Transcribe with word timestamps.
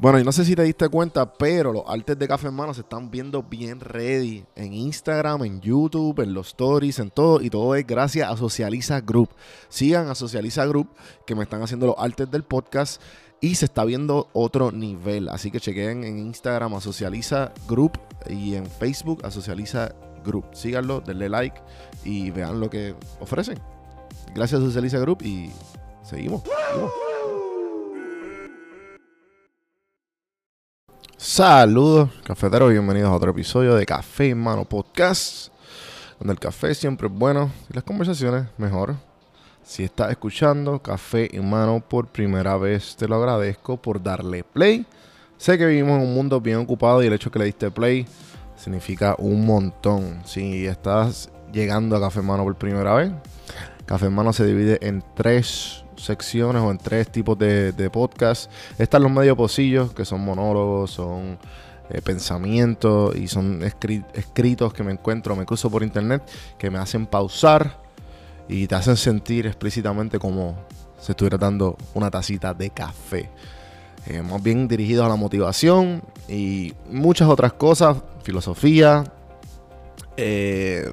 Bueno, 0.00 0.18
y 0.18 0.24
no 0.24 0.32
sé 0.32 0.46
si 0.46 0.56
te 0.56 0.62
diste 0.62 0.88
cuenta, 0.88 1.30
pero 1.30 1.74
los 1.74 1.82
artes 1.86 2.18
de 2.18 2.26
Café 2.26 2.46
Hermano 2.46 2.72
se 2.72 2.80
están 2.80 3.10
viendo 3.10 3.42
bien 3.42 3.80
ready 3.80 4.46
en 4.56 4.72
Instagram, 4.72 5.44
en 5.44 5.60
YouTube, 5.60 6.20
en 6.20 6.32
los 6.32 6.48
stories, 6.48 6.98
en 7.00 7.10
todo. 7.10 7.42
Y 7.42 7.50
todo 7.50 7.74
es 7.74 7.86
gracias 7.86 8.30
a 8.30 8.34
Socializa 8.34 9.02
Group. 9.02 9.28
Sigan 9.68 10.08
a 10.08 10.14
Socializa 10.14 10.64
Group, 10.64 10.88
que 11.26 11.34
me 11.34 11.42
están 11.42 11.62
haciendo 11.62 11.86
los 11.86 11.96
artes 11.98 12.30
del 12.30 12.44
podcast. 12.44 13.02
Y 13.42 13.56
se 13.56 13.66
está 13.66 13.84
viendo 13.84 14.28
otro 14.32 14.72
nivel. 14.72 15.28
Así 15.28 15.50
que 15.50 15.60
chequen 15.60 16.02
en 16.04 16.18
Instagram 16.18 16.72
a 16.76 16.80
Socializa 16.80 17.52
Group 17.68 17.98
y 18.26 18.54
en 18.54 18.64
Facebook 18.64 19.20
a 19.26 19.30
Socializa 19.30 19.94
Group. 20.24 20.46
Síganlo, 20.54 21.02
denle 21.02 21.28
like 21.28 21.60
y 22.04 22.30
vean 22.30 22.58
lo 22.58 22.70
que 22.70 22.94
ofrecen. 23.20 23.58
Gracias 24.34 24.62
a 24.62 24.64
Socializa 24.64 24.98
Group 24.98 25.20
y 25.20 25.50
seguimos. 26.02 26.42
seguimos. 26.42 26.90
Saludos, 31.22 32.08
cafeteros, 32.24 32.70
bienvenidos 32.70 33.10
a 33.10 33.14
otro 33.14 33.32
episodio 33.32 33.74
de 33.74 33.84
Café 33.84 34.30
en 34.30 34.38
Mano 34.38 34.64
Podcast, 34.64 35.52
donde 36.18 36.32
el 36.32 36.40
café 36.40 36.74
siempre 36.74 37.08
es 37.08 37.12
bueno 37.12 37.52
y 37.68 37.74
las 37.74 37.84
conversaciones 37.84 38.46
mejor. 38.56 38.94
Si 39.62 39.84
estás 39.84 40.12
escuchando 40.12 40.80
Café 40.80 41.28
en 41.36 41.50
Mano 41.50 41.84
por 41.86 42.06
primera 42.06 42.56
vez, 42.56 42.96
te 42.96 43.06
lo 43.06 43.16
agradezco 43.16 43.76
por 43.76 44.02
darle 44.02 44.44
play. 44.44 44.86
Sé 45.36 45.58
que 45.58 45.66
vivimos 45.66 46.00
en 46.00 46.08
un 46.08 46.14
mundo 46.14 46.40
bien 46.40 46.56
ocupado 46.56 47.02
y 47.02 47.06
el 47.06 47.12
hecho 47.12 47.30
que 47.30 47.38
le 47.38 47.44
diste 47.44 47.70
play 47.70 48.06
significa 48.56 49.14
un 49.18 49.44
montón. 49.44 50.22
Si 50.24 50.66
estás 50.66 51.30
llegando 51.52 51.96
a 51.96 52.00
Café 52.00 52.20
en 52.20 52.26
Mano 52.28 52.44
por 52.44 52.56
primera 52.56 52.94
vez, 52.94 53.12
Café 53.84 54.06
en 54.06 54.14
Mano 54.14 54.32
se 54.32 54.46
divide 54.46 54.78
en 54.80 55.04
tres 55.14 55.84
secciones 56.04 56.62
o 56.62 56.70
en 56.70 56.78
tres 56.78 57.10
tipos 57.10 57.38
de, 57.38 57.72
de 57.72 57.90
podcast. 57.90 58.50
Están 58.78 59.02
los 59.02 59.12
medio 59.12 59.36
pocillos, 59.36 59.92
que 59.92 60.04
son 60.04 60.20
monólogos, 60.22 60.90
son 60.90 61.38
eh, 61.90 62.00
pensamientos 62.02 63.14
y 63.16 63.28
son 63.28 63.60
escri- 63.62 64.04
escritos 64.14 64.72
que 64.72 64.82
me 64.82 64.92
encuentro, 64.92 65.34
me 65.36 65.44
cruzo 65.46 65.70
por 65.70 65.82
internet, 65.82 66.22
que 66.58 66.70
me 66.70 66.78
hacen 66.78 67.06
pausar 67.06 67.78
y 68.48 68.66
te 68.66 68.74
hacen 68.74 68.96
sentir 68.96 69.46
explícitamente 69.46 70.18
como 70.18 70.56
si 71.00 71.12
estuviera 71.12 71.38
dando 71.38 71.76
una 71.94 72.10
tacita 72.10 72.52
de 72.54 72.70
café. 72.70 73.30
Eh, 74.06 74.22
más 74.22 74.42
bien 74.42 74.66
dirigidos 74.66 75.04
a 75.04 75.08
la 75.08 75.16
motivación 75.16 76.02
y 76.28 76.74
muchas 76.90 77.28
otras 77.28 77.52
cosas, 77.54 77.98
filosofía. 78.22 79.04
eh, 80.16 80.90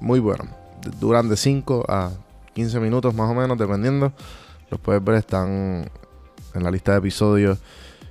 muy 0.00 0.20
bueno. 0.20 0.44
Duran 0.98 1.28
de 1.28 1.36
5 1.36 1.84
a 1.88 2.10
15 2.54 2.80
minutos 2.80 3.14
más 3.14 3.30
o 3.30 3.34
menos, 3.34 3.56
dependiendo. 3.58 4.12
Los 4.70 4.80
puedes 4.80 5.02
ver, 5.04 5.16
están 5.16 5.90
en 6.54 6.62
la 6.62 6.70
lista 6.70 6.92
de 6.92 6.98
episodios 6.98 7.58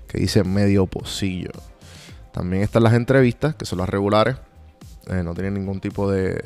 que 0.07 0.19
dice 0.19 0.43
medio 0.43 0.85
pocillo. 0.87 1.51
También 2.31 2.63
están 2.63 2.83
las 2.83 2.93
entrevistas, 2.93 3.55
que 3.55 3.65
son 3.65 3.79
las 3.79 3.89
regulares. 3.89 4.35
Eh, 5.07 5.21
no 5.23 5.33
tienen 5.33 5.53
ningún 5.55 5.79
tipo 5.79 6.09
de, 6.09 6.43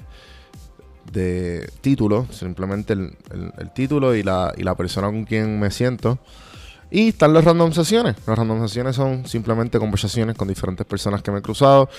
de 1.11 1.69
título, 1.81 2.27
simplemente 2.31 2.93
el, 2.93 3.17
el- 3.57 3.71
título 3.73 4.15
y 4.15 4.23
la, 4.23 4.53
y 4.57 4.63
la 4.63 4.75
persona 4.75 5.07
con 5.07 5.25
quien 5.25 5.59
me 5.59 5.71
siento. 5.71 6.19
Y 6.91 7.09
están 7.09 7.33
las 7.33 7.43
random. 7.43 7.71
Las 7.75 8.37
random 8.37 8.67
son 8.93 9.25
simplemente 9.27 9.79
conversaciones 9.79 10.35
con 10.35 10.47
diferentes 10.47 10.85
personas 10.85 11.21
que 11.21 11.31
me 11.31 11.39
he 11.39 11.41
cruzado, 11.41 11.89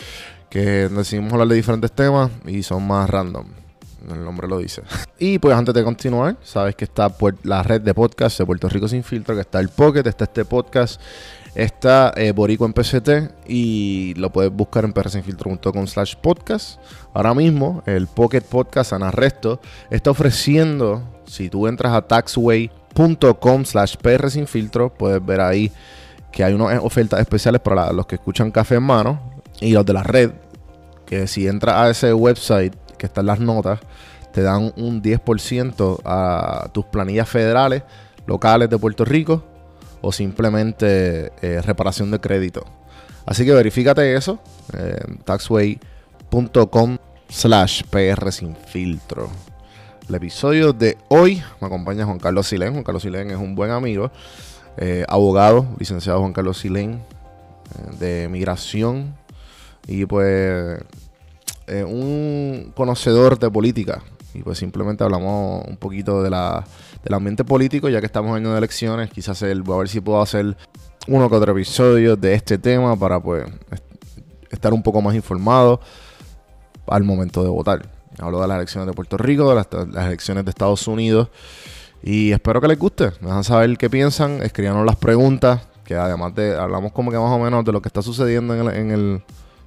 que 0.49 0.89
decidimos 0.89 1.33
hablar 1.33 1.49
de 1.49 1.57
diferentes 1.57 1.93
temas 1.93 2.31
y 2.47 2.63
son 2.63 2.87
más 2.87 3.09
random. 3.11 3.47
El 4.09 4.25
nombre 4.25 4.49
lo 4.49 4.59
dice. 4.59 4.83
Y 5.19 5.39
pues 5.39 5.57
antes 5.57 5.75
de 5.75 5.83
continuar, 5.83 6.37
sabes 6.43 6.75
que 6.77 6.85
está 6.85 7.11
la 7.45 7.63
red 7.63 7.81
de 7.81 7.95
podcast 7.95 8.39
de 8.39 8.45
Puerto 8.45 8.69
Rico 8.69 8.87
Sin 8.87 9.03
Filtro, 9.03 9.35
que 9.35 9.41
está 9.41 9.61
el 9.61 9.71
Pocket, 9.71 10.07
está 10.07 10.25
este 10.25 10.45
podcast, 10.45 11.01
está 11.55 12.13
eh, 12.17 12.33
Borico 12.33 12.67
en 12.67 12.75
PCT 12.75 13.49
y 13.49 14.13
lo 14.19 14.31
puedes 14.31 14.53
buscar 14.53 14.85
en 14.85 14.93
prsinfiltro.com 14.93 15.87
slash 15.87 16.17
podcast. 16.17 16.79
Ahora 17.15 17.33
mismo 17.33 17.83
el 17.87 18.09
Pocket 18.09 18.43
Podcast 18.43 18.91
San 18.91 19.03
Arresto 19.03 19.59
está 19.89 20.11
ofreciendo, 20.11 21.03
si 21.25 21.49
tú 21.49 21.67
entras 21.67 21.95
a 21.95 22.03
taxway.com 22.03 23.65
slash 23.65 23.97
prsinfiltro, 23.97 24.93
puedes 24.93 25.25
ver 25.25 25.41
ahí 25.41 25.73
que 26.31 26.45
hay 26.45 26.53
unas 26.53 26.79
ofertas 26.85 27.21
especiales 27.21 27.63
para 27.63 27.91
los 27.95 28.07
que 28.07 28.17
escuchan 28.17 28.51
Café 28.51 28.75
en 28.75 28.83
Mano 28.83 29.41
y 29.61 29.73
los 29.73 29.87
de 29.87 29.95
la 29.95 30.03
red, 30.03 30.33
que 31.07 31.27
si 31.27 31.49
entras 31.49 31.77
a 31.77 31.89
ese 31.89 32.13
website 32.13 32.75
que 32.99 33.07
está 33.07 33.21
en 33.21 33.27
las 33.27 33.41
notas, 33.41 33.81
te 34.33 34.43
dan 34.43 34.73
un 34.77 35.03
10% 35.03 36.01
a 36.05 36.69
tus 36.73 36.85
planillas 36.85 37.29
federales, 37.29 37.83
locales 38.27 38.69
de 38.69 38.79
Puerto 38.79 39.05
Rico 39.05 39.43
o 40.03 40.13
simplemente 40.13 41.33
eh, 41.41 41.63
reparación 41.63 42.11
de 42.11 42.21
crédito. 42.21 42.65
Así 43.25 43.45
que 43.45 43.53
verifícate 43.53 44.15
eso, 44.15 44.39
eh, 44.77 44.99
taxway.com 45.25 46.99
slash 47.29 47.83
PR 47.85 48.31
sin 48.31 48.55
filtro. 48.55 49.31
El 50.09 50.15
episodio 50.15 50.73
de 50.73 50.99
hoy 51.09 51.43
me 51.61 51.67
acompaña 51.67 52.05
Juan 52.05 52.19
Carlos 52.19 52.47
Silén. 52.47 52.73
Juan 52.73 52.85
Carlos 52.85 53.03
Silén 53.03 53.31
es 53.31 53.39
un 53.39 53.55
buen 53.55 53.71
amigo, 53.71 54.13
eh, 54.77 55.05
abogado, 55.09 55.67
licenciado 55.79 56.21
Juan 56.21 56.33
Carlos 56.33 56.59
Silén, 56.59 57.03
de 57.99 58.29
migración 58.29 59.17
y 59.87 60.07
pues 60.07 60.79
eh, 61.67 61.85
un 61.85 62.73
conocedor 62.75 63.39
de 63.39 63.51
política. 63.51 64.03
Y 64.35 64.43
pues 64.43 64.59
simplemente 64.59 65.03
hablamos 65.03 65.65
un 65.67 65.77
poquito 65.77 66.23
de 66.23 66.29
la, 66.31 66.65
del 67.03 67.15
ambiente 67.15 67.45
político, 67.45 67.89
ya 67.89 68.01
que 68.01 68.07
estamos 68.07 68.31
en 68.31 68.45
año 68.45 68.53
de 68.53 68.59
elecciones. 68.59 69.11
Quizás 69.11 69.41
el, 69.43 69.63
voy 69.63 69.77
a 69.77 69.79
ver 69.79 69.89
si 69.89 70.01
puedo 70.01 70.21
hacer 70.21 70.57
uno 71.09 71.31
que 71.31 71.37
otro 71.37 71.53
episodio 71.53 72.17
de 72.17 72.35
este 72.35 72.59
tema 72.59 72.97
para 72.97 73.19
pues 73.21 73.47
est- 73.71 73.85
estar 74.51 74.75
un 74.75 74.83
poco 74.83 75.01
más 75.01 75.15
informado 75.15 75.81
al 76.87 77.05
momento 77.05 77.43
de 77.43 77.49
votar. 77.49 77.89
Hablo 78.19 78.41
de 78.41 78.49
las 78.49 78.57
elecciones 78.57 78.87
de 78.87 78.93
Puerto 78.93 79.17
Rico, 79.17 79.49
de 79.49 79.55
las, 79.55 79.69
elecciones 80.07 80.45
de 80.45 80.51
Estados 80.51 80.87
Unidos. 80.89 81.29
Y 82.03 82.33
espero 82.33 82.61
que 82.61 82.69
les 82.69 82.79
guste. 82.79 83.13
Me 83.21 83.29
dejan 83.29 83.45
saber 83.45 83.77
qué 83.79 83.89
piensan, 83.89 84.43
escríbanos 84.43 84.85
las 84.85 84.97
preguntas, 84.97 85.67
que 85.85 85.95
además 85.97 86.35
de 86.35 86.57
hablamos 86.57 86.93
como 86.93 87.11
que 87.11 87.19
más 87.19 87.31
o 87.31 87.39
menos 87.39 87.65
de 87.65 87.73
lo 87.73 87.81
que 87.81 87.89
está 87.89 88.03
sucediendo 88.03 88.55
en 88.55 88.91
el, 88.91 89.23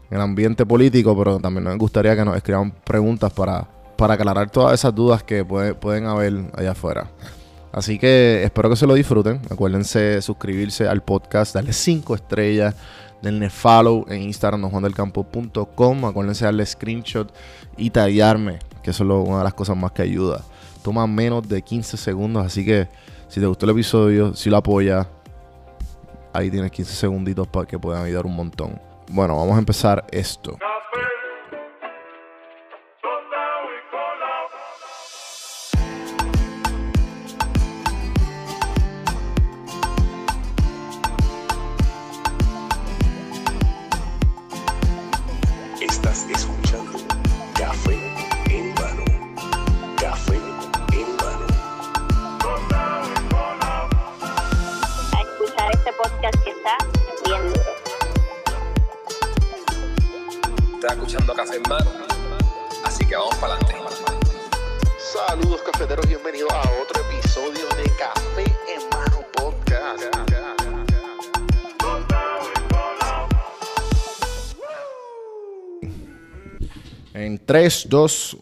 en 0.09 0.17
el 0.17 0.21
ambiente 0.21 0.65
político, 0.65 1.17
pero 1.17 1.39
también 1.39 1.63
nos 1.63 1.77
gustaría 1.77 2.15
que 2.15 2.25
nos 2.25 2.35
escriban 2.35 2.71
preguntas 2.83 3.31
para, 3.31 3.67
para 3.97 4.15
aclarar 4.15 4.49
todas 4.49 4.73
esas 4.73 4.93
dudas 4.95 5.23
que 5.23 5.43
puede- 5.45 5.73
pueden 5.75 6.05
haber 6.07 6.33
allá 6.55 6.71
afuera. 6.71 7.07
Así 7.71 7.99
que 7.99 8.43
espero 8.43 8.69
que 8.69 8.75
se 8.75 8.87
lo 8.87 8.95
disfruten. 8.95 9.39
Acuérdense 9.51 10.21
suscribirse 10.23 10.87
al 10.87 11.03
podcast, 11.03 11.53
darle 11.53 11.71
5 11.73 12.15
estrellas, 12.15 12.73
denle 13.21 13.49
follow 13.51 14.05
en 14.09 14.23
Instagram 14.23 14.61
donjuandelcampo.com. 14.61 16.05
Acuérdense 16.05 16.45
darle 16.45 16.65
screenshot 16.65 17.31
y 17.77 17.91
tallarme, 17.91 18.57
que 18.81 18.89
eso 18.89 19.03
es 19.03 19.27
una 19.27 19.37
de 19.39 19.43
las 19.43 19.53
cosas 19.53 19.77
más 19.77 19.91
que 19.91 20.01
ayuda. 20.01 20.41
Toma 20.81 21.05
menos 21.05 21.47
de 21.47 21.61
15 21.61 21.97
segundos, 21.97 22.43
así 22.43 22.65
que 22.65 22.87
si 23.27 23.39
te 23.39 23.45
gustó 23.45 23.67
el 23.67 23.73
episodio, 23.73 24.33
si 24.33 24.49
lo 24.49 24.57
apoyas, 24.57 25.05
ahí 26.33 26.49
tienes 26.49 26.71
15 26.71 26.95
segunditos 26.95 27.47
para 27.47 27.67
que 27.67 27.77
puedan 27.77 28.03
ayudar 28.03 28.25
un 28.25 28.35
montón. 28.35 28.79
Bueno, 29.09 29.35
vamos 29.37 29.55
a 29.55 29.59
empezar 29.59 30.05
esto. 30.11 30.57
Café 61.35 61.57
en 61.57 61.63
Mano. 61.69 61.91
Así 62.83 63.05
que 63.05 63.15
vamos 63.15 63.35
para 63.35 63.53
adelante. 63.53 63.75
Saludos 64.97 65.61
cafeteros, 65.61 66.07
bienvenidos 66.07 66.51
a 66.51 66.61
otro 66.81 67.03
episodio 67.03 67.67
de 67.77 67.83
Café 67.97 68.43
en 68.67 68.89
Mano 68.89 69.25
Podcast. 69.33 70.03
En 77.13 77.45
3, 77.45 77.87
2, 77.89 78.37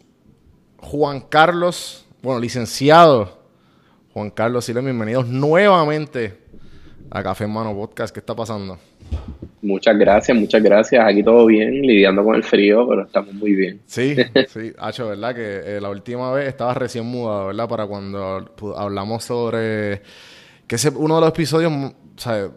Juan 0.78 1.22
Carlos, 1.22 2.06
bueno, 2.22 2.40
licenciado 2.40 3.38
Juan 4.13 4.30
Carlos 4.30 4.66
Siles, 4.66 4.83
bienvenidos 4.83 5.28
nuevamente 5.28 6.42
a 7.10 7.22
Café 7.22 7.44
en 7.45 7.54
Mano 7.54 7.74
Podcast. 7.74 8.13
¿Qué 8.13 8.19
está 8.19 8.36
pasando? 8.36 8.78
Muchas 9.62 9.98
gracias, 9.98 10.38
muchas 10.38 10.63
gracias. 10.63 11.04
Aquí 11.06 11.24
todo 11.24 11.45
bien, 11.45 11.81
lidiando 11.81 12.24
con 12.24 12.36
el 12.36 12.44
frío, 12.44 12.88
pero 12.88 13.04
estamos 13.04 13.33
muy 13.33 13.56
bien. 13.56 13.81
Sí, 13.86 14.15
sí, 14.48 14.71
Hacho, 14.77 15.09
¿verdad? 15.09 15.36
Que 15.36 15.77
eh, 15.77 15.81
la 15.81 15.89
última 15.89 16.31
vez 16.31 16.48
estaba 16.48 16.74
recién 16.74 17.06
mudado, 17.06 17.48
¿verdad? 17.48 17.68
Para 17.68 17.88
cuando 17.88 18.54
hablamos 18.75 19.24
sobre. 19.24 20.01
Que 20.68 20.75
ese 20.75 20.89
uno 20.89 21.15
de 21.15 21.21
los 21.21 21.30
episodios, 21.30 21.71
¿sabes? 22.18 22.51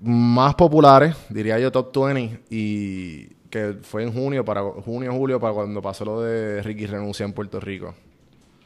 más 0.00 0.54
populares, 0.54 1.16
diría 1.28 1.58
yo 1.58 1.72
top 1.72 1.92
20, 1.92 2.44
y 2.50 3.26
que 3.50 3.74
fue 3.82 4.02
en 4.02 4.12
junio, 4.12 4.44
para 4.44 4.62
junio, 4.62 5.12
julio, 5.12 5.40
para 5.40 5.54
cuando 5.54 5.82
pasó 5.82 6.04
lo 6.04 6.20
de 6.20 6.62
Ricky 6.62 6.86
renuncia 6.86 7.24
en 7.24 7.32
Puerto 7.32 7.58
Rico. 7.60 7.94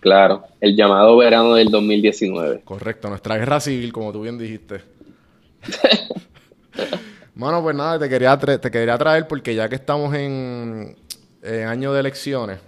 Claro, 0.00 0.42
el 0.60 0.76
llamado 0.76 1.16
verano 1.16 1.54
del 1.54 1.70
2019. 1.70 2.62
Correcto, 2.64 3.08
nuestra 3.08 3.36
guerra 3.36 3.60
civil, 3.60 3.92
como 3.92 4.12
tú 4.12 4.22
bien 4.22 4.36
dijiste. 4.36 4.80
Mano, 7.42 7.60
pues 7.62 7.74
nada, 7.74 7.98
te 7.98 8.08
quería, 8.08 8.38
tra- 8.38 8.60
te 8.60 8.70
quería 8.70 8.96
traer 8.96 9.26
porque 9.26 9.54
ya 9.54 9.68
que 9.68 9.74
estamos 9.74 10.14
en, 10.14 10.94
en 11.42 11.66
año 11.66 11.92
de 11.92 12.00
elecciones, 12.00 12.58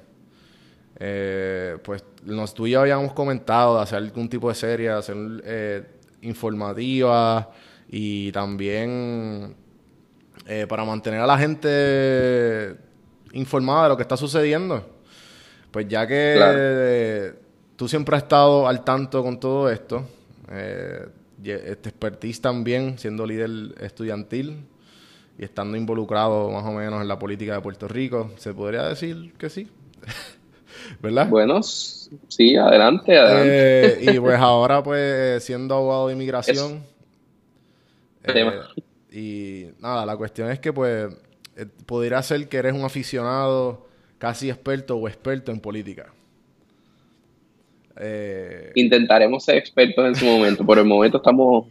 eh, 0.98 1.76
pues 1.84 2.02
nos, 2.24 2.52
tú 2.54 2.66
y 2.66 2.70
yo 2.72 2.80
habíamos 2.80 3.12
comentado 3.12 3.76
de 3.76 3.82
hacer 3.82 3.98
algún 3.98 4.28
tipo 4.28 4.48
de 4.48 4.54
serie, 4.56 4.88
de 4.88 4.94
hacer 4.94 5.16
eh, 5.44 5.82
informativa 6.22 7.50
y 7.88 8.32
también 8.32 9.54
eh, 10.46 10.66
para 10.68 10.84
mantener 10.84 11.20
a 11.20 11.26
la 11.26 11.38
gente 11.38 12.76
informada 13.32 13.84
de 13.84 13.88
lo 13.90 13.96
que 13.96 14.02
está 14.02 14.16
sucediendo. 14.16 14.84
Pues 15.70 15.86
ya 15.88 16.06
que 16.06 16.32
Claro. 16.36 17.38
tú 17.76 17.86
siempre 17.88 18.16
has 18.16 18.22
estado 18.24 18.66
al 18.66 18.82
tanto 18.84 19.22
con 19.22 19.38
todo 19.38 19.70
esto, 19.70 20.04
eh, 20.50 21.06
este 21.50 21.88
expertise 21.88 22.40
también, 22.40 22.98
siendo 22.98 23.26
líder 23.26 23.74
estudiantil 23.80 24.64
y 25.38 25.44
estando 25.44 25.76
involucrado 25.76 26.50
más 26.50 26.64
o 26.64 26.72
menos 26.72 27.00
en 27.00 27.08
la 27.08 27.18
política 27.18 27.54
de 27.54 27.60
Puerto 27.60 27.88
Rico, 27.88 28.30
se 28.36 28.54
podría 28.54 28.84
decir 28.84 29.32
que 29.38 29.50
sí, 29.50 29.68
¿verdad? 31.00 31.28
Bueno, 31.28 31.62
sí, 31.62 32.56
adelante, 32.56 33.18
adelante. 33.18 34.10
Eh, 34.10 34.14
y 34.14 34.20
pues 34.20 34.38
ahora 34.38 34.82
pues 34.82 35.42
siendo 35.44 35.74
abogado 35.74 36.08
de 36.08 36.14
inmigración. 36.14 36.84
Eh, 38.24 38.50
y 39.12 39.66
nada, 39.80 40.06
la 40.06 40.16
cuestión 40.16 40.50
es 40.50 40.58
que 40.60 40.72
pues 40.72 41.14
eh, 41.56 41.66
podría 41.86 42.22
ser 42.22 42.48
que 42.48 42.56
eres 42.56 42.72
un 42.72 42.84
aficionado 42.84 43.86
casi 44.18 44.50
experto 44.50 44.96
o 44.96 45.08
experto 45.08 45.52
en 45.52 45.60
política. 45.60 46.12
Eh, 47.98 48.72
Intentaremos 48.74 49.44
ser 49.44 49.56
expertos 49.56 50.06
en 50.06 50.14
su 50.14 50.24
momento. 50.26 50.64
Por 50.64 50.78
el 50.78 50.84
momento 50.84 51.18
estamos 51.18 51.66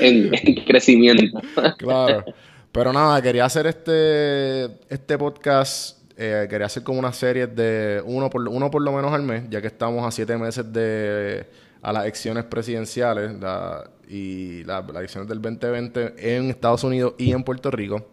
en, 0.00 0.30
en 0.34 0.54
crecimiento. 0.64 1.40
Claro. 1.78 2.24
Pero 2.72 2.92
nada, 2.92 3.20
quería 3.20 3.44
hacer 3.44 3.66
este, 3.66 4.64
este 4.88 5.18
podcast, 5.18 5.98
eh, 6.16 6.46
quería 6.48 6.66
hacer 6.66 6.82
como 6.82 6.98
una 6.98 7.12
serie 7.12 7.46
de 7.46 8.02
uno 8.04 8.30
por, 8.30 8.48
uno 8.48 8.70
por 8.70 8.80
lo 8.80 8.92
menos 8.92 9.12
al 9.12 9.22
mes, 9.22 9.42
ya 9.50 9.60
que 9.60 9.66
estamos 9.66 10.06
a 10.06 10.10
siete 10.10 10.36
meses 10.38 10.72
de 10.72 11.44
a 11.82 11.92
las 11.92 12.04
elecciones 12.04 12.44
presidenciales 12.44 13.32
la- 13.40 13.90
y 14.08 14.64
la- 14.64 14.80
las 14.80 14.96
elecciones 14.96 15.28
del 15.28 15.42
2020 15.42 16.14
en 16.36 16.48
Estados 16.48 16.82
Unidos 16.84 17.12
y 17.18 17.32
en 17.32 17.42
Puerto 17.42 17.70
Rico. 17.70 18.06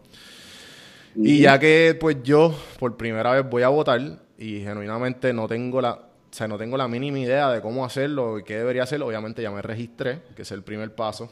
Y 1.15 1.39
ya 1.39 1.57
que 1.59 1.95
pues 1.99 2.17
yo 2.23 2.53
por 2.79 2.95
primera 2.97 3.31
vez 3.31 3.49
voy 3.49 3.63
a 3.63 3.69
votar 3.69 3.99
y 4.37 4.59
genuinamente 4.61 5.31
no 5.33 5.47
tengo 5.47 5.81
la, 5.81 5.99
o 6.31 6.33
sea, 6.33 6.47
no 6.47 6.57
tengo 6.57 6.77
la 6.77 6.87
mínima 6.87 7.19
idea 7.19 7.51
de 7.51 7.61
cómo 7.61 7.85
hacerlo 7.85 8.39
y 8.39 8.43
qué 8.43 8.57
debería 8.57 8.83
hacer, 8.83 9.01
obviamente 9.01 9.41
ya 9.41 9.51
me 9.51 9.61
registré, 9.61 10.21
que 10.35 10.43
es 10.43 10.51
el 10.51 10.63
primer 10.63 10.93
paso. 10.95 11.31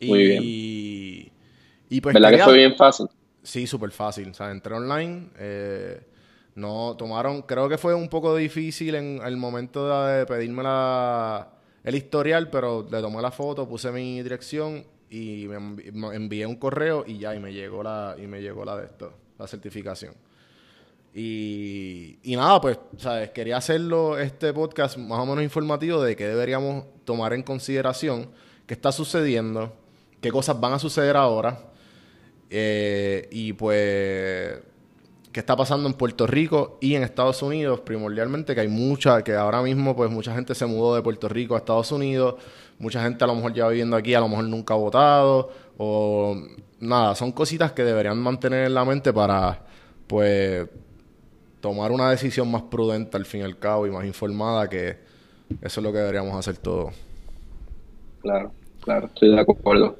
Muy 0.00 0.22
y, 0.22 1.32
y 1.88 2.00
pues 2.00 2.14
¿Verdad 2.14 2.30
que 2.30 2.38
fue 2.38 2.56
bien 2.56 2.76
fácil? 2.76 3.08
Sí, 3.42 3.66
súper 3.66 3.90
fácil. 3.90 4.30
O 4.30 4.34
sea, 4.34 4.50
entré 4.50 4.74
online. 4.74 5.30
eh, 5.38 6.00
no 6.54 6.96
tomaron, 6.98 7.42
creo 7.42 7.68
que 7.68 7.78
fue 7.78 7.94
un 7.94 8.08
poco 8.10 8.36
difícil 8.36 8.94
en 8.94 9.20
el 9.24 9.38
momento 9.38 9.88
de 10.06 10.26
pedirme 10.26 10.62
la, 10.62 11.50
el 11.82 11.94
historial, 11.94 12.50
pero 12.50 12.86
le 12.90 13.00
tomé 13.00 13.22
la 13.22 13.30
foto, 13.30 13.66
puse 13.66 13.90
mi 13.90 14.22
dirección 14.22 14.84
y 15.08 15.46
me 15.48 16.14
envié 16.14 16.44
un 16.46 16.56
correo 16.56 17.04
y 17.06 17.18
ya, 17.18 17.34
y 17.34 17.40
me 17.40 17.54
llegó 17.54 17.82
la, 17.82 18.16
y 18.18 18.26
me 18.26 18.42
llegó 18.42 18.66
la 18.66 18.76
de 18.76 18.84
esto, 18.84 19.14
la 19.38 19.46
certificación. 19.46 20.14
Y, 21.14 22.18
y 22.22 22.36
nada, 22.36 22.60
pues, 22.60 22.78
¿sabes? 22.96 23.30
Quería 23.30 23.58
hacerlo 23.58 24.18
este 24.18 24.52
podcast 24.52 24.96
más 24.96 25.18
o 25.18 25.26
menos 25.26 25.44
informativo 25.44 26.02
de 26.02 26.16
qué 26.16 26.26
deberíamos 26.26 26.84
tomar 27.04 27.34
en 27.34 27.42
consideración, 27.42 28.30
qué 28.66 28.74
está 28.74 28.92
sucediendo, 28.92 29.74
qué 30.20 30.30
cosas 30.30 30.58
van 30.58 30.72
a 30.72 30.78
suceder 30.78 31.16
ahora. 31.16 31.72
Eh, 32.48 33.28
y 33.30 33.52
pues, 33.52 34.58
¿qué 35.32 35.40
está 35.40 35.54
pasando 35.54 35.88
en 35.88 35.94
Puerto 35.94 36.26
Rico 36.26 36.78
y 36.80 36.94
en 36.94 37.02
Estados 37.02 37.42
Unidos? 37.42 37.80
Primordialmente 37.80 38.54
que 38.54 38.62
hay 38.62 38.68
mucha, 38.68 39.22
que 39.22 39.34
ahora 39.34 39.62
mismo 39.62 39.94
pues 39.94 40.10
mucha 40.10 40.34
gente 40.34 40.54
se 40.54 40.64
mudó 40.64 40.94
de 40.94 41.02
Puerto 41.02 41.28
Rico 41.28 41.54
a 41.54 41.58
Estados 41.58 41.92
Unidos, 41.92 42.36
mucha 42.78 43.02
gente 43.02 43.24
a 43.24 43.26
lo 43.26 43.34
mejor 43.34 43.52
lleva 43.52 43.68
viviendo 43.68 43.96
aquí, 43.96 44.14
a 44.14 44.20
lo 44.20 44.28
mejor 44.28 44.44
nunca 44.44 44.74
ha 44.74 44.76
votado, 44.78 45.50
o 45.76 46.36
nada, 46.80 47.14
son 47.14 47.32
cositas 47.32 47.72
que 47.72 47.84
deberían 47.84 48.18
mantener 48.18 48.66
en 48.66 48.74
la 48.74 48.84
mente 48.84 49.12
para 49.12 49.64
pues 50.06 50.68
tomar 51.62 51.92
una 51.92 52.10
decisión 52.10 52.50
más 52.50 52.62
prudente 52.64 53.16
al 53.16 53.24
fin 53.24 53.40
y 53.40 53.44
al 53.44 53.58
cabo 53.58 53.86
y 53.86 53.90
más 53.90 54.04
informada 54.04 54.68
que 54.68 54.98
eso 55.62 55.80
es 55.80 55.84
lo 55.84 55.92
que 55.92 55.98
deberíamos 55.98 56.34
hacer 56.36 56.58
todos. 56.58 56.92
Claro, 58.20 58.52
claro, 58.82 59.06
estoy 59.06 59.30
de 59.30 59.40
acuerdo. 59.40 59.96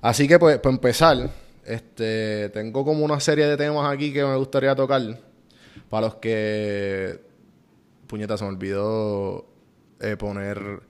Así 0.00 0.28
que, 0.28 0.38
pues, 0.38 0.58
para 0.58 0.74
empezar, 0.74 1.30
este, 1.64 2.50
tengo 2.50 2.84
como 2.84 3.04
una 3.04 3.18
serie 3.20 3.46
de 3.46 3.56
temas 3.56 3.92
aquí 3.92 4.12
que 4.12 4.24
me 4.24 4.36
gustaría 4.36 4.74
tocar. 4.74 5.00
Para 5.88 6.06
los 6.06 6.16
que. 6.16 7.20
Puñeta, 8.06 8.36
se 8.36 8.44
me 8.44 8.50
olvidó 8.50 9.46
eh, 10.00 10.16
poner 10.16 10.80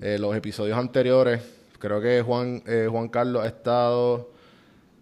eh, 0.00 0.18
los 0.18 0.34
episodios 0.36 0.76
anteriores. 0.76 1.40
Creo 1.78 2.00
que 2.00 2.22
Juan, 2.22 2.62
eh, 2.66 2.88
Juan 2.90 3.08
Carlos 3.08 3.44
ha 3.44 3.46
estado. 3.46 4.32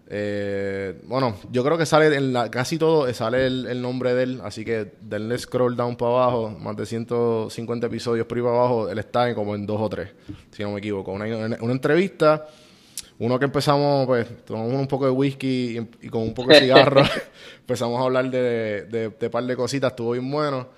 Eh, 0.09 1.01
bueno, 1.05 1.37
yo 1.51 1.65
creo 1.65 1.77
que 1.77 1.87
sale 1.87 2.15
en 2.15 2.33
la, 2.33 2.51
casi 2.51 2.79
todo, 2.79 3.09
eh, 3.09 3.15
sale 3.15 3.47
el, 3.47 3.67
el 3.67 3.83
nombre 3.83 4.15
de 4.15 4.23
él. 4.23 4.41
Así 4.45 4.65
que 4.65 4.93
denle 5.01 5.39
scroll 5.39 5.77
down 5.77 5.97
para 5.97 6.13
abajo. 6.13 6.51
Más 6.51 6.77
de 6.77 6.87
150 6.87 7.87
episodios 7.87 8.27
por 8.27 8.39
ahí 8.39 8.45
para 8.45 8.57
abajo. 8.57 8.89
Él 8.89 8.99
está 8.99 9.29
en 9.29 9.35
como 9.35 9.55
en 9.55 9.67
dos 9.67 9.81
o 9.81 9.89
tres, 9.89 10.11
si 10.51 10.63
no 10.63 10.73
me 10.73 10.79
equivoco. 10.79 11.13
Una, 11.13 11.27
una 11.61 11.73
entrevista. 11.73 12.47
Uno 13.19 13.39
que 13.39 13.47
empezamos, 13.47 14.07
pues, 14.07 14.45
tomamos 14.45 14.75
un 14.75 14.87
poco 14.87 15.07
de 15.07 15.11
whisky 15.11 15.79
y, 15.79 16.07
y 16.07 16.09
con 16.11 16.21
un 16.21 16.35
poco 16.35 16.51
de 16.51 16.61
cigarro, 16.61 17.03
empezamos 17.61 17.99
a 17.99 18.05
hablar 18.05 18.31
de, 18.31 18.85
de, 18.85 19.09
de 19.09 19.31
par 19.31 19.43
de 19.45 19.57
cositas, 19.57 19.93
estuvo 19.93 20.13
bien 20.13 20.31
bueno. 20.31 20.69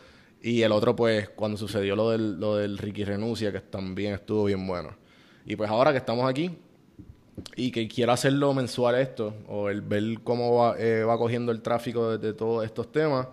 Y 0.40 0.62
el 0.62 0.70
otro, 0.70 0.94
pues, 0.94 1.30
cuando 1.30 1.58
sucedió 1.58 1.96
lo 1.96 2.10
del, 2.10 2.38
lo 2.38 2.54
del 2.54 2.78
Ricky 2.78 3.04
Renuncia, 3.04 3.50
que 3.50 3.60
también 3.60 4.14
estuvo 4.14 4.44
bien 4.44 4.64
bueno. 4.68 4.90
Y 5.46 5.56
pues 5.56 5.68
ahora 5.68 5.90
que 5.90 5.98
estamos 5.98 6.30
aquí 6.30 6.50
y 7.56 7.70
que 7.70 7.88
quiero 7.88 8.12
hacerlo 8.12 8.54
mensual 8.54 8.96
esto, 8.96 9.34
o 9.48 9.68
el 9.68 9.82
ver 9.82 10.20
cómo 10.24 10.56
va, 10.56 10.76
eh, 10.78 11.02
va 11.04 11.18
cogiendo 11.18 11.52
el 11.52 11.62
tráfico 11.62 12.10
de, 12.10 12.18
de 12.18 12.34
todos 12.34 12.64
estos 12.64 12.90
temas. 12.92 13.26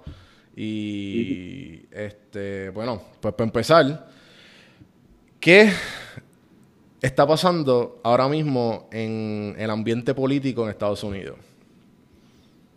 Y, 0.56 1.82
este, 1.91 2.70
bueno, 2.70 3.01
pues 3.20 3.34
para 3.34 3.48
empezar, 3.48 4.08
¿qué 5.39 5.70
está 7.01 7.27
pasando 7.27 8.00
ahora 8.03 8.30
mismo 8.30 8.88
en 8.91 9.56
el 9.58 9.70
ambiente 9.70 10.13
político 10.13 10.63
en 10.63 10.70
Estados 10.70 11.03
Unidos? 11.03 11.38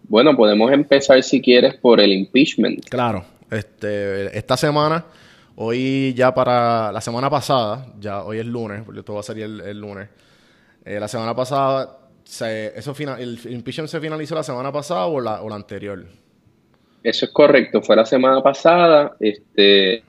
Bueno, 0.08 0.36
podemos 0.36 0.72
empezar 0.72 1.22
si 1.22 1.40
quieres 1.40 1.74
por 1.74 2.00
el 2.00 2.12
impeachment. 2.12 2.88
Claro, 2.88 3.24
este, 3.50 4.36
esta 4.36 4.56
semana, 4.56 5.04
hoy 5.54 6.14
ya 6.14 6.34
para 6.34 6.90
la 6.90 7.00
semana 7.00 7.30
pasada, 7.30 7.92
ya 8.00 8.24
hoy 8.24 8.38
es 8.38 8.46
lunes, 8.46 8.82
porque 8.84 9.00
esto 9.00 9.14
va 9.14 9.20
a 9.20 9.22
salir 9.22 9.44
el, 9.44 9.60
el 9.60 9.80
lunes. 9.80 10.08
Eh, 10.88 10.98
la 11.00 11.08
semana 11.08 11.34
pasada, 11.34 11.98
se, 12.24 12.78
eso 12.78 12.94
fina- 12.94 13.18
el 13.20 13.38
impeachment 13.50 13.88
se 13.88 14.00
finalizó 14.00 14.34
la 14.34 14.42
semana 14.42 14.72
pasada 14.72 15.06
o 15.06 15.20
la, 15.20 15.42
o 15.42 15.48
la 15.48 15.54
anterior. 15.56 16.04
Eso 17.02 17.26
es 17.26 17.30
correcto, 17.32 17.80
fue 17.82 17.94
la 17.96 18.04
semana 18.04 18.42
pasada, 18.42 19.16
este, 19.20 20.02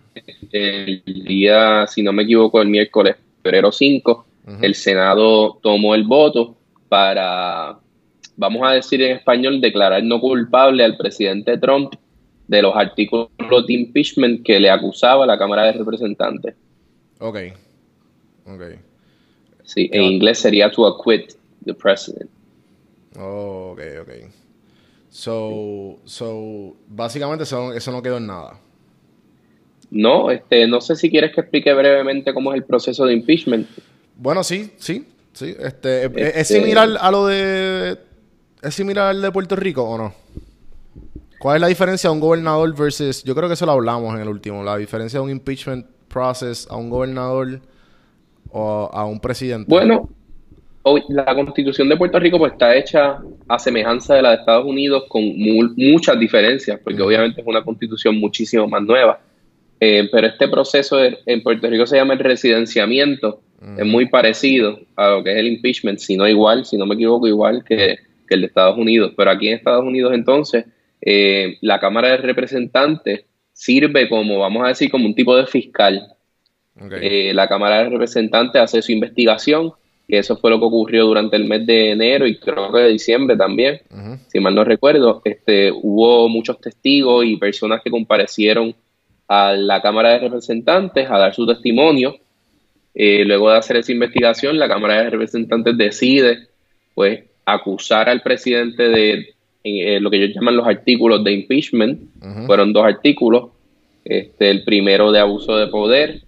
el 0.51 1.03
día, 1.05 1.85
si 1.87 2.01
no 2.01 2.11
me 2.11 2.23
equivoco, 2.23 2.61
el 2.61 2.67
miércoles, 2.67 3.15
febrero 3.43 3.71
5, 3.71 4.25
el 4.61 4.73
Senado 4.73 5.59
tomó 5.61 5.93
el 5.93 6.03
voto 6.05 6.55
para, 6.89 7.77
vamos 8.35 8.67
a 8.67 8.71
decir 8.71 8.99
en 9.03 9.17
español, 9.17 9.61
declarar 9.61 10.03
no 10.03 10.19
culpable 10.19 10.83
al 10.83 10.97
presidente 10.97 11.57
Trump 11.59 11.93
de 12.47 12.61
los 12.63 12.75
artículos 12.75 13.29
de 13.67 13.73
impeachment 13.73 14.43
que 14.43 14.59
le 14.59 14.71
acusaba 14.71 15.25
a 15.25 15.27
la 15.27 15.37
Cámara 15.37 15.65
de 15.65 15.73
Representantes. 15.73 16.55
Ok, 17.19 17.37
ok. 18.47 18.61
Sí, 19.69 19.87
en 19.93 20.01
inglés 20.01 20.39
sería 20.39 20.71
to 20.71 20.87
acquit 20.87 21.33
the 21.63 21.75
president. 21.75 22.27
Oh, 23.19 23.73
ok, 23.73 23.81
ok. 24.01 24.09
So, 25.11 25.99
so, 26.05 26.75
básicamente 26.87 27.43
eso, 27.43 27.71
eso 27.73 27.91
no 27.91 28.01
quedó 28.01 28.17
en 28.17 28.25
nada. 28.27 28.59
No, 29.91 30.31
este, 30.31 30.67
no 30.67 30.81
sé 30.81 30.95
si 30.95 31.09
quieres 31.11 31.33
que 31.33 31.41
explique 31.41 31.71
brevemente 31.73 32.33
cómo 32.33 32.51
es 32.51 32.57
el 32.57 32.63
proceso 32.63 33.05
de 33.05 33.13
impeachment. 33.13 33.67
Bueno, 34.15 34.43
sí, 34.43 34.71
sí, 34.77 35.05
sí. 35.33 35.55
Este, 35.59 36.05
¿es- 36.05 36.11
¿Es 36.15 36.35
Este- 36.51 36.61
similar 36.61 36.89
a 36.99 37.11
lo 37.11 37.27
de... 37.27 37.97
¿Es 38.63 38.73
similar 38.73 39.07
al 39.09 39.21
de 39.21 39.31
Puerto 39.31 39.55
Rico 39.55 39.83
o 39.83 39.97
no? 39.97 40.13
¿Cuál 41.39 41.57
es 41.57 41.61
la 41.61 41.67
diferencia 41.67 42.09
de 42.09 42.13
un 42.15 42.19
gobernador 42.19 42.75
versus... 42.75 43.23
Yo 43.23 43.33
creo 43.35 43.47
que 43.47 43.53
eso 43.53 43.65
lo 43.67 43.71
hablamos 43.73 44.13
en 44.15 44.21
el 44.21 44.27
último. 44.29 44.63
La 44.63 44.77
diferencia 44.77 45.19
de 45.19 45.25
un 45.25 45.29
impeachment 45.31 45.85
process 46.07 46.67
a 46.69 46.75
un 46.75 46.89
gobernador 46.89 47.61
o 48.51 48.89
a 48.91 49.05
un 49.05 49.19
presidente. 49.19 49.65
Bueno, 49.69 50.09
hoy 50.83 51.03
la 51.09 51.25
constitución 51.35 51.89
de 51.89 51.97
Puerto 51.97 52.19
Rico 52.19 52.37
pues 52.37 52.53
está 52.53 52.75
hecha 52.75 53.19
a 53.47 53.59
semejanza 53.59 54.15
de 54.15 54.21
la 54.21 54.29
de 54.31 54.35
Estados 54.37 54.65
Unidos 54.65 55.03
con 55.07 55.23
mu- 55.23 55.73
muchas 55.75 56.19
diferencias, 56.19 56.79
porque 56.83 57.01
obviamente 57.01 57.41
es 57.41 57.47
una 57.47 57.63
constitución 57.63 58.17
muchísimo 58.19 58.67
más 58.67 58.81
nueva. 58.83 59.19
Eh, 59.81 60.09
pero 60.11 60.27
este 60.27 60.47
proceso 60.49 60.97
de- 60.97 61.17
en 61.25 61.41
Puerto 61.41 61.69
Rico 61.69 61.85
se 61.85 61.95
llama 61.97 62.13
el 62.13 62.19
residenciamiento, 62.19 63.41
es 63.77 63.85
muy 63.85 64.07
parecido 64.07 64.79
a 64.95 65.09
lo 65.09 65.23
que 65.23 65.31
es 65.33 65.37
el 65.37 65.47
impeachment, 65.47 65.99
si 65.99 66.15
no 66.15 66.27
igual, 66.27 66.65
si 66.65 66.77
no 66.77 66.85
me 66.85 66.95
equivoco, 66.95 67.27
igual 67.27 67.63
que, 67.65 67.97
que 68.27 68.35
el 68.35 68.41
de 68.41 68.47
Estados 68.47 68.77
Unidos. 68.77 69.13
Pero 69.17 69.31
aquí 69.31 69.49
en 69.49 69.55
Estados 69.55 69.83
Unidos 69.85 70.13
entonces, 70.13 70.65
eh, 71.01 71.57
la 71.61 71.79
Cámara 71.79 72.09
de 72.09 72.17
Representantes 72.17 73.25
sirve 73.53 74.07
como, 74.09 74.39
vamos 74.39 74.63
a 74.63 74.69
decir, 74.69 74.89
como 74.89 75.05
un 75.05 75.13
tipo 75.15 75.35
de 75.35 75.45
fiscal. 75.45 76.13
Eh, 77.01 77.33
la 77.33 77.47
Cámara 77.47 77.83
de 77.83 77.89
Representantes 77.89 78.61
hace 78.61 78.81
su 78.81 78.91
investigación, 78.91 79.73
que 80.07 80.17
eso 80.17 80.37
fue 80.37 80.49
lo 80.49 80.59
que 80.59 80.65
ocurrió 80.65 81.05
durante 81.05 81.35
el 81.35 81.45
mes 81.45 81.65
de 81.65 81.91
enero 81.91 82.25
y 82.25 82.39
creo 82.39 82.71
que 82.71 82.79
de 82.79 82.89
diciembre 82.89 83.35
también, 83.35 83.81
si 84.27 84.39
mal 84.39 84.55
no 84.55 84.63
recuerdo. 84.63 85.21
Este, 85.25 85.71
hubo 85.71 86.29
muchos 86.29 86.59
testigos 86.59 87.25
y 87.25 87.37
personas 87.37 87.81
que 87.83 87.91
comparecieron 87.91 88.73
a 89.27 89.53
la 89.53 89.81
Cámara 89.81 90.11
de 90.11 90.19
Representantes 90.19 91.09
a 91.09 91.17
dar 91.17 91.33
su 91.33 91.45
testimonio. 91.45 92.15
Eh, 92.95 93.23
luego 93.25 93.51
de 93.51 93.57
hacer 93.57 93.77
esa 93.77 93.91
investigación, 93.91 94.57
la 94.57 94.67
Cámara 94.67 95.03
de 95.03 95.09
Representantes 95.11 95.77
decide 95.77 96.47
pues 96.95 97.23
acusar 97.45 98.09
al 98.09 98.21
presidente 98.21 98.89
de 98.89 99.35
eh, 99.63 99.99
lo 99.99 100.09
que 100.09 100.17
ellos 100.17 100.35
llaman 100.35 100.57
los 100.57 100.67
artículos 100.67 101.23
de 101.23 101.33
impeachment. 101.33 102.01
Fueron 102.45 102.73
dos 102.73 102.85
artículos. 102.85 103.51
Este, 104.03 104.49
el 104.49 104.63
primero 104.63 105.11
de 105.11 105.19
abuso 105.19 105.57
de 105.57 105.67
poder 105.67 106.21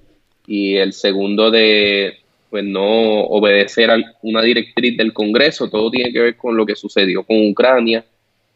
y 0.51 0.75
el 0.75 0.91
segundo 0.91 1.49
de 1.49 2.17
pues 2.49 2.65
no 2.65 3.21
obedecer 3.21 3.89
a 3.89 3.97
una 4.21 4.41
directriz 4.41 4.97
del 4.97 5.13
Congreso. 5.13 5.69
Todo 5.69 5.89
tiene 5.89 6.11
que 6.11 6.19
ver 6.19 6.35
con 6.35 6.57
lo 6.57 6.65
que 6.65 6.75
sucedió 6.75 7.23
con 7.23 7.37
Ucrania. 7.49 8.03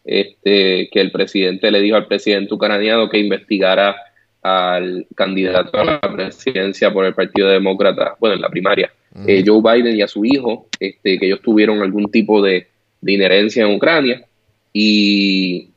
Este, 0.04 0.90
que 0.92 1.02
el 1.02 1.10
presidente 1.12 1.72
le 1.72 1.80
dijo 1.80 1.96
al 1.96 2.06
presidente 2.06 2.54
ucraniano 2.54 3.10
que 3.10 3.18
investigara 3.18 3.96
al 4.44 5.08
candidato 5.16 5.80
a 5.80 5.86
la 5.86 6.02
presidencia 6.02 6.92
por 6.92 7.06
el 7.06 7.16
Partido 7.16 7.48
Demócrata, 7.48 8.16
bueno, 8.20 8.36
en 8.36 8.42
la 8.42 8.50
primaria, 8.50 8.92
eh, 9.26 9.44
Joe 9.44 9.62
Biden 9.64 9.96
y 9.96 10.04
a 10.04 10.08
su 10.08 10.24
hijo, 10.26 10.68
este, 10.80 11.18
que 11.18 11.26
ellos 11.26 11.42
tuvieron 11.42 11.82
algún 11.82 12.12
tipo 12.12 12.44
de, 12.44 12.68
de 13.02 13.14
inherencia 13.14 13.66
en 13.66 13.74
Ucrania. 13.74 14.26
Y 14.74 15.70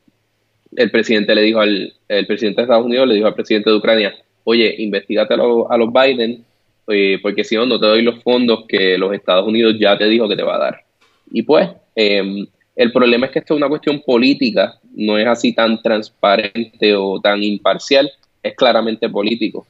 el 0.77 0.91
presidente 0.91 1.35
le 1.35 1.43
dijo 1.43 1.61
al 1.61 1.95
el 2.09 2.27
presidente 2.27 2.61
de 2.61 2.65
Estados 2.65 2.87
Unidos 2.87 3.07
le 3.07 3.15
dijo 3.15 3.29
al 3.29 3.35
presidente 3.35 3.71
de 3.71 3.77
Ucrania, 3.77 4.15
oye, 4.49 4.75
investigate 4.79 5.35
a, 5.35 5.37
los- 5.37 5.67
a 5.71 5.77
los 5.77 5.93
Biden, 5.93 6.43
eh, 6.89 7.19
porque 7.23 7.45
si 7.45 7.55
no, 7.55 7.67
no 7.67 7.79
te 7.79 7.87
doy 7.87 8.03
los 8.03 8.23
fondos 8.23 8.65
que 8.67 8.97
los 8.97 9.13
Estados 9.13 9.47
Unidos 9.47 9.77
ya 9.79 9.97
te 9.99 10.09
dijo 10.09 10.27
que 10.29 10.37
te 10.37 10.43
va 10.43 10.57
a 10.57 10.59
dar. 10.59 10.85
Y 11.31 11.43
pues, 11.43 11.69
eh, 11.95 12.47
el 12.75 12.93
problema 12.93 13.27
es 13.27 13.33
que 13.33 13.41
esto 13.41 13.55
es 13.55 13.59
una 13.59 13.69
cuestión 13.69 14.01
política, 14.01 14.79
no 14.95 15.19
es 15.19 15.27
así 15.27 15.53
tan 15.55 15.83
transparente 15.83 16.95
o 16.97 17.21
tan 17.21 17.43
imparcial, 17.43 18.11
es 18.43 18.55
claramente 18.55 19.09
político. 19.11 19.67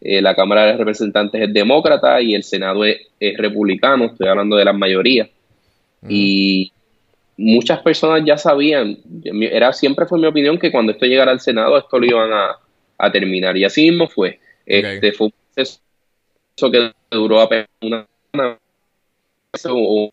Eh, 0.00 0.20
la 0.20 0.34
Cámara 0.34 0.66
de 0.66 0.76
Representantes 0.76 1.40
es 1.40 1.52
demócrata 1.52 2.20
y 2.20 2.34
el 2.34 2.42
Senado 2.42 2.84
es, 2.84 2.98
es 3.18 3.38
republicano, 3.38 4.04
estoy 4.06 4.28
hablando 4.28 4.56
de 4.56 4.64
las 4.66 4.74
mayorías. 4.76 5.28
Y 6.08 6.70
muchas 7.38 7.80
personas 7.80 8.22
ya 8.26 8.36
sabían, 8.36 8.98
era 9.24 9.72
siempre 9.72 10.04
fue 10.06 10.18
mi 10.18 10.26
opinión 10.26 10.58
que 10.58 10.70
cuando 10.70 10.92
esto 10.92 11.06
llegara 11.06 11.30
al 11.32 11.40
Senado 11.40 11.78
esto 11.78 11.98
lo 11.98 12.06
iban 12.06 12.30
a, 12.32 12.56
a 12.98 13.10
terminar. 13.10 13.56
Y 13.56 13.64
así 13.64 13.88
mismo 13.88 14.08
fue. 14.08 14.40
Este 14.66 15.12
fue 15.12 15.28
un 15.28 15.32
proceso 15.54 15.80
que 16.70 16.92
duró 17.10 17.40
apenas 17.40 17.68
una 17.80 18.06
semana 18.32 18.58
o 19.70 20.10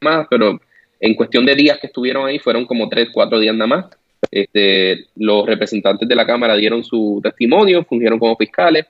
más, 0.00 0.26
pero 0.30 0.58
en 1.00 1.14
cuestión 1.14 1.44
de 1.44 1.54
días 1.54 1.78
que 1.78 1.88
estuvieron 1.88 2.26
ahí 2.26 2.38
fueron 2.38 2.64
como 2.64 2.88
tres, 2.88 3.08
cuatro 3.12 3.38
días 3.38 3.54
nada 3.54 3.66
más. 3.66 3.86
Este, 4.30 5.06
los 5.16 5.44
representantes 5.44 6.08
de 6.08 6.14
la 6.14 6.26
Cámara 6.26 6.56
dieron 6.56 6.84
su 6.84 7.20
testimonio, 7.22 7.84
fungieron 7.84 8.18
como 8.18 8.36
fiscales. 8.36 8.86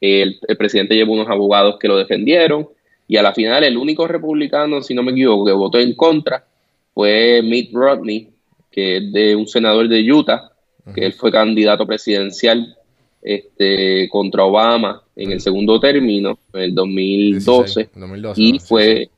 El, 0.00 0.38
el 0.46 0.56
presidente 0.56 0.94
llevó 0.94 1.14
unos 1.14 1.28
abogados 1.28 1.78
que 1.78 1.88
lo 1.88 1.96
defendieron. 1.96 2.68
Y 3.08 3.16
a 3.16 3.22
la 3.22 3.32
final, 3.32 3.64
el 3.64 3.76
único 3.76 4.06
republicano, 4.06 4.82
si 4.82 4.94
no 4.94 5.02
me 5.02 5.12
equivoco, 5.12 5.46
que 5.46 5.52
votó 5.52 5.78
en 5.78 5.94
contra 5.94 6.44
fue 6.92 7.42
Mitt 7.42 7.72
Romney, 7.72 8.30
que 8.70 8.96
es 8.96 9.12
de 9.12 9.36
un 9.36 9.46
senador 9.46 9.88
de 9.88 10.12
Utah, 10.12 10.50
que 10.94 11.06
él 11.06 11.12
fue 11.12 11.30
candidato 11.30 11.86
presidencial 11.86 12.76
este, 13.22 14.08
contra 14.08 14.44
Obama 14.44 15.02
en 15.16 15.32
el 15.32 15.40
segundo 15.40 15.80
término, 15.80 16.38
en 16.52 16.60
el 16.60 16.74
2012, 16.74 17.80
16, 17.80 17.88
2012, 17.94 18.42
y 18.42 18.58
fue, 18.60 19.08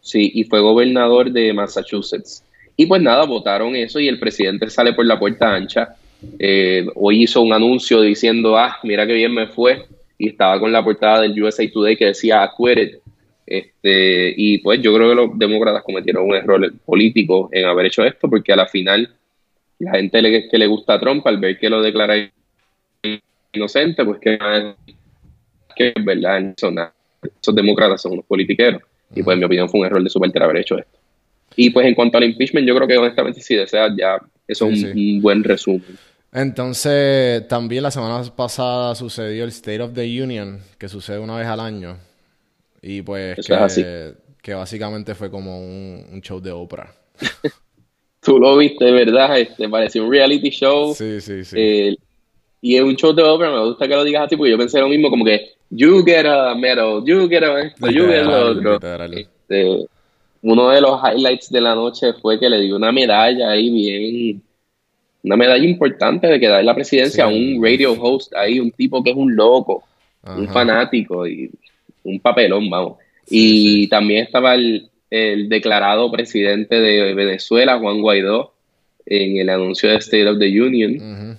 sí, 0.00 0.32
y 0.34 0.44
fue 0.44 0.60
gobernador 0.60 1.30
de 1.30 1.52
Massachusetts. 1.52 2.44
Y 2.76 2.86
pues 2.86 3.00
nada, 3.00 3.24
votaron 3.24 3.74
eso 3.74 4.00
y 4.00 4.08
el 4.08 4.18
presidente 4.18 4.68
sale 4.68 4.92
por 4.92 5.06
la 5.06 5.18
puerta 5.18 5.54
ancha. 5.54 5.96
Eh, 6.38 6.86
hoy 6.94 7.22
hizo 7.22 7.40
un 7.40 7.52
anuncio 7.52 8.02
diciendo, 8.02 8.58
ah, 8.58 8.76
mira 8.82 9.06
qué 9.06 9.14
bien 9.14 9.32
me 9.32 9.46
fue, 9.46 9.86
y 10.18 10.28
estaba 10.28 10.60
con 10.60 10.72
la 10.72 10.84
portada 10.84 11.22
del 11.22 11.42
USA 11.42 11.64
Today 11.70 11.96
que 11.96 12.06
decía 12.06 12.42
acquitted. 12.42 12.98
Este, 13.46 14.34
y 14.36 14.58
pues 14.58 14.82
yo 14.82 14.92
creo 14.92 15.08
que 15.10 15.14
los 15.14 15.38
demócratas 15.38 15.84
cometieron 15.84 16.26
un 16.26 16.34
error 16.34 16.72
político 16.84 17.48
en 17.52 17.64
haber 17.64 17.86
hecho 17.86 18.04
esto, 18.04 18.28
porque 18.28 18.52
a 18.52 18.56
la 18.56 18.66
final 18.66 19.08
la 19.78 19.92
gente 19.92 20.22
le- 20.22 20.48
que 20.48 20.58
le 20.58 20.66
gusta 20.66 20.94
a 20.94 21.00
Trump, 21.00 21.26
al 21.26 21.38
ver 21.38 21.58
que 21.58 21.68
lo 21.70 21.82
declara 21.82 22.14
inocente, 23.52 24.04
pues 24.04 24.18
que, 24.20 24.38
que 25.74 25.92
es 25.94 26.04
verdad, 26.04 26.54
son 26.56 26.76
esos 27.40 27.54
demócratas 27.54 28.00
son 28.02 28.12
unos 28.12 28.24
politiqueros. 28.26 28.82
Y 29.14 29.22
pues 29.22 29.34
en 29.34 29.40
mi 29.40 29.44
opinión 29.46 29.68
fue 29.68 29.80
un 29.80 29.86
error 29.86 30.02
de 30.02 30.10
su 30.10 30.20
parte 30.20 30.42
haber 30.42 30.58
hecho 30.58 30.78
esto. 30.78 30.98
Y 31.56 31.70
pues 31.70 31.86
en 31.86 31.94
cuanto 31.94 32.18
al 32.18 32.24
impeachment, 32.24 32.66
yo 32.68 32.76
creo 32.76 32.88
que 32.88 32.98
honestamente 32.98 33.40
si 33.40 33.56
deseas 33.56 33.92
ya, 33.96 34.18
eso 34.48 34.68
es 34.70 34.82
Sí, 34.82 34.86
un, 34.86 34.90
sí. 34.92 34.98
un 35.16 35.22
buen 35.22 35.44
resumen. 35.44 35.98
Entonces, 36.32 37.46
también 37.48 37.82
la 37.82 37.90
semana 37.90 38.22
pasada 38.36 38.94
sucedió 38.94 39.44
el 39.44 39.50
State 39.50 39.80
of 39.80 39.94
the 39.94 40.22
Union, 40.22 40.60
que 40.78 40.88
sucede 40.88 41.18
una 41.18 41.36
vez 41.36 41.46
al 41.46 41.60
año. 41.60 41.96
Y 42.82 43.02
pues 43.02 43.38
que 44.42 44.54
básicamente 44.54 45.14
fue 45.14 45.30
como 45.30 45.60
un, 45.60 46.06
un 46.12 46.20
show 46.22 46.40
de 46.40 46.52
Oprah. 46.52 46.92
Tú 48.26 48.40
lo 48.40 48.56
viste, 48.56 48.90
¿verdad? 48.90 49.38
Este, 49.38 49.68
pareció 49.68 50.04
un 50.04 50.10
reality 50.10 50.50
show. 50.50 50.92
Sí, 50.92 51.20
sí, 51.20 51.44
sí. 51.44 51.56
Eh, 51.56 51.96
y 52.60 52.74
es 52.74 52.82
un 52.82 52.96
show 52.96 53.12
de 53.12 53.22
ópera, 53.22 53.52
me 53.52 53.64
gusta 53.64 53.86
que 53.86 53.94
lo 53.94 54.02
digas 54.02 54.26
así 54.26 54.36
porque 54.36 54.50
yo 54.50 54.58
pensé 54.58 54.80
lo 54.80 54.88
mismo, 54.88 55.10
como 55.10 55.24
que 55.24 55.52
you 55.70 56.04
get 56.04 56.26
a 56.26 56.52
medal, 56.56 57.04
you 57.04 57.28
get 57.28 57.44
a 57.44 57.60
esto, 57.60 57.88
you 57.88 58.04
get 58.08 58.24
Literal, 58.24 58.66
otro. 58.66 59.04
Este, 59.16 59.86
uno 60.42 60.70
de 60.70 60.80
los 60.80 61.00
highlights 61.00 61.52
de 61.52 61.60
la 61.60 61.76
noche 61.76 62.14
fue 62.14 62.40
que 62.40 62.48
le 62.48 62.62
dio 62.62 62.74
una 62.74 62.90
medalla 62.90 63.50
ahí 63.50 63.70
bien, 63.70 64.42
una 65.22 65.36
medalla 65.36 65.64
importante 65.64 66.26
de 66.26 66.40
quedar 66.40 66.58
en 66.58 66.66
la 66.66 66.74
presidencia 66.74 67.26
a 67.26 67.28
un 67.28 67.62
radio 67.62 67.92
host 67.92 68.34
ahí, 68.34 68.58
un 68.58 68.72
tipo 68.72 69.04
que 69.04 69.10
es 69.10 69.16
un 69.16 69.36
loco, 69.36 69.84
un 70.24 70.48
fanático 70.48 71.28
y 71.28 71.48
un 72.02 72.18
papelón, 72.18 72.68
vamos. 72.68 72.98
Sí, 73.24 73.84
y 73.84 73.88
también 73.88 74.24
estaba 74.24 74.56
el, 74.56 74.90
el 75.16 75.48
declarado 75.48 76.10
presidente 76.10 76.80
de 76.80 77.14
Venezuela, 77.14 77.78
Juan 77.78 78.00
Guaidó, 78.00 78.52
en 79.04 79.38
el 79.38 79.48
anuncio 79.48 79.88
de 79.88 79.96
State 79.96 80.28
of 80.28 80.38
the 80.38 80.60
Union. 80.60 81.38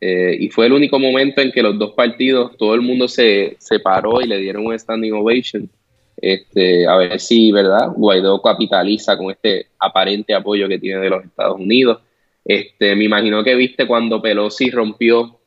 Eh, 0.00 0.36
y 0.40 0.48
fue 0.48 0.66
el 0.66 0.72
único 0.72 0.98
momento 0.98 1.40
en 1.40 1.52
que 1.52 1.62
los 1.62 1.78
dos 1.78 1.92
partidos, 1.92 2.56
todo 2.56 2.74
el 2.74 2.80
mundo 2.80 3.06
se 3.06 3.56
separó 3.58 4.20
y 4.20 4.26
le 4.26 4.38
dieron 4.38 4.66
un 4.66 4.78
standing 4.78 5.12
ovation. 5.12 5.70
Este, 6.16 6.86
a 6.86 6.96
ver 6.96 7.18
si, 7.20 7.50
¿verdad? 7.50 7.88
Guaidó 7.96 8.40
capitaliza 8.42 9.16
con 9.16 9.30
este 9.30 9.66
aparente 9.78 10.34
apoyo 10.34 10.68
que 10.68 10.78
tiene 10.78 11.00
de 11.00 11.10
los 11.10 11.24
Estados 11.24 11.58
Unidos. 11.58 12.00
Este, 12.44 12.94
me 12.96 13.04
imagino 13.04 13.42
que 13.44 13.54
viste 13.54 13.86
cuando 13.86 14.20
Pelosi 14.20 14.70
rompió 14.70 15.38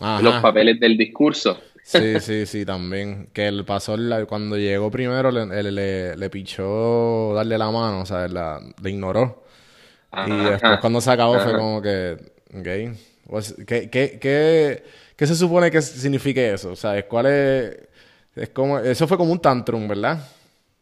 Ajá. 0.00 0.22
los 0.22 0.34
papeles 0.36 0.80
del 0.80 0.96
discurso. 0.96 1.58
Sí, 1.90 2.20
sí, 2.20 2.44
sí, 2.46 2.66
también. 2.66 3.30
Que 3.32 3.48
él 3.48 3.64
pasó, 3.64 3.96
cuando 4.28 4.56
llegó 4.58 4.90
primero, 4.90 5.30
le, 5.30 5.46
le, 5.46 5.72
le- 5.72 6.16
le 6.16 6.30
pichó 6.30 7.32
darle 7.34 7.56
la 7.56 7.70
mano, 7.70 8.02
o 8.02 8.06
sea, 8.06 8.28
la, 8.28 8.60
le 8.82 8.90
ignoró. 8.90 9.44
Y 10.22 10.46
después 10.46 10.78
cuando 10.80 11.00
se 11.00 11.10
acabó 11.12 11.40
fue 11.40 11.54
como 11.54 11.82
que, 11.82 12.18
ok, 12.54 12.98
pues, 13.28 13.54
¿qué, 13.66 13.90
qué, 13.90 14.18
qué, 14.20 14.84
qué 15.16 15.26
se 15.26 15.36
supone 15.36 15.70
que 15.70 15.82
signifique 15.82 16.52
eso? 16.54 16.72
O 16.72 16.76
sea, 16.76 17.06
¿cuál 17.08 17.26
es, 17.26 17.78
es 18.36 18.50
como, 18.50 18.78
eso 18.80 19.08
fue 19.08 19.18
como 19.18 19.32
un 19.32 19.40
tantrum, 19.40 19.88
¿verdad? 19.88 20.20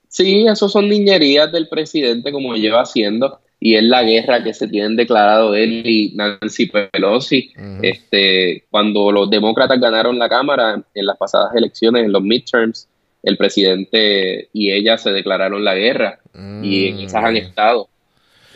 Sí, 0.08 0.46
eso 0.46 0.68
son 0.68 0.88
niñerías 0.88 1.52
del 1.52 1.68
presidente 1.68 2.32
como 2.32 2.54
lleva 2.56 2.80
haciendo 2.82 3.40
y 3.58 3.74
es 3.74 3.82
la 3.82 4.02
guerra 4.02 4.44
que 4.44 4.52
se 4.52 4.68
tienen 4.68 4.96
declarado 4.96 5.54
él 5.54 5.82
y 5.86 6.14
Nancy 6.14 6.66
Pelosi. 6.66 7.52
Este, 7.82 8.64
cuando 8.70 9.10
los 9.10 9.30
demócratas 9.30 9.80
ganaron 9.80 10.18
la 10.18 10.28
Cámara 10.28 10.82
en 10.94 11.06
las 11.06 11.16
pasadas 11.16 11.54
elecciones, 11.54 12.04
en 12.04 12.12
los 12.12 12.22
midterms, 12.22 12.88
el 13.22 13.36
presidente 13.36 14.48
y 14.52 14.70
ella 14.70 14.98
se 14.98 15.10
declararon 15.10 15.64
la 15.64 15.74
guerra 15.74 16.20
y 16.62 16.88
en 16.88 16.96
Mm, 16.96 17.00
esas 17.00 17.24
han 17.24 17.36
estado. 17.36 17.88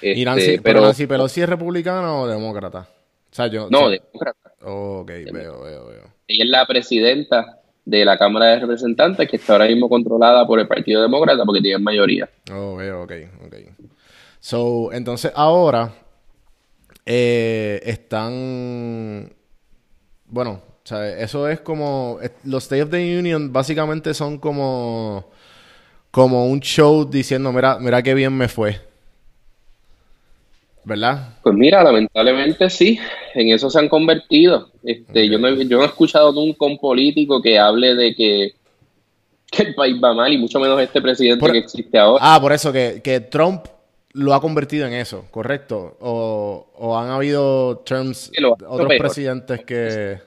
¿Y 0.02 0.10
Este, 0.10 0.24
Nancy, 0.24 0.46
pero, 0.46 0.62
pero 0.62 0.80
Nancy 0.82 1.06
Pelosi 1.06 1.40
es 1.42 1.48
republicana 1.48 2.14
o 2.14 2.28
demócrata? 2.28 2.80
O 2.80 3.34
sea, 3.34 3.46
yo... 3.48 3.68
no, 3.70 3.90
sí. 3.90 3.98
demócrata. 3.98 4.52
Oh, 4.62 5.00
ok, 5.00 5.10
veo, 5.32 5.62
veo, 5.62 5.86
veo. 5.86 6.02
Ella 6.28 6.44
es 6.44 6.50
la 6.50 6.66
presidenta 6.66 7.59
de 7.90 8.04
la 8.04 8.16
Cámara 8.16 8.46
de 8.46 8.60
Representantes, 8.60 9.28
que 9.28 9.36
está 9.36 9.54
ahora 9.54 9.66
mismo 9.66 9.88
controlada 9.88 10.46
por 10.46 10.60
el 10.60 10.68
Partido 10.68 11.02
Demócrata 11.02 11.44
porque 11.44 11.60
tienen 11.60 11.82
mayoría. 11.82 12.28
Oh, 12.52 12.76
veo, 12.76 13.02
ok, 13.02 13.12
ok. 13.46 13.54
So, 14.38 14.92
entonces 14.92 15.32
ahora 15.34 15.92
eh, 17.04 17.80
están. 17.84 19.32
Bueno, 20.26 20.50
o 20.52 20.86
sea, 20.86 21.08
eso 21.18 21.48
es 21.48 21.60
como. 21.60 22.18
Los 22.44 22.64
State 22.64 22.82
of 22.82 22.90
the 22.90 23.18
Union 23.18 23.52
básicamente 23.52 24.14
son 24.14 24.38
como. 24.38 25.28
Como 26.10 26.46
un 26.46 26.60
show 26.60 27.08
diciendo, 27.08 27.52
mira, 27.52 27.78
mira 27.78 28.02
qué 28.02 28.14
bien 28.14 28.36
me 28.36 28.48
fue. 28.48 28.89
¿Verdad? 30.84 31.34
Pues 31.42 31.54
mira, 31.54 31.82
lamentablemente 31.84 32.70
sí, 32.70 32.98
en 33.34 33.50
eso 33.50 33.68
se 33.70 33.78
han 33.78 33.88
convertido. 33.88 34.70
Este, 34.82 35.28
yo, 35.28 35.38
no, 35.38 35.48
he- 35.48 35.66
yo 35.68 35.76
no 35.78 35.84
he 35.84 35.86
escuchado 35.86 36.32
nunca 36.32 36.64
un 36.66 36.78
político 36.78 37.42
que 37.42 37.58
hable 37.58 37.94
de 37.94 38.14
que, 38.14 38.54
que 39.50 39.62
el 39.62 39.74
país 39.74 39.96
va 40.02 40.14
mal 40.14 40.32
y 40.32 40.38
mucho 40.38 40.58
menos 40.58 40.80
este 40.80 41.02
presidente 41.02 41.40
Por- 41.40 41.52
que 41.52 41.58
existe 41.58 41.98
ahora. 41.98 42.24
Ah, 42.24 42.40
por 42.40 42.52
eso 42.52 42.72
que, 42.72 43.00
que 43.04 43.20
Trump 43.20 43.66
lo 44.14 44.34
ha 44.34 44.40
convertido 44.40 44.86
en 44.86 44.94
eso, 44.94 45.26
¿correcto? 45.30 45.96
O, 46.00 46.66
o 46.76 46.98
han 46.98 47.10
habido 47.10 47.78
terms, 47.78 48.32
ha 48.36 48.46
otros 48.68 48.88
peor. 48.88 48.98
presidentes 49.00 49.64
que... 49.64 50.18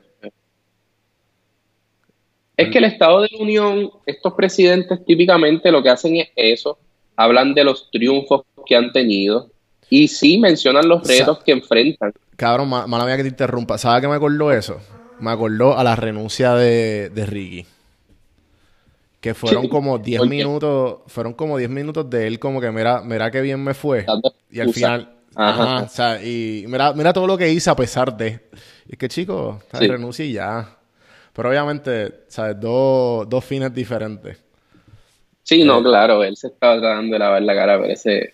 Es 2.55 2.69
que 2.69 2.77
el 2.77 2.83
Estado 2.83 3.21
de 3.21 3.29
la 3.31 3.37
Unión, 3.39 3.89
estos 4.05 4.33
presidentes 4.33 5.03
típicamente 5.05 5.71
lo 5.71 5.81
que 5.81 5.89
hacen 5.89 6.17
es 6.17 6.29
eso, 6.35 6.77
hablan 7.15 7.53
de 7.55 7.63
los 7.63 7.89
triunfos 7.89 8.43
que 8.65 8.75
han 8.75 8.91
tenido 8.91 9.49
y 9.89 10.07
sí 10.07 10.37
mencionan 10.37 10.87
los 10.87 11.07
retos 11.07 11.39
que 11.43 11.51
enfrentan. 11.51 12.13
Cabrón, 12.35 12.69
ma- 12.69 12.87
mala 12.87 13.05
mía 13.05 13.17
que 13.17 13.23
te 13.23 13.29
interrumpa. 13.29 13.77
¿Sabes 13.77 14.01
qué 14.01 14.07
me 14.07 14.15
acordó 14.15 14.51
eso? 14.51 14.79
Me 15.19 15.31
acordó 15.31 15.77
a 15.77 15.83
la 15.83 15.95
renuncia 15.95 16.53
de, 16.55 17.09
de 17.09 17.25
Ricky. 17.25 17.65
Que 19.21 19.33
fueron 19.33 19.69
como 19.69 19.97
10 19.99 20.19
¿por 20.19 20.27
qué? 20.29 20.35
minutos, 20.35 20.97
fueron 21.07 21.33
como 21.33 21.57
10 21.57 21.69
minutos 21.69 22.09
de 22.09 22.27
él 22.27 22.39
como 22.39 22.59
que 22.59 22.69
mira, 22.71 23.01
mira 23.01 23.31
qué 23.31 23.39
bien 23.41 23.63
me 23.63 23.73
fue. 23.73 24.05
Y 24.51 24.59
al 24.59 24.73
final, 24.73 25.13
Ajá. 25.33 25.63
ajá, 25.77 25.83
o 25.85 25.89
sea, 25.89 26.21
y 26.23 26.65
mira, 26.67 26.91
mira 26.93 27.13
todo 27.13 27.25
lo 27.25 27.37
que 27.37 27.49
hice 27.49 27.69
a 27.69 27.75
pesar 27.75 28.15
de. 28.17 28.41
Y 28.87 28.93
es 28.93 28.97
que 28.97 29.07
chico, 29.07 29.61
Sí. 29.79 29.87
renuncia 29.87 30.25
y 30.25 30.33
ya. 30.33 30.75
Pero 31.31 31.49
obviamente, 31.49 32.25
¿sabes? 32.27 32.59
Dos, 32.59 33.27
dos 33.29 33.45
fines 33.45 33.73
diferentes. 33.73 34.37
Sí, 35.43 35.63
no, 35.63 35.79
Eh. 35.79 35.83
claro, 35.83 36.23
él 36.23 36.35
se 36.35 36.47
estaba 36.47 36.79
tratando 36.79 37.13
de 37.13 37.19
lavar 37.19 37.41
la 37.43 37.55
cara, 37.55 37.79
pero 37.79 37.93
ese, 37.93 38.33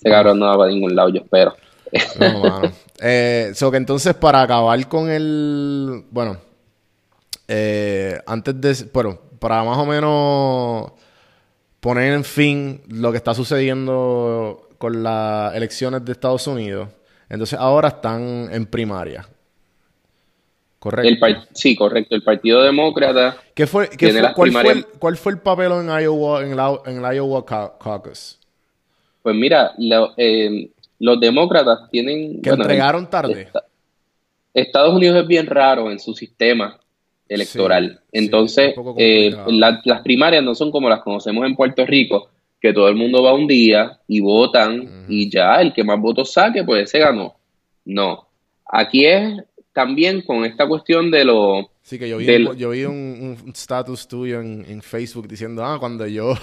ese 0.00 0.10
cabrón 0.10 0.38
no 0.38 0.46
va 0.46 0.56
para 0.56 0.70
ningún 0.70 0.94
lado, 0.96 1.10
yo 1.10 1.20
espero. 1.22 1.54
No, 2.18 2.38
mano. 2.40 2.72
Eh, 3.02 3.52
so 3.54 3.70
que 3.70 3.78
entonces 3.78 4.12
para 4.14 4.42
acabar 4.42 4.86
con 4.86 5.08
el... 5.10 6.04
Bueno, 6.10 6.36
eh, 7.48 8.20
antes 8.26 8.60
de... 8.60 8.90
Bueno, 8.92 9.18
para 9.38 9.64
más 9.64 9.78
o 9.78 9.86
menos 9.86 10.92
poner 11.80 12.12
en 12.12 12.24
fin 12.24 12.82
lo 12.88 13.10
que 13.10 13.16
está 13.16 13.32
sucediendo 13.32 14.68
con 14.76 15.02
las 15.02 15.54
elecciones 15.54 16.04
de 16.04 16.12
Estados 16.12 16.46
Unidos. 16.46 16.90
Entonces 17.30 17.58
ahora 17.58 17.88
están 17.88 18.50
en 18.52 18.66
primaria. 18.66 19.26
Correcto. 20.78 21.26
El 21.26 21.36
sí, 21.54 21.76
correcto, 21.76 22.14
el 22.14 22.22
Partido 22.22 22.62
Demócrata 22.62 23.36
¿Qué 23.54 23.66
fue, 23.66 23.88
qué 23.88 24.12
cuál, 24.34 24.52
fue 24.52 24.72
el, 24.72 24.86
cuál 24.86 25.16
fue 25.16 25.32
el 25.32 25.38
papel 25.38 25.72
en 25.72 25.88
Iowa, 25.88 26.42
en, 26.42 26.56
la- 26.56 26.80
en 26.86 27.04
el 27.04 27.14
Iowa 27.16 27.44
Cau- 27.44 27.78
Caucus? 27.78 28.39
Pues 29.22 29.34
mira, 29.36 29.72
lo- 29.78 30.14
eh, 30.16 30.70
los 30.98 31.20
demócratas 31.20 31.90
tienen... 31.90 32.40
Que 32.42 32.50
bueno, 32.50 32.64
entregaron 32.64 33.08
tarde. 33.10 33.42
esta- 33.42 33.64
Estados 34.52 34.94
Unidos 34.94 35.16
es 35.22 35.26
bien 35.28 35.46
raro 35.46 35.90
en 35.90 35.98
su 36.00 36.14
sistema 36.14 36.78
electoral. 37.28 38.00
Sí, 38.02 38.08
Entonces, 38.18 38.74
eh, 38.96 39.30
la- 39.46 39.80
las 39.84 40.02
primarias 40.02 40.42
no 40.42 40.54
son 40.54 40.70
como 40.70 40.88
las 40.88 41.02
conocemos 41.02 41.46
en 41.46 41.54
Puerto 41.54 41.86
Rico, 41.86 42.30
que 42.60 42.72
todo 42.72 42.88
el 42.88 42.96
mundo 42.96 43.22
va 43.22 43.32
un 43.32 43.46
día 43.46 43.98
y 44.08 44.20
votan 44.20 45.06
y 45.08 45.30
ya 45.30 45.60
el 45.60 45.72
que 45.72 45.84
más 45.84 46.00
votos 46.00 46.32
saque, 46.32 46.64
pues 46.64 46.84
ese 46.84 46.98
ganó. 46.98 47.34
No. 47.84 48.26
Aquí 48.66 49.06
es 49.06 49.42
también 49.72 50.22
con 50.22 50.44
esta 50.44 50.66
cuestión 50.66 51.10
de 51.10 51.24
lo... 51.24 51.70
Sí, 51.82 51.98
que 51.98 52.08
yo 52.08 52.18
vi, 52.18 52.26
del- 52.26 52.56
yo 52.56 52.70
vi 52.70 52.84
un, 52.84 53.36
status 53.54 54.06
tuyo 54.08 54.40
en, 54.40 54.64
en 54.68 54.82
Facebook 54.82 55.28
diciendo, 55.28 55.64
ah, 55.64 55.78
cuando 55.78 56.06
yo... 56.06 56.34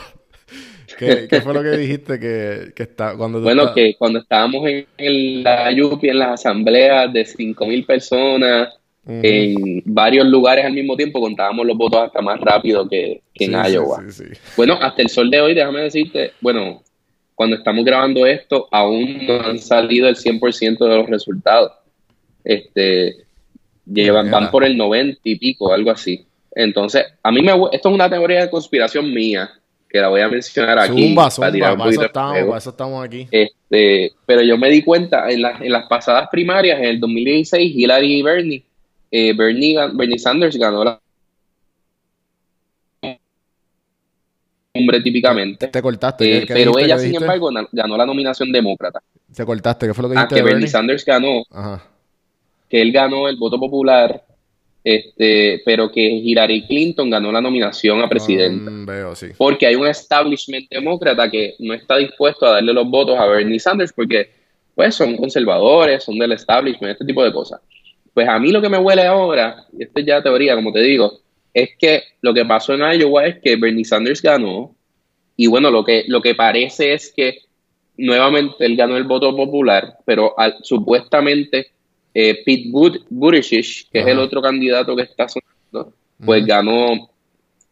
¿Qué, 0.97 1.27
qué 1.29 1.41
fue 1.41 1.53
lo 1.53 1.61
que 1.61 1.71
dijiste 1.77 2.19
que, 2.19 2.71
que 2.75 2.83
está... 2.83 3.15
Cuando 3.17 3.41
Bueno, 3.41 3.63
estás- 3.63 3.75
que 3.75 3.95
cuando 3.97 4.19
estábamos 4.19 4.67
en, 4.97 5.43
la 5.43 5.71
Yupi, 5.71 6.09
en 6.09 6.19
las 6.19 6.31
asambleas 6.45 7.11
de 7.13 7.25
5.000 7.25 7.85
personas, 7.85 8.73
en 9.05 9.81
varios 9.85 10.25
lugares 10.27 10.65
al 10.65 10.73
mismo 10.73 10.95
tiempo, 10.97 11.19
contábamos 11.21 11.65
los 11.65 11.77
votos 11.77 12.01
hasta 12.01 12.21
más 12.21 12.39
rápido 12.41 12.87
que, 12.89 13.21
que 13.33 13.45
en 13.45 13.65
Sí, 13.65 13.71
Iowa. 13.73 14.03
sí, 14.09 14.23
sí. 14.25 14.39
Bueno, 14.57 14.73
hasta 14.81 15.01
el 15.01 15.09
sol 15.09 15.29
de 15.29 15.39
hoy, 15.41 15.53
déjame 15.53 15.81
decirte, 15.81 16.31
bueno, 16.41 16.83
cuando 17.35 17.55
estamos 17.57 17.85
grabando 17.85 18.25
esto, 18.25 18.67
aún 18.71 19.25
no 19.27 19.39
han 19.41 19.59
salido 19.59 20.09
el 20.09 20.15
100% 20.15 20.77
de 20.89 20.95
los 20.97 21.07
resultados. 21.09 21.71
Este, 22.43 23.15
llevan, 23.85 24.31
van 24.31 24.49
por 24.51 24.63
el 24.63 24.75
90 24.77 25.19
y 25.23 25.35
pico, 25.35 25.71
algo 25.73 25.91
así. 25.91 26.25
Entonces, 26.55 27.05
a 27.21 27.31
mí 27.31 27.41
me, 27.41 27.51
esto 27.71 27.89
es 27.89 27.95
una 27.95 28.09
teoría 28.09 28.41
de 28.41 28.49
conspiración 28.49 29.13
mía, 29.13 29.49
que 29.89 29.99
la 29.99 30.09
voy 30.09 30.21
a 30.21 30.27
mencionar 30.29 30.77
aquí 30.79 31.07
Zumba, 31.07 31.29
para 31.29 31.51
tirar 31.51 31.71
zumba, 31.71 31.73
un 31.73 31.77
para 31.79 31.91
eso 31.91 32.05
estamos, 32.05 32.45
para 32.45 32.57
eso 32.57 32.69
estamos 32.71 33.05
aquí. 33.05 33.27
Este, 33.31 34.11
pero 34.25 34.41
yo 34.41 34.57
me 34.57 34.69
di 34.69 34.83
cuenta 34.83 35.29
en, 35.29 35.41
las 35.41 35.61
en 35.61 35.71
las 35.71 35.87
pasadas 35.87 36.27
primarias, 36.29 36.77
en 36.79 36.85
el 36.85 36.99
2016, 36.99 37.73
Hillary 37.75 38.19
y 38.19 38.21
Bernie, 38.23 38.63
eh, 39.11 39.33
Bernie, 39.33 39.75
Bernie 39.93 40.19
Sanders 40.19 40.57
ganó 40.57 40.83
la 40.83 40.99
cumbre 44.73 45.01
típicamente, 45.01 45.67
Te 45.69 45.81
cortaste. 45.81 46.23
eh, 46.37 46.39
¿qué- 46.41 46.45
qué 46.47 46.53
pero 46.53 46.77
ella, 46.77 46.97
sin 46.99 47.15
embargo, 47.15 47.49
ganó 47.71 47.97
la 47.97 48.05
nominación 48.05 48.51
demócrata. 48.51 49.01
Te 49.33 49.45
cortaste, 49.45 49.87
¿qué 49.87 49.93
fue 49.93 50.03
lo 50.03 50.09
que 50.09 50.15
Ah, 50.17 50.21
dijiste 50.21 50.35
que 50.35 50.39
de 50.41 50.43
Bernie 50.43 50.55
Bernie? 50.65 50.71
Sanders 50.71 51.05
ganó, 51.05 51.43
Ajá. 51.51 51.83
que 52.69 52.81
él 52.81 52.91
ganó 52.91 53.27
el 53.27 53.37
voto 53.37 53.59
popular, 53.59 54.23
este, 54.95 55.61
pero 55.65 55.91
que 55.91 56.01
Hillary 56.01 56.65
Clinton 56.65 57.09
ganó 57.09 57.31
la 57.31 57.41
nominación 57.41 58.01
a 58.01 58.07
presidenta. 58.07 58.71
Veo, 58.73 59.15
sí. 59.15 59.27
porque 59.37 59.67
hay 59.67 59.75
un 59.75 59.85
establishment 59.87 60.69
demócrata 60.69 61.29
que 61.29 61.55
no 61.59 61.73
está 61.73 61.97
dispuesto 61.97 62.45
a 62.45 62.51
darle 62.51 62.73
los 62.73 62.87
votos 62.89 63.17
a 63.19 63.25
Bernie 63.25 63.59
Sanders 63.59 63.91
porque 63.91 64.29
pues 64.75 64.95
son 64.95 65.17
conservadores, 65.17 66.03
son 66.03 66.17
del 66.17 66.31
establishment, 66.31 66.93
este 66.93 67.05
tipo 67.05 67.23
de 67.23 67.33
cosas. 67.33 67.59
Pues 68.13 68.27
a 68.29 68.39
mí 68.39 68.51
lo 68.51 68.61
que 68.61 68.69
me 68.69 68.77
huele 68.77 69.03
ahora, 69.03 69.65
y 69.77 69.83
esto 69.83 69.99
es 69.99 70.05
ya 70.05 70.21
teoría, 70.23 70.55
como 70.55 70.71
te 70.71 70.81
digo, 70.81 71.19
es 71.53 71.71
que 71.77 72.03
lo 72.21 72.33
que 72.33 72.45
pasó 72.45 72.73
en 72.73 72.81
Iowa 72.99 73.25
es 73.25 73.39
que 73.43 73.55
Bernie 73.57 73.83
Sanders 73.85 74.21
ganó 74.21 74.73
y 75.35 75.47
bueno, 75.47 75.69
lo 75.69 75.83
que, 75.83 76.05
lo 76.07 76.21
que 76.21 76.33
parece 76.35 76.93
es 76.93 77.11
que 77.15 77.39
nuevamente 77.97 78.65
él 78.65 78.75
ganó 78.77 78.95
el 78.97 79.03
voto 79.03 79.35
popular, 79.35 79.97
pero 80.05 80.33
al- 80.39 80.55
supuestamente 80.61 81.71
eh, 82.19 82.41
Pete 82.43 82.69
But- 82.71 83.05
Buttigieg, 83.09 83.65
que 83.91 83.99
es 83.99 84.07
el 84.07 84.17
otro 84.17 84.41
candidato 84.41 84.95
que 84.95 85.03
está 85.03 85.27
sonando, 85.27 85.93
pues 86.25 86.43
ganó 86.45 86.93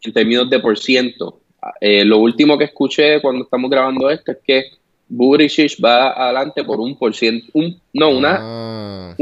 en 0.03 0.13
términos 0.13 0.47
de 0.49 0.59
por 0.59 0.77
ciento. 0.77 1.39
Eh, 1.81 2.05
lo 2.05 2.19
último 2.19 2.55
que 2.57 2.65
escuché 2.65 3.19
cuando 3.21 3.43
estamos 3.45 3.71
grabando 3.71 4.07
esto 4.11 4.31
es 4.33 4.37
que 4.45 4.65
Buttigieg 5.07 5.71
va 5.83 6.11
adelante 6.11 6.63
por 6.63 6.79
un 6.79 6.95
por 6.97 7.15
ciento, 7.15 7.47
un, 7.53 7.79
no, 7.93 8.09
una 8.09 8.37
Ah. 8.39 9.15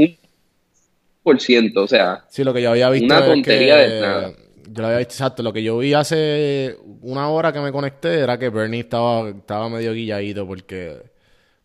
por 1.22 1.40
ciento, 1.40 1.84
o 1.84 1.88
sea, 1.88 2.24
Sí, 2.28 2.44
lo 2.44 2.52
que 2.52 2.60
yo 2.60 2.70
había 2.72 2.90
visto 2.90 3.06
Una 3.06 3.20
es 3.20 3.24
tontería 3.26 3.76
que- 3.76 3.88
de 3.94 4.00
nada. 4.00 4.32
Yo 4.66 4.80
lo 4.82 4.86
había 4.88 4.98
visto, 4.98 5.12
exacto. 5.14 5.42
Lo 5.42 5.52
que 5.52 5.62
yo 5.62 5.78
vi 5.78 5.94
hace 5.94 6.76
una 7.02 7.28
hora 7.30 7.52
que 7.52 7.60
me 7.60 7.70
conecté 7.72 8.18
era 8.20 8.38
que 8.38 8.48
Bernie 8.50 8.80
estaba, 8.80 9.28
estaba 9.30 9.68
medio 9.68 9.92
guilladito 9.92 10.46
porque, 10.46 10.96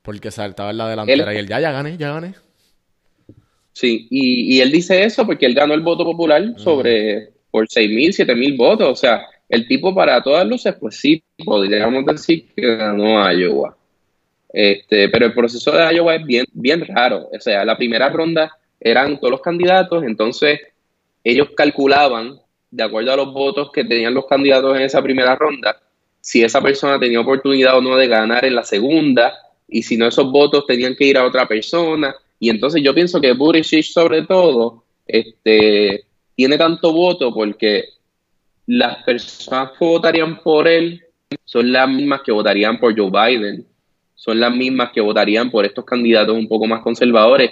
porque 0.02 0.32
saltaba 0.32 0.70
en 0.72 0.78
la 0.78 0.88
delantera 0.90 1.32
Él- 1.32 1.36
y 1.38 1.40
él, 1.40 1.48
ya, 1.48 1.60
ya 1.60 1.72
gané, 1.72 1.98
ya 1.98 2.12
gané. 2.14 2.36
Sí, 3.80 4.08
y, 4.10 4.58
y 4.58 4.62
él 4.62 4.72
dice 4.72 5.04
eso 5.04 5.26
porque 5.26 5.46
él 5.46 5.54
ganó 5.54 5.74
el 5.74 5.82
voto 5.82 6.04
popular 6.04 6.44
sobre 6.58 7.30
por 7.52 7.68
seis 7.70 7.90
mil, 7.90 8.14
siete 8.14 8.36
mil 8.36 8.56
votos, 8.56 8.90
o 8.90 8.96
sea, 8.96 9.26
el 9.48 9.68
tipo 9.68 9.96
para 9.96 10.22
todas 10.22 10.48
luces, 10.48 10.76
pues 10.80 10.98
sí, 10.98 11.24
podríamos 11.44 12.06
decir 12.06 12.46
que 12.56 12.76
ganó 12.76 13.32
Iowa. 13.32 13.76
Este, 14.52 15.10
pero 15.10 15.28
el 15.28 15.34
proceso 15.34 15.72
de 15.72 15.96
Iowa 15.96 16.16
es 16.16 16.26
bien, 16.26 16.46
bien 16.54 16.86
raro. 16.86 17.30
O 17.32 17.40
sea, 17.40 17.66
la 17.66 17.78
primera 17.78 18.10
ronda 18.10 18.52
eran 18.80 19.20
todos 19.20 19.32
los 19.32 19.42
candidatos, 19.42 20.04
entonces 20.04 20.60
ellos 21.24 21.50
calculaban, 21.56 22.40
de 22.72 22.84
acuerdo 22.84 23.14
a 23.14 23.18
los 23.18 23.34
votos 23.34 23.72
que 23.72 23.84
tenían 23.84 24.14
los 24.14 24.28
candidatos 24.28 24.76
en 24.78 24.84
esa 24.84 25.02
primera 25.02 25.36
ronda, 25.36 25.82
si 26.22 26.44
esa 26.44 26.62
persona 26.62 27.00
tenía 27.00 27.20
oportunidad 27.20 27.78
o 27.78 27.82
no 27.82 27.98
de 27.98 28.08
ganar 28.08 28.46
en 28.46 28.56
la 28.56 28.64
segunda, 28.64 29.34
y 29.68 29.84
si 29.84 29.98
no, 29.98 30.08
esos 30.08 30.32
votos 30.32 30.66
tenían 30.68 30.96
que 30.96 31.06
ir 31.06 31.18
a 31.18 31.26
otra 31.26 31.48
persona. 31.48 32.16
Y 32.40 32.50
entonces 32.50 32.82
yo 32.84 32.94
pienso 32.94 33.20
que 33.20 33.34
Buttigieg, 33.34 33.84
sobre 33.84 34.24
todo, 34.24 34.84
este, 35.06 36.06
tiene 36.36 36.58
tanto 36.58 36.94
voto 36.94 37.34
porque 37.34 37.86
las 38.66 39.04
personas 39.04 39.72
que 39.78 39.86
votarían 39.86 40.42
por 40.42 40.68
él 40.68 41.02
son 41.44 41.72
las 41.72 41.90
mismas 41.90 42.22
que 42.22 42.32
votarían 42.32 42.80
por 42.80 42.98
Joe 42.98 43.10
Biden, 43.12 43.66
son 44.16 44.40
las 44.40 44.56
mismas 44.56 44.92
que 44.92 45.02
votarían 45.02 45.52
por 45.52 45.66
estos 45.66 45.86
candidatos 45.86 46.36
un 46.36 46.48
poco 46.48 46.66
más 46.66 46.82
conservadores. 46.82 47.52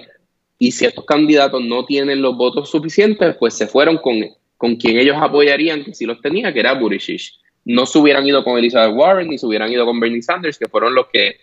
Y 0.60 0.72
si 0.72 0.86
estos 0.86 1.06
candidatos 1.06 1.62
no 1.64 1.86
tienen 1.86 2.22
los 2.22 2.36
votos 2.36 2.70
suficientes, 2.70 3.36
pues 3.38 3.54
se 3.54 3.68
fueron 3.68 3.98
con 3.98 4.24
con 4.58 4.76
quien 4.76 4.98
ellos 4.98 5.16
apoyarían, 5.20 5.84
que 5.84 5.94
sí 5.94 6.06
los 6.06 6.20
tenía, 6.20 6.52
que 6.52 6.60
era 6.60 6.74
Buttigieg. 6.74 7.22
No 7.64 7.86
se 7.86 8.00
hubieran 8.00 8.26
ido 8.26 8.44
con 8.44 8.58
Elizabeth 8.58 8.96
Warren 8.96 9.30
ni 9.30 9.38
se 9.38 9.46
hubieran 9.46 9.72
ido 9.72 9.86
con 9.86 10.00
Bernie 10.00 10.22
Sanders, 10.22 10.58
que 10.58 10.68
fueron 10.68 10.96
los 10.96 11.08
que, 11.08 11.38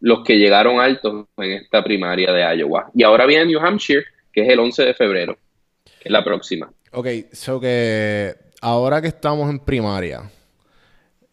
los 0.00 0.24
que 0.24 0.38
llegaron 0.38 0.80
altos 0.80 1.26
en 1.36 1.52
esta 1.52 1.84
primaria 1.84 2.32
de 2.32 2.56
Iowa. 2.56 2.90
Y 2.94 3.02
ahora 3.02 3.26
viene 3.26 3.46
New 3.46 3.60
Hampshire, 3.60 4.04
que 4.32 4.42
es 4.42 4.48
el 4.48 4.58
11 4.58 4.84
de 4.84 4.94
febrero, 4.94 5.38
que 5.84 6.08
es 6.08 6.10
la 6.10 6.24
próxima. 6.24 6.72
Ok, 6.92 7.06
so 7.32 7.60
que 7.60 8.34
ahora 8.60 9.00
que 9.00 9.08
estamos 9.08 9.48
en 9.50 9.60
primaria, 9.60 10.22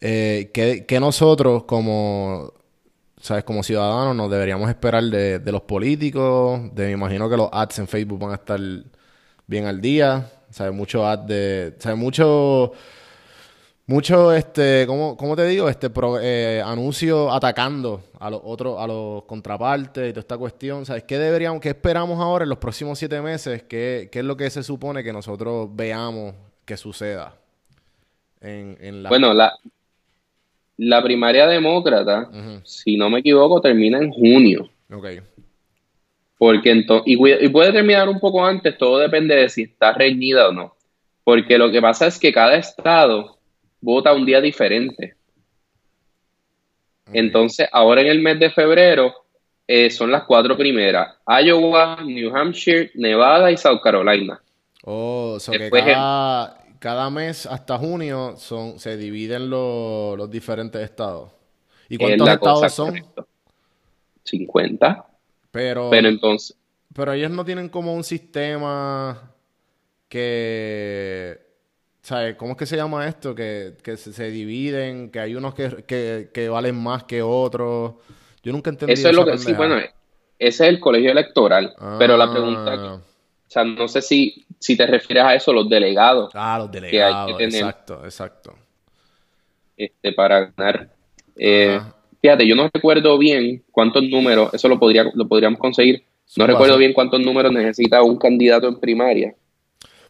eh, 0.00 0.50
¿qué, 0.52 0.84
qué 0.86 1.00
nosotros 1.00 1.64
como, 1.64 2.52
sabes, 3.20 3.44
como 3.44 3.62
ciudadanos 3.62 4.14
nos 4.14 4.30
deberíamos 4.30 4.68
esperar 4.68 5.02
de, 5.04 5.38
de 5.38 5.52
los 5.52 5.62
políticos? 5.62 6.60
De, 6.74 6.86
me 6.86 6.92
imagino 6.92 7.28
que 7.28 7.36
los 7.36 7.48
ads 7.52 7.78
en 7.80 7.88
Facebook 7.88 8.20
van 8.20 8.32
a 8.32 8.36
estar 8.36 8.60
bien 9.46 9.66
al 9.66 9.80
día, 9.80 10.30
¿sabes? 10.50 10.74
Mucho 10.74 11.06
ads 11.06 11.26
de, 11.26 11.74
¿sabes? 11.78 11.98
Mucho, 11.98 12.72
mucho, 13.88 14.32
este, 14.34 14.84
¿cómo, 14.86 15.16
cómo 15.16 15.34
te 15.34 15.46
digo? 15.46 15.68
Este, 15.68 15.88
pro- 15.90 16.20
eh, 16.20 16.62
anuncio 16.64 17.32
atacando 17.32 18.02
a 18.20 18.28
los 18.30 18.40
otros, 18.44 18.78
a 18.78 18.86
los 18.86 19.24
contrapartes 19.24 20.10
y 20.10 20.12
toda 20.12 20.20
esta 20.20 20.36
cuestión, 20.38 20.84
¿sabes? 20.86 21.04
¿Qué 21.04 21.18
deberíamos, 21.18 21.60
qué 21.60 21.70
esperamos 21.70 22.20
ahora 22.20 22.44
en 22.44 22.50
los 22.50 22.58
próximos 22.58 22.98
siete 22.98 23.20
meses? 23.22 23.62
¿Qué, 23.62 24.10
qué 24.12 24.18
es 24.20 24.24
lo 24.26 24.36
que 24.36 24.50
se 24.50 24.62
supone 24.62 25.02
que 25.02 25.12
nosotros 25.12 25.70
veamos 25.72 26.34
que 26.66 26.76
suceda 26.76 27.34
en, 28.42 28.76
en 28.80 29.02
la... 29.02 29.08
Bueno, 29.08 29.32
la, 29.32 29.54
la 30.76 31.02
primaria 31.02 31.46
demócrata, 31.46 32.30
si 32.64 32.96
no 32.98 33.08
me 33.08 33.20
equivoco, 33.20 33.60
termina 33.60 33.98
en 33.98 34.12
junio. 34.12 34.68
ok. 34.92 35.06
Porque 36.36 36.70
entonces, 36.70 37.04
y 37.06 37.48
puede 37.48 37.72
terminar 37.72 38.08
un 38.08 38.20
poco 38.20 38.44
antes, 38.44 38.78
todo 38.78 38.98
depende 38.98 39.34
de 39.34 39.48
si 39.48 39.62
está 39.62 39.92
reñida 39.92 40.50
o 40.50 40.52
no. 40.52 40.76
Porque 41.24 41.58
lo 41.58 41.70
que 41.72 41.80
pasa 41.80 42.06
es 42.06 42.16
que 42.18 42.32
cada 42.32 42.54
estado 42.54 43.37
vota 43.80 44.12
un 44.12 44.24
día 44.26 44.40
diferente. 44.40 45.14
Entonces, 47.12 47.68
ahora 47.72 48.02
en 48.02 48.08
el 48.08 48.20
mes 48.20 48.38
de 48.38 48.50
febrero 48.50 49.14
eh, 49.66 49.90
son 49.90 50.10
las 50.10 50.24
cuatro 50.24 50.56
primeras: 50.56 51.16
Iowa, 51.26 51.98
New 52.04 52.34
Hampshire, 52.36 52.90
Nevada 52.94 53.50
y 53.50 53.56
South 53.56 53.80
Carolina. 53.82 54.40
Oh, 54.84 55.38
so 55.40 55.52
que 55.52 55.58
Después 55.58 55.82
el- 55.84 55.92
cada, 55.92 56.64
cada 56.78 57.10
mes 57.10 57.46
hasta 57.46 57.78
junio 57.78 58.34
son, 58.36 58.78
se 58.78 58.96
dividen 58.96 59.50
lo- 59.50 60.16
los 60.16 60.30
diferentes 60.30 60.82
estados. 60.82 61.32
¿Y 61.88 61.96
cuántos 61.96 62.28
estados 62.28 62.72
son? 62.74 62.88
correcto. 62.90 63.26
50. 64.24 65.06
Pero, 65.50 65.88
Pero 65.90 66.08
entonces, 66.08 66.56
pero 66.94 67.12
ellos 67.12 67.30
no 67.30 67.44
tienen 67.44 67.70
como 67.70 67.94
un 67.94 68.04
sistema 68.04 69.32
que, 70.08 71.38
¿sabes? 72.08 72.36
¿Cómo 72.36 72.52
es 72.52 72.56
que 72.58 72.64
se 72.64 72.76
llama 72.76 73.06
esto? 73.06 73.34
Que, 73.34 73.74
que 73.82 73.98
se, 73.98 74.14
se 74.14 74.30
dividen, 74.30 75.10
que 75.10 75.20
hay 75.20 75.34
unos 75.34 75.54
que, 75.54 75.84
que, 75.86 76.30
que 76.32 76.48
valen 76.48 76.74
más 76.74 77.04
que 77.04 77.20
otros. 77.20 77.96
Yo 78.42 78.50
nunca 78.52 78.70
entendí 78.70 78.94
eso 78.94 79.10
es 79.10 79.14
lo 79.16 79.26
que 79.26 79.36
sí, 79.36 79.52
bueno, 79.52 79.76
ese 79.76 79.88
es 80.38 80.60
el 80.60 80.80
colegio 80.80 81.10
electoral. 81.12 81.74
Pero 81.98 82.16
la 82.16 82.30
pregunta, 82.30 82.72
Ah. 82.72 82.94
o 82.94 83.50
sea, 83.50 83.64
no 83.64 83.88
sé 83.88 84.00
si, 84.00 84.46
si 84.58 84.74
te 84.74 84.86
refieres 84.86 85.24
a 85.24 85.34
eso, 85.34 85.52
los 85.52 85.68
delegados. 85.68 86.30
Ah, 86.34 86.56
los 86.58 86.68
hay 86.68 86.72
que 86.72 86.80
delegados, 86.86 87.36
tener. 87.36 87.54
exacto, 87.54 88.00
exacto. 88.04 88.54
este, 89.76 90.12
para 90.12 90.50
ganar. 90.56 90.90
Eh, 91.36 91.78
fíjate, 92.22 92.46
yo 92.46 92.56
no 92.56 92.70
recuerdo 92.72 93.18
bien 93.18 93.62
cuántos 93.70 94.02
números, 94.04 94.54
eso 94.54 94.66
lo, 94.68 94.78
podría, 94.78 95.04
lo 95.12 95.28
podríamos 95.28 95.58
conseguir. 95.58 96.04
No 96.36 96.46
recuerdo 96.46 96.78
bien 96.78 96.92
cuántos 96.94 97.20
números 97.20 97.52
necesita 97.52 98.02
un 98.02 98.18
candidato 98.18 98.66
en 98.68 98.80
primaria. 98.80 99.34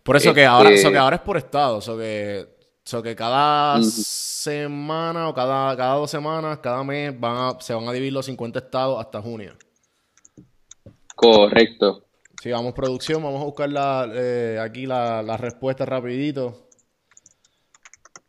Por 0.09 0.17
eso 0.17 0.33
que 0.33 0.47
ahora, 0.47 0.71
Este- 0.71 0.81
eso 0.81 0.91
que 0.91 0.97
ahora 0.97 1.17
es 1.17 1.23
por 1.23 1.37
estado, 1.37 1.79
eso 1.81 1.99
que, 1.99 2.49
so 2.83 3.03
que 3.03 3.15
cada 3.15 3.83
semana 3.83 5.29
o 5.29 5.35
cada, 5.35 5.77
cada 5.77 5.97
dos 5.97 6.11
semanas, 6.11 6.61
cada 6.63 6.83
mes 6.83 7.13
van 7.21 7.37
a- 7.37 7.61
se 7.61 7.75
van 7.75 7.87
a 7.87 7.93
dividir 7.93 8.15
los 8.15 8.25
50 8.25 8.59
estados 8.59 8.99
hasta 8.99 9.21
junio. 9.21 9.53
Correcto. 11.15 12.07
Sí, 12.43 12.51
vamos 12.51 12.73
producción, 12.73 13.23
vamos 13.23 13.43
a 13.43 13.45
buscar 13.45 13.69
la, 13.69 14.09
eh, 14.15 14.59
aquí 14.61 14.87
la, 14.87 15.23
la 15.23 15.37
respuesta 15.37 15.85
rapidito. 15.85 16.69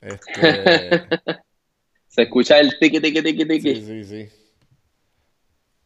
Este, 0.01 1.07
Se 2.07 2.23
escucha 2.23 2.59
el 2.59 2.77
tiqui, 2.77 2.99
tiqui, 2.99 3.21
tiqui, 3.21 3.45
tiqui. 3.45 3.75
sí, 3.75 3.85
sí, 3.85 4.03
sí. 4.03 4.29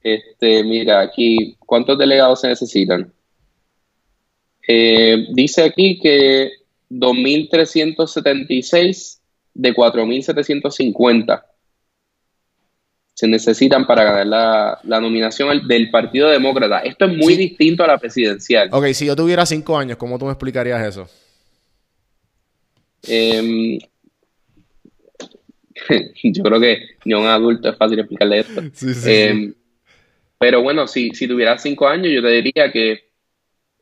Este, 0.01 0.63
mira, 0.63 1.01
aquí, 1.01 1.56
¿cuántos 1.60 1.97
delegados 1.99 2.41
se 2.41 2.47
necesitan? 2.47 3.13
Eh, 4.67 5.28
dice 5.32 5.63
aquí 5.63 5.99
que 5.99 6.52
2.376 6.89 9.19
de 9.54 9.73
4.750 9.73 11.43
se 13.15 13.28
necesitan 13.28 13.86
para 13.86 14.04
ganar 14.06 14.26
la, 14.26 14.80
la 14.84 14.99
nominación 14.99 15.67
del 15.67 15.91
Partido 15.91 16.30
Demócrata. 16.30 16.80
Esto 16.80 17.06
es 17.06 17.15
muy 17.15 17.36
Sí. 17.36 17.41
distinto 17.41 17.84
a 17.84 17.88
la 17.88 17.99
presidencial. 17.99 18.69
Ok, 18.71 18.88
si 18.93 19.06
yo 19.06 19.15
tuviera 19.15 19.45
cinco 19.45 19.78
años, 19.78 19.97
¿cómo 19.97 20.17
tú 20.17 20.26
me 20.26 20.32
explicarías 20.32 20.82
eso? 20.88 21.08
Em, 23.08 23.78
yo 26.23 26.43
creo 26.43 26.60
que 26.60 26.78
ni 27.06 27.13
a 27.13 27.17
un 27.17 27.28
adulto 27.28 27.69
es 27.69 27.78
fácil 27.78 27.99
explicarle 27.99 28.39
esto. 28.39 28.62
Sí, 28.73 28.93
sí, 28.95 29.10
Em, 29.12 29.54
pero 30.39 30.62
bueno, 30.63 30.88
si, 30.88 31.12
si 31.12 31.28
tuvieras 31.28 31.62
cinco 31.62 31.88
años, 31.88 32.08
yo 32.12 32.21
te 32.21 32.30
diría 32.30 32.71
que 32.71 33.12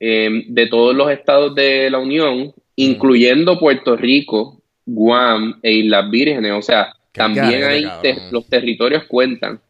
em, 0.03 0.45
de 0.47 0.65
todos 0.65 0.95
los 0.95 1.11
estados 1.11 1.53
de 1.53 1.87
la 1.91 1.99
Unión, 1.99 2.51
incluyendo 2.75 3.59
Puerto 3.59 3.95
Rico, 3.95 4.59
Guam 4.83 5.59
e 5.61 5.71
Islas 5.73 6.09
Vírgenes, 6.09 6.53
o 6.53 6.61
sea, 6.63 6.91
también 7.13 7.63
hay 7.63 7.83
te- 8.01 8.15
los 8.31 8.47
territorios 8.47 9.03
cuentan. 9.03 9.61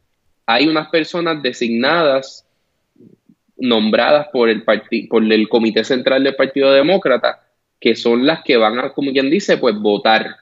Hay 0.46 0.68
unas 0.68 0.88
personas 0.90 1.42
designadas, 1.44 2.46
nombradas 3.58 4.28
por 4.32 4.50
el 4.50 4.64
por 4.64 5.24
el 5.32 5.50
Comité 5.50 5.84
Central 5.84 6.24
del 6.24 6.36
Partido 6.36 6.72
Demócrata, 6.72 7.42
que 7.80 7.96
son 7.96 8.26
las 8.26 8.42
que 8.44 8.56
van 8.58 8.80
a, 8.80 8.94
como 8.94 9.12
quien 9.12 9.30
dice, 9.30 9.58
pues 9.58 9.76
votar. 9.78 10.38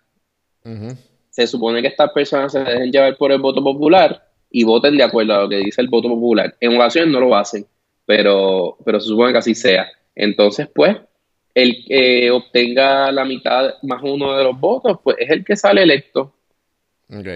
Se 1.31 1.47
supone 1.47 1.81
que 1.81 1.87
estas 1.87 2.11
personas 2.11 2.51
se 2.51 2.59
dejen 2.63 2.91
llevar 2.91 3.17
por 3.17 3.31
el 3.31 3.39
voto 3.39 3.63
popular 3.63 4.23
y 4.51 4.63
voten 4.63 4.97
de 4.97 5.03
acuerdo 5.03 5.33
a 5.33 5.41
lo 5.43 5.49
que 5.49 5.57
dice 5.57 5.81
el 5.81 5.87
voto 5.87 6.09
popular. 6.09 6.55
En 6.59 6.75
ocasiones 6.75 7.11
no 7.11 7.19
lo 7.19 7.35
hacen, 7.35 7.65
pero, 8.09 8.75
pero 8.83 8.99
se 8.99 9.07
supone 9.07 9.31
que 9.31 9.37
así 9.37 9.53
sea. 9.53 9.87
Entonces, 10.15 10.67
pues, 10.73 10.97
el 11.53 11.85
que 11.85 12.31
obtenga 12.31 13.11
la 13.11 13.23
mitad 13.23 13.75
más 13.83 14.01
uno 14.01 14.35
de 14.35 14.43
los 14.45 14.59
votos, 14.59 14.97
pues 15.03 15.17
es 15.19 15.29
el 15.29 15.45
que 15.45 15.55
sale 15.55 15.83
electo. 15.83 16.33
Ok. 17.07 17.27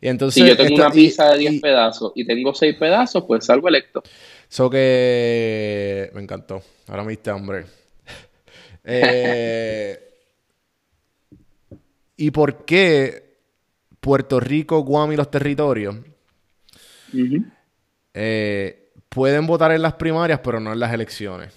Y 0.00 0.08
entonces, 0.08 0.42
Si 0.42 0.48
yo 0.48 0.56
tengo 0.56 0.74
una 0.74 0.90
pizza 0.90 1.30
de 1.30 1.36
y- 1.36 1.40
10 1.42 1.52
y- 1.54 1.60
pedazos 1.60 2.10
y 2.16 2.24
tengo 2.26 2.52
6 2.52 2.74
pedazos, 2.74 3.22
pues 3.28 3.46
salgo 3.46 3.68
electo. 3.68 4.02
So 4.48 4.68
que 4.68 6.10
me 6.14 6.20
encantó. 6.20 6.60
Ahora 6.88 7.04
me 7.04 7.10
diste 7.10 7.30
hambre. 7.30 7.64
Eh, 8.84 9.96
¿Y 12.16 12.32
por 12.32 12.64
qué 12.64 13.36
Puerto 14.00 14.40
Rico, 14.40 14.80
Guam 14.82 15.12
y 15.12 15.16
los 15.16 15.30
territorios 15.30 15.94
eh, 18.14 18.81
pueden 19.12 19.46
votar 19.46 19.72
en 19.72 19.82
las 19.82 19.94
primarias, 19.94 20.40
pero 20.42 20.60
no 20.60 20.72
en 20.72 20.80
las 20.80 20.92
elecciones? 20.92 21.52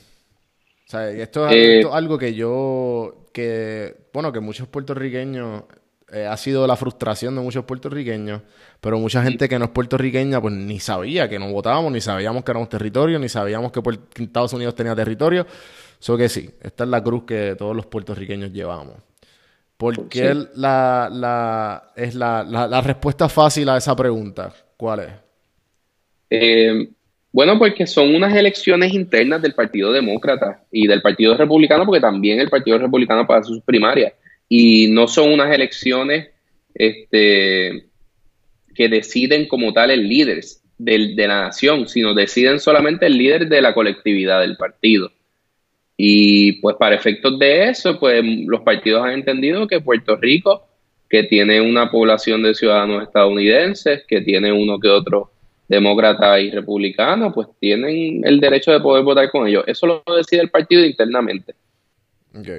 O 0.87 0.89
sea, 0.91 1.11
y 1.13 1.21
esto 1.21 1.49
es, 1.49 1.55
Eh, 1.55 1.73
esto 1.73 1.89
es 1.89 1.95
algo 1.95 2.17
que 2.17 2.33
yo, 2.35 3.27
que, 3.33 4.09
bueno, 4.13 4.31
que 4.31 4.39
muchos 4.39 4.67
puertorriqueños, 4.67 5.63
eh, 6.11 6.25
ha 6.27 6.37
sido 6.37 6.67
la 6.67 6.75
frustración 6.75 7.35
de 7.35 7.41
muchos 7.41 7.65
puertorriqueños, 7.65 8.41
pero 8.81 8.99
mucha 8.99 9.23
gente 9.23 9.49
que 9.49 9.57
no 9.59 9.65
es 9.65 9.71
puertorriqueña, 9.71 10.41
pues 10.41 10.53
ni 10.53 10.79
sabía 10.79 11.27
que 11.29 11.39
no 11.39 11.51
votábamos, 11.51 11.91
ni 11.91 12.01
sabíamos 12.01 12.43
que 12.43 12.51
éramos 12.51 12.69
territorio, 12.69 13.19
ni 13.19 13.29
sabíamos 13.29 13.71
que, 13.71 13.81
Estados 14.23 14.53
Unidos 14.53 14.75
tenía 14.75 14.95
territorio. 14.95 15.47
Eso 15.99 16.17
que 16.17 16.29
sí, 16.29 16.51
esta 16.61 16.83
es 16.83 16.89
la 16.89 17.03
cruz 17.03 17.23
que 17.25 17.55
todos 17.57 17.75
los 17.75 17.85
puertorriqueños 17.87 18.51
llevamos. 18.51 18.95
¿Por 19.77 20.07
qué 20.09 20.33
Sí. 20.33 20.49
la, 20.55 21.09
la, 21.11 21.91
es 21.95 22.15
la, 22.15 22.43
la, 22.43 22.67
la 22.67 22.81
respuesta 22.81 23.27
fácil 23.29 23.69
a 23.69 23.77
esa 23.77 23.95
pregunta? 23.95 24.53
¿Cuál 24.77 24.99
es? 25.01 25.11
Eh, 26.29 26.94
bueno, 27.35 27.59
porque 27.59 27.85
son 27.85 28.15
unas 28.15 28.33
elecciones 28.33 28.93
internas 28.93 29.41
del 29.41 29.53
Partido 29.53 29.91
Demócrata 29.91 30.63
y 30.71 30.87
del 30.87 31.01
Partido 31.01 31.35
Republicano, 31.35 31.85
porque 31.85 31.99
también 31.99 32.39
el 32.39 32.47
Partido 32.49 32.77
Republicano 32.77 33.27
pasa 33.27 33.49
sus 33.49 33.61
primarias. 33.61 34.13
Y 34.47 34.87
no 34.87 35.05
son 35.05 35.33
unas 35.33 35.53
elecciones 35.53 36.29
este, 36.73 37.87
que 38.73 38.87
deciden 38.87 39.49
como 39.49 39.73
tal 39.73 39.91
el 39.91 40.07
líder 40.07 40.39
del- 40.77 41.13
de 41.17 41.27
la 41.27 41.41
nación, 41.41 41.89
sino 41.89 42.13
deciden 42.13 42.61
solamente 42.61 43.05
el 43.07 43.17
líder 43.17 43.49
de 43.49 43.61
la 43.61 43.73
colectividad 43.73 44.39
del 44.39 44.55
partido. 44.55 45.11
Y 45.97 46.61
pues 46.61 46.77
para 46.77 46.95
efectos 46.95 47.37
de 47.37 47.67
eso, 47.67 47.99
pues 47.99 48.23
los 48.47 48.61
partidos 48.61 49.03
han 49.03 49.11
entendido 49.11 49.67
que 49.67 49.81
Puerto 49.81 50.15
Rico, 50.15 50.65
que 51.09 51.23
tiene 51.23 51.59
una 51.59 51.91
población 51.91 52.43
de 52.43 52.55
ciudadanos 52.55 53.03
estadounidenses, 53.03 54.05
que 54.07 54.21
tiene 54.21 54.53
uno 54.53 54.79
que 54.79 54.87
otro 54.87 55.31
demócrata 55.67 56.39
y 56.39 56.51
republicano, 56.51 57.31
pues 57.33 57.47
tienen 57.59 58.21
el 58.25 58.39
derecho 58.39 58.71
de 58.71 58.79
poder 58.79 59.03
votar 59.03 59.29
con 59.31 59.47
ellos. 59.47 59.63
Eso 59.67 59.87
lo 59.87 60.03
decide 60.15 60.41
el 60.41 60.49
partido 60.49 60.85
internamente. 60.85 61.55
Ok. 62.37 62.49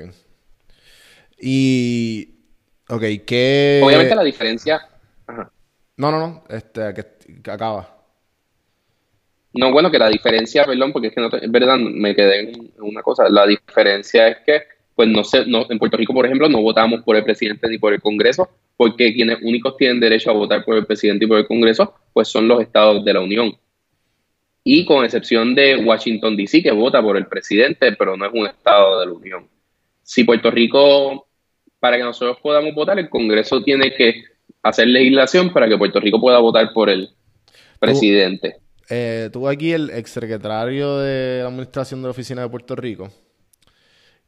Y. 1.41 2.29
Ok, 2.89 3.03
¿qué. 3.27 3.81
Obviamente 3.85 4.15
la 4.15 4.23
diferencia... 4.25 4.81
Ajá. 5.27 5.51
No, 5.97 6.11
no, 6.11 6.19
no. 6.19 6.45
Este, 6.49 6.95
que, 6.95 7.41
que 7.43 7.51
acaba. 7.51 7.97
No, 9.55 9.73
bueno, 9.73 9.91
que 9.91 9.99
la 9.99 10.09
diferencia, 10.09 10.65
perdón, 10.65 10.93
porque 10.93 11.09
es 11.09 11.15
que 11.15 11.21
no 11.21 11.31
te- 11.31 11.45
es 11.45 11.51
verdad, 11.51 11.79
me 11.79 12.15
quedé 12.15 12.41
en 12.41 12.73
una 12.79 13.03
cosa. 13.03 13.29
La 13.31 13.47
diferencia 13.47 14.29
es 14.29 14.37
que, 14.45 14.63
pues 14.97 15.09
no 15.11 15.23
sé, 15.25 15.45
no, 15.47 15.67
en 15.69 15.79
Puerto 15.79 15.99
Rico, 15.99 16.15
por 16.15 16.25
ejemplo, 16.25 16.49
no 16.49 16.63
votamos 16.63 17.03
por 17.03 17.17
el 17.17 17.23
presidente 17.23 17.69
ni 17.69 17.77
por 17.77 17.93
el 17.93 18.01
Congreso, 18.01 18.49
porque 18.79 19.13
quienes 19.13 19.39
únicos 19.43 19.77
tienen 19.77 20.01
derecho 20.01 20.31
a 20.31 20.33
votar 20.33 20.65
por 20.65 20.75
el 20.75 20.87
presidente 20.87 21.27
y 21.27 21.29
por 21.29 21.39
el 21.39 21.47
Congreso, 21.47 21.95
pues 22.15 22.29
son 22.29 22.49
los 22.49 22.63
estados 22.63 23.05
de 23.05 23.13
la 23.13 23.21
Unión. 23.21 23.55
Y 24.65 24.87
con 24.87 25.05
excepción 25.05 25.55
de 25.55 25.77
Washington, 25.77 26.35
D.C., 26.35 26.63
que 26.63 26.73
vota 26.73 27.03
por 27.03 27.19
el 27.19 27.27
presidente, 27.27 27.93
pero 27.93 28.17
no 28.17 28.25
es 28.25 28.33
un 28.33 28.47
estado 28.47 28.99
de 29.01 29.07
la 29.07 29.13
Unión. 29.13 29.47
Si 30.03 30.25
Puerto 30.25 30.51
Rico, 30.51 31.27
para 31.79 31.99
que 31.99 32.03
nosotros 32.03 32.39
podamos 32.43 32.75
votar, 32.75 32.99
el 32.99 33.11
Congreso 33.11 33.63
tiene 33.63 33.95
que 33.95 34.25
hacer 34.63 34.89
legislación 34.89 35.53
para 35.53 35.69
que 35.69 35.77
Puerto 35.77 36.01
Rico 36.01 36.19
pueda 36.19 36.39
votar 36.39 36.73
por 36.73 36.89
el 36.89 37.11
presidente. 37.79 38.57
Eh, 38.89 39.29
tuvo 39.31 39.49
aquí 39.49 39.73
el 39.73 39.91
exsecretario 39.91 40.99
de 40.99 41.41
la 41.43 41.49
Administración 41.49 42.01
de 42.01 42.07
la 42.07 42.13
Oficina 42.13 42.43
de 42.43 42.49
Puerto 42.49 42.75
Rico, 42.77 43.11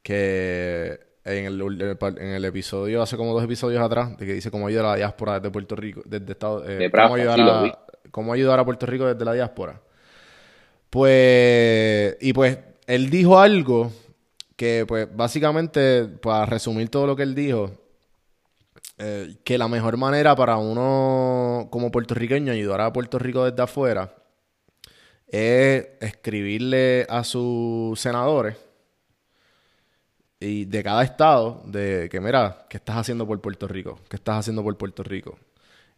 que 0.03 1.09
en 1.25 1.45
el, 1.47 1.99
en 2.19 2.29
el 2.29 2.45
episodio, 2.45 3.03
hace 3.03 3.17
como 3.17 3.35
dos 3.35 3.45
episodios 3.45 3.83
atrás, 3.83 4.17
de 4.17 4.27
que 4.27 4.33
dice 4.35 4.51
cómo 4.51 4.67
ayudar 4.67 4.87
a 4.87 4.91
la 4.91 4.97
diáspora 4.97 5.35
desde 5.35 5.51
Puerto 5.51 5.77
Rico, 5.77 6.03
desde 6.05 6.33
Estado, 6.33 6.67
eh, 6.69 6.77
De 6.77 6.91
cómo, 6.91 7.15
ayudar 7.15 7.37
sí 7.37 7.43
a, 7.43 7.79
cómo 8.11 8.33
ayudar 8.33 8.59
a 8.59 8.65
Puerto 8.65 8.87
Rico 8.87 9.07
desde 9.07 9.25
la 9.25 9.35
diáspora. 9.35 9.81
Pues, 10.91 12.17
y 12.21 12.33
pues, 12.33 12.59
él 12.87 13.11
dijo 13.11 13.39
algo 13.39 13.93
que, 14.57 14.85
pues, 14.89 15.09
básicamente, 15.15 16.07
para 16.07 16.47
resumir 16.47 16.89
todo 16.89 17.07
lo 17.07 17.15
que 17.15 17.25
él 17.25 17.35
dijo, 17.35 17.73
eh, 18.97 19.37
que 19.45 19.59
la 19.59 19.69
mejor 19.69 19.97
manera 19.97 20.35
para 20.35 20.57
uno 20.57 21.69
como 21.71 21.91
puertorriqueño 21.91 22.53
ayudar 22.53 22.81
a 22.81 22.93
Puerto 22.93 23.19
Rico 23.19 23.45
desde 23.45 23.63
afuera 23.63 24.15
es 25.29 25.87
escribirle 26.01 27.07
a 27.09 27.23
sus 27.23 28.01
senadores 28.01 28.57
y 30.40 30.64
de 30.66 30.83
cada 30.85 31.03
estado 31.03 31.62
de 31.66 32.09
que 32.11 32.20
mira, 32.20 32.66
¿qué 32.68 32.77
estás 32.77 32.96
haciendo 32.96 33.27
por 33.27 33.40
Puerto 33.40 33.66
Rico? 33.68 33.98
¿Qué 34.09 34.16
estás 34.16 34.38
haciendo 34.40 34.62
por 34.62 34.77
Puerto 34.77 35.03
Rico? 35.03 35.37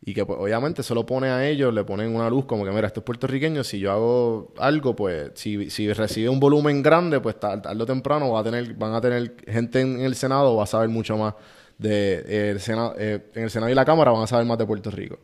Y 0.04 0.14
que 0.14 0.24
pues 0.26 0.38
obviamente 0.40 0.82
se 0.82 0.94
lo 0.94 1.06
pone 1.06 1.28
a 1.28 1.46
ellos, 1.48 1.74
le 1.74 1.84
ponen 1.84 2.14
una 2.14 2.30
luz 2.30 2.46
como 2.46 2.64
que 2.64 2.70
mira, 2.72 2.86
esto 2.88 3.00
es 3.00 3.04
puertorriqueño, 3.04 3.64
si 3.64 3.80
yo 3.80 3.92
hago 3.92 4.54
algo, 4.58 4.96
pues 4.96 5.32
si, 5.34 5.70
si 5.70 5.92
recibe 5.92 6.28
un 6.30 6.40
volumen 6.40 6.82
grande, 6.82 7.20
pues 7.20 7.38
tar- 7.40 7.62
tarde 7.62 7.82
o 7.82 7.86
temprano 7.86 8.32
va 8.32 8.40
a 8.40 8.44
tener, 8.44 8.74
van 8.74 8.94
a 8.94 9.00
tener 9.02 9.36
gente 9.48 9.80
en 9.82 10.00
el 10.00 10.14
Senado, 10.16 10.56
va 10.56 10.64
a 10.64 10.66
saber 10.66 10.88
mucho 10.90 11.16
más 11.18 11.34
de 11.78 12.24
eh, 12.28 12.50
el 12.52 12.60
Senado, 12.60 12.94
eh, 12.98 13.30
en 13.34 13.44
el 13.44 13.50
Senado 13.50 13.70
y 13.72 13.74
la 13.74 13.84
Cámara 13.84 14.12
van 14.12 14.22
a 14.24 14.26
saber 14.26 14.46
más 14.46 14.58
de 14.58 14.66
Puerto 14.66 14.90
Rico. 14.90 15.18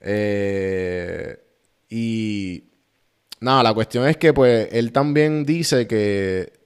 Eh, 0.00 1.38
y 1.90 2.64
nada, 3.40 3.62
la 3.64 3.74
cuestión 3.74 4.06
es 4.08 4.16
que 4.16 4.32
pues 4.34 4.68
él 4.72 4.92
también 4.92 5.44
dice 5.44 5.86
que, 5.86 6.57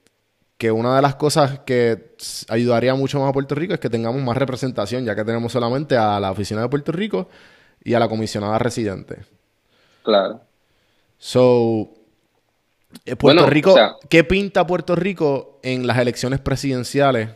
que 0.63 0.71
una 0.71 0.95
de 0.95 1.01
las 1.01 1.15
cosas 1.15 1.59
que 1.65 2.15
ayudaría 2.47 2.95
mucho 2.95 3.19
más 3.19 3.27
a 3.29 3.33
Puerto 3.33 3.53
Rico 3.53 3.73
es 3.73 3.81
que 3.81 3.89
tengamos 3.89 4.21
más 4.21 4.37
representación, 4.37 5.03
ya 5.03 5.13
que 5.13 5.25
tenemos 5.25 5.51
solamente 5.51 5.97
a 5.97 6.21
la 6.21 6.31
oficina 6.31 6.61
de 6.61 6.69
Puerto 6.69 6.93
Rico 6.93 7.27
y 7.83 7.93
a 7.93 7.99
la 7.99 8.07
comisionada 8.07 8.57
residente. 8.59 9.17
Claro. 10.03 10.39
So, 11.17 11.89
eh, 13.05 13.17
Puerto 13.17 13.41
Bueno, 13.41 13.45
Rico, 13.47 13.71
o 13.71 13.75
sea- 13.75 13.95
¿qué 14.09 14.23
pinta 14.23 14.65
Puerto 14.65 14.95
Rico 14.95 15.59
en 15.63 15.85
las 15.85 15.97
elecciones 15.97 16.39
presidenciales? 16.39 17.27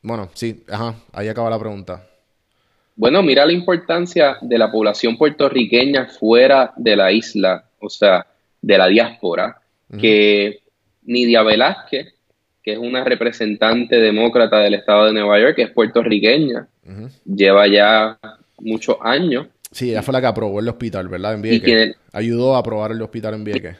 Bueno, 0.00 0.30
sí, 0.32 0.64
ajá, 0.70 0.94
ahí 1.12 1.28
acaba 1.28 1.50
la 1.50 1.58
pregunta. 1.58 2.06
Bueno, 2.96 3.22
mira 3.22 3.44
la 3.44 3.52
importancia 3.52 4.38
de 4.40 4.56
la 4.56 4.72
población 4.72 5.18
puertorriqueña 5.18 6.06
fuera 6.06 6.72
de 6.74 6.96
la 6.96 7.12
isla, 7.12 7.66
o 7.80 7.90
sea, 7.90 8.26
de 8.62 8.78
la 8.78 8.86
diáspora, 8.86 9.60
que 10.00 10.61
Nidia 11.04 11.42
Velázquez, 11.42 12.14
que 12.62 12.72
es 12.72 12.78
una 12.78 13.02
representante 13.04 13.96
demócrata 13.96 14.60
del 14.60 14.74
estado 14.74 15.06
de 15.06 15.12
Nueva 15.12 15.40
York, 15.40 15.56
que 15.56 15.62
es 15.62 15.70
puertorriqueña, 15.70 16.68
lleva 17.24 17.66
ya 17.66 18.18
muchos 18.58 18.96
años. 19.00 19.46
Sí, 19.70 19.90
ella 19.90 20.02
fue 20.02 20.12
la 20.12 20.20
que 20.20 20.26
aprobó 20.26 20.60
el 20.60 20.68
hospital, 20.68 21.08
¿verdad? 21.08 21.34
En 21.34 21.42
Vieques. 21.42 21.96
Ayudó 22.12 22.54
a 22.54 22.58
aprobar 22.58 22.92
el 22.92 23.02
hospital 23.02 23.34
en 23.34 23.44
Vieques. 23.44 23.76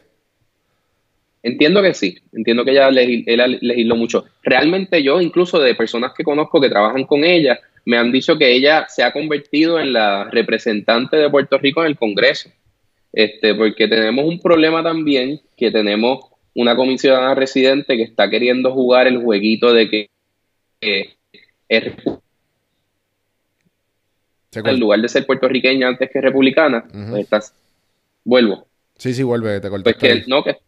Entiendo 1.45 1.83
que 1.83 1.93
sí, 1.93 2.17
entiendo 2.33 2.65
que 2.65 2.71
ella 2.71 2.89
legi- 2.91 3.25
ella 3.27 3.47
legisló 3.49 3.97
mucho. 3.97 4.25
Realmente 4.45 5.03
yo, 5.03 5.21
incluso 5.21 5.59
de 5.59 5.75
personas 5.75 6.13
que 6.17 6.23
conozco 6.23 6.61
que 6.61 6.69
trabajan 6.69 7.05
con 7.05 7.25
ella, 7.25 7.59
me 7.85 7.99
han 7.99 8.13
dicho 8.13 8.39
que 8.39 8.53
ella 8.53 8.87
se 8.89 9.03
ha 9.03 9.13
convertido 9.13 9.81
en 9.81 9.93
la 9.93 10.25
representante 10.31 11.17
de 11.17 11.29
Puerto 11.29 11.59
Rico 11.59 11.83
en 11.83 11.89
el 11.89 11.97
Congreso. 11.99 12.49
Este, 13.13 13.55
porque 13.57 13.89
tenemos 13.89 14.25
un 14.25 14.41
problema 14.41 14.83
también, 14.85 15.41
que 15.57 15.71
tenemos 15.73 16.21
una 16.55 16.77
comisionada 16.77 17.35
residente 17.35 17.97
que 17.97 18.03
está 18.03 18.29
queriendo 18.29 18.73
jugar 18.73 19.07
el 19.07 19.23
jueguito 19.23 19.73
de 19.73 19.88
que 19.88 20.11
es 21.69 21.93
en 24.55 24.81
lugar 24.81 25.01
de 25.01 25.09
ser 25.09 25.25
puertorriqueña 25.25 25.88
antes 25.88 26.11
que 26.11 26.21
republicana, 26.21 26.85
pues 26.91 27.23
estás, 27.23 27.55
vuelvo. 28.25 28.67
Sí, 28.97 29.15
sí, 29.15 29.23
vuelve, 29.23 29.61
te 29.61 29.71
Pues 29.71 29.83
cortaste. 29.83 30.09
que 30.09 30.25
no, 30.27 30.45
que 30.45 30.59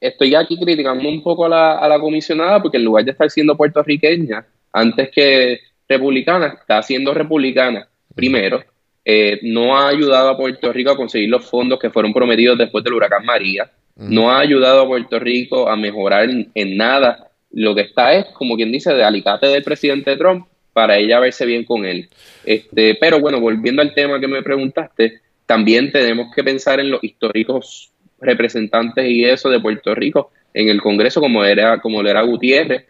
estoy 0.00 0.34
aquí 0.34 0.58
criticando 0.58 1.08
un 1.08 1.22
poco 1.22 1.44
a 1.44 1.48
la, 1.48 1.78
a 1.78 1.88
la 1.88 2.00
comisionada 2.00 2.62
porque 2.62 2.78
en 2.78 2.84
lugar 2.84 3.04
de 3.04 3.10
estar 3.12 3.30
siendo 3.30 3.56
puertorriqueña 3.56 4.46
antes 4.72 5.10
que 5.10 5.60
republicana, 5.88 6.56
está 6.60 6.82
siendo 6.82 7.12
republicana 7.12 7.86
primero. 8.14 8.64
Eh, 9.04 9.40
no 9.42 9.76
ha 9.76 9.88
ayudado 9.88 10.30
a 10.30 10.36
Puerto 10.36 10.72
Rico 10.72 10.92
a 10.92 10.96
conseguir 10.96 11.28
los 11.28 11.44
fondos 11.44 11.78
que 11.78 11.90
fueron 11.90 12.12
prometidos 12.12 12.56
después 12.56 12.84
del 12.84 12.94
huracán 12.94 13.24
María. 13.24 13.70
No 13.96 14.30
ha 14.30 14.40
ayudado 14.40 14.82
a 14.82 14.86
Puerto 14.86 15.18
Rico 15.18 15.68
a 15.68 15.76
mejorar 15.76 16.28
en, 16.30 16.76
nada. 16.76 17.30
Lo 17.50 17.74
que 17.74 17.82
está 17.82 18.14
es, 18.14 18.26
como 18.32 18.56
quien 18.56 18.72
dice, 18.72 18.94
de 18.94 19.04
alicate 19.04 19.46
del 19.46 19.62
presidente 19.62 20.16
Trump 20.16 20.46
para 20.72 20.96
ella 20.96 21.20
verse 21.20 21.44
bien 21.44 21.64
con 21.64 21.84
él. 21.84 22.08
Este, 22.44 22.96
pero 22.98 23.20
bueno, 23.20 23.40
volviendo 23.40 23.82
al 23.82 23.94
tema 23.94 24.18
que 24.18 24.28
me 24.28 24.42
preguntaste, 24.42 25.20
también 25.44 25.92
tenemos 25.92 26.34
que 26.34 26.42
pensar 26.42 26.80
en 26.80 26.90
los 26.90 27.04
históricos 27.04 27.92
representantes 28.20 29.04
y 29.06 29.24
eso 29.24 29.50
de 29.50 29.60
Puerto 29.60 29.94
Rico 29.94 30.30
en 30.54 30.68
el 30.68 30.80
Congreso, 30.80 31.20
como 31.20 31.44
era, 31.44 31.80
como 31.80 32.02
lo 32.02 32.08
era 32.08 32.22
Gutiérrez. 32.22 32.86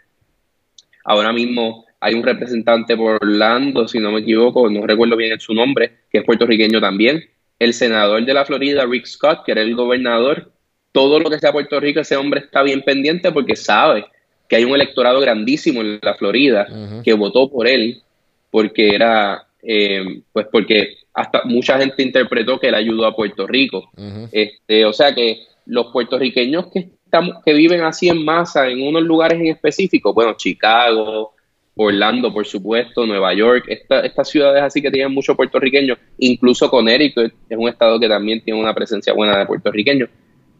Ahora 1.04 1.32
mismo 1.32 1.84
hay 2.00 2.14
un 2.14 2.22
representante 2.22 2.96
por 2.96 3.16
Orlando, 3.22 3.88
si 3.88 3.98
no 3.98 4.12
me 4.12 4.20
equivoco, 4.20 4.68
no 4.68 4.86
recuerdo 4.86 5.16
bien 5.16 5.38
su 5.40 5.54
nombre, 5.54 6.00
que 6.10 6.18
es 6.18 6.24
puertorriqueño 6.24 6.80
también. 6.80 7.22
El 7.58 7.74
senador 7.74 8.24
de 8.24 8.34
la 8.34 8.44
Florida, 8.44 8.84
Rick 8.86 9.06
Scott, 9.06 9.44
que 9.44 9.52
era 9.52 9.62
el 9.62 9.74
gobernador, 9.74 10.50
todo 10.92 11.18
lo 11.18 11.30
que 11.30 11.38
sea 11.38 11.52
Puerto 11.52 11.80
Rico, 11.80 12.00
ese 12.00 12.16
hombre 12.16 12.40
está 12.40 12.62
bien 12.62 12.82
pendiente 12.82 13.32
porque 13.32 13.56
sabe 13.56 14.04
que 14.48 14.56
hay 14.56 14.64
un 14.64 14.74
electorado 14.74 15.20
grandísimo 15.20 15.80
en 15.80 15.98
la 16.02 16.14
Florida 16.14 16.66
que 17.02 17.14
votó 17.14 17.50
por 17.50 17.66
él 17.66 18.02
porque 18.50 18.94
era, 18.94 19.46
eh, 19.62 20.22
pues 20.32 20.46
porque 20.52 20.96
hasta 21.14 21.42
mucha 21.44 21.78
gente 21.78 22.02
interpretó 22.02 22.58
que 22.60 22.68
él 22.68 22.74
ayudó 22.74 23.06
a 23.06 23.16
Puerto 23.16 23.46
Rico. 23.46 23.90
Este, 24.32 24.84
o 24.84 24.92
sea 24.92 25.14
que 25.14 25.38
los 25.66 25.86
puertorriqueños 25.92 26.66
que 26.72 26.90
estamos, 27.04 27.36
que 27.44 27.52
viven 27.54 27.82
así 27.82 28.08
en 28.08 28.24
masa 28.24 28.68
en 28.68 28.82
unos 28.82 29.02
lugares 29.02 29.38
en 29.40 29.46
específico, 29.46 30.12
bueno, 30.12 30.34
Chicago, 30.36 31.32
Orlando, 31.74 32.32
por 32.32 32.46
supuesto, 32.46 33.06
Nueva 33.06 33.32
York, 33.34 33.64
esta- 33.68 34.00
estas 34.00 34.28
ciudades 34.28 34.62
así 34.62 34.82
que 34.82 34.90
tienen 34.90 35.12
muchos 35.14 35.34
puertorriqueños, 35.36 35.96
incluso 36.18 36.68
Connecticut 36.68 37.32
es 37.48 37.56
un 37.58 37.68
estado 37.68 37.98
que 37.98 38.08
también 38.08 38.42
tiene 38.42 38.60
una 38.60 38.74
presencia 38.74 39.14
buena 39.14 39.38
de 39.38 39.46
puertorriqueños. 39.46 40.10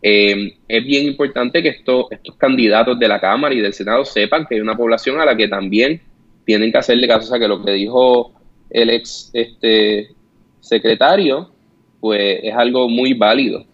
Eh, 0.02 0.54
es 0.66 0.84
bien 0.84 1.06
importante 1.06 1.62
que 1.62 1.68
esto- 1.68 2.08
estos 2.10 2.34
candidatos 2.36 2.98
de 2.98 3.06
la 3.08 3.20
Cámara 3.20 3.54
y 3.54 3.60
del 3.60 3.72
Senado 3.72 4.04
sepan 4.04 4.46
que 4.46 4.56
hay 4.56 4.60
una 4.60 4.76
población 4.76 5.20
a 5.20 5.24
la 5.24 5.36
que 5.36 5.46
también 5.48 6.00
tienen 6.44 6.72
que 6.72 6.78
hacerle 6.78 7.06
caso, 7.06 7.26
o 7.26 7.30
sea 7.30 7.38
que 7.38 7.46
lo 7.46 7.64
que 7.64 7.70
dijo 7.72 8.32
el 8.68 8.90
ex 8.90 9.30
este, 9.32 10.08
secretario, 10.60 11.52
pues 12.00 12.40
es 12.42 12.54
algo 12.54 12.88
muy 12.88 13.14
válido. 13.14 13.64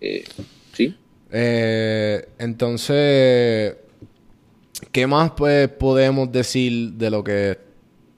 Eh, 0.00 0.24
sí. 0.72 0.94
Eh, 1.32 2.26
entonces, 2.38 3.76
¿qué 4.92 5.06
más 5.06 5.30
pues, 5.36 5.68
podemos 5.68 6.30
decir 6.30 6.92
de 6.92 7.10
lo 7.10 7.24
que 7.24 7.56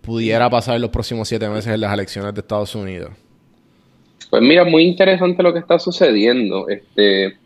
pudiera 0.00 0.48
pasar 0.50 0.76
en 0.76 0.82
los 0.82 0.90
próximos 0.90 1.28
siete 1.28 1.48
meses 1.48 1.72
en 1.72 1.80
las 1.80 1.92
elecciones 1.92 2.34
de 2.34 2.40
Estados 2.40 2.74
Unidos? 2.74 3.10
Pues 4.36 4.46
mira, 4.46 4.64
muy 4.64 4.82
interesante 4.82 5.42
lo 5.42 5.50
que 5.50 5.60
está 5.60 5.78
sucediendo. 5.78 6.68
Este, 6.68 7.38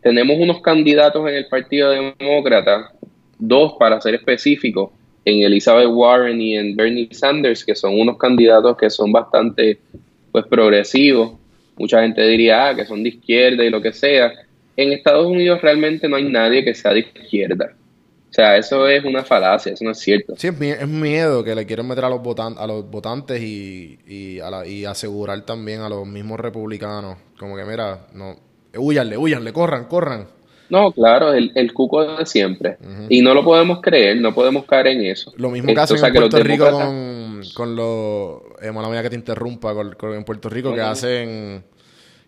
tenemos 0.00 0.38
unos 0.38 0.62
candidatos 0.62 1.28
en 1.28 1.34
el 1.34 1.48
Partido 1.48 1.90
Demócrata, 1.90 2.92
dos 3.36 3.72
para 3.80 4.00
ser 4.00 4.14
específicos, 4.14 4.92
en 5.24 5.42
Elizabeth 5.42 5.88
Warren 5.88 6.40
y 6.40 6.56
en 6.56 6.76
Bernie 6.76 7.08
Sanders, 7.10 7.64
que 7.64 7.74
son 7.74 7.98
unos 7.98 8.16
candidatos 8.16 8.76
que 8.76 8.90
son 8.90 9.10
bastante 9.10 9.80
pues 10.30 10.46
progresivos. 10.46 11.32
Mucha 11.76 12.02
gente 12.02 12.24
diría 12.28 12.68
ah, 12.68 12.76
que 12.76 12.86
son 12.86 13.02
de 13.02 13.08
izquierda 13.08 13.64
y 13.64 13.70
lo 13.70 13.82
que 13.82 13.92
sea. 13.92 14.32
En 14.76 14.92
Estados 14.92 15.26
Unidos 15.26 15.60
realmente 15.62 16.08
no 16.08 16.14
hay 16.14 16.30
nadie 16.30 16.62
que 16.62 16.76
sea 16.76 16.92
de 16.92 17.00
izquierda. 17.00 17.74
O 18.30 18.32
sea, 18.32 18.56
eso 18.56 18.86
es 18.86 19.04
una 19.04 19.24
falacia, 19.24 19.72
eso 19.72 19.84
no 19.84 19.90
es 19.90 19.98
cierto. 19.98 20.34
Sí, 20.36 20.46
es, 20.46 20.58
mie- 20.58 20.76
es 20.80 20.86
miedo 20.86 21.42
que 21.42 21.54
le 21.54 21.66
quieren 21.66 21.88
meter 21.88 22.04
a 22.04 22.08
los, 22.08 22.22
votan 22.22 22.54
a 22.58 22.66
los 22.66 22.88
votantes 22.88 23.42
y, 23.42 23.98
y, 24.06 24.38
a 24.38 24.50
la- 24.50 24.66
y 24.66 24.84
asegurar 24.84 25.40
también 25.44 25.80
a 25.80 25.88
los 25.88 26.06
mismos 26.06 26.38
republicanos. 26.38 27.16
Como 27.38 27.56
que, 27.56 27.64
mira, 27.64 28.06
no, 28.14 28.36
huyanle, 28.76 29.16
huyanle, 29.16 29.52
corran, 29.52 29.86
corran. 29.86 30.28
No, 30.68 30.92
claro, 30.92 31.32
el, 31.32 31.50
el 31.56 31.72
cuco 31.74 32.04
de 32.18 32.24
siempre. 32.24 32.78
Y 33.08 33.20
no 33.22 33.34
lo 33.34 33.42
podemos 33.42 33.80
creer, 33.80 34.20
no 34.20 34.32
podemos 34.32 34.64
caer 34.66 34.86
en 34.86 35.04
eso. 35.06 35.32
Lo 35.36 35.50
mismo 35.50 35.74
que 35.74 35.80
hacen 35.80 35.96
en 36.04 36.12
Puerto 36.14 36.38
Rico 36.38 36.70
con, 36.70 37.40
con 37.56 37.74
los... 37.74 38.42
Eh, 38.62 38.70
mala 38.70 38.88
mía 38.88 39.02
que 39.02 39.10
te 39.10 39.16
interrumpa, 39.16 39.74
con, 39.74 39.92
con- 39.94 40.14
en 40.14 40.22
Puerto 40.22 40.48
Rico 40.48 40.70
que 40.72 40.76
No, 40.80 40.86
hacen... 40.86 41.64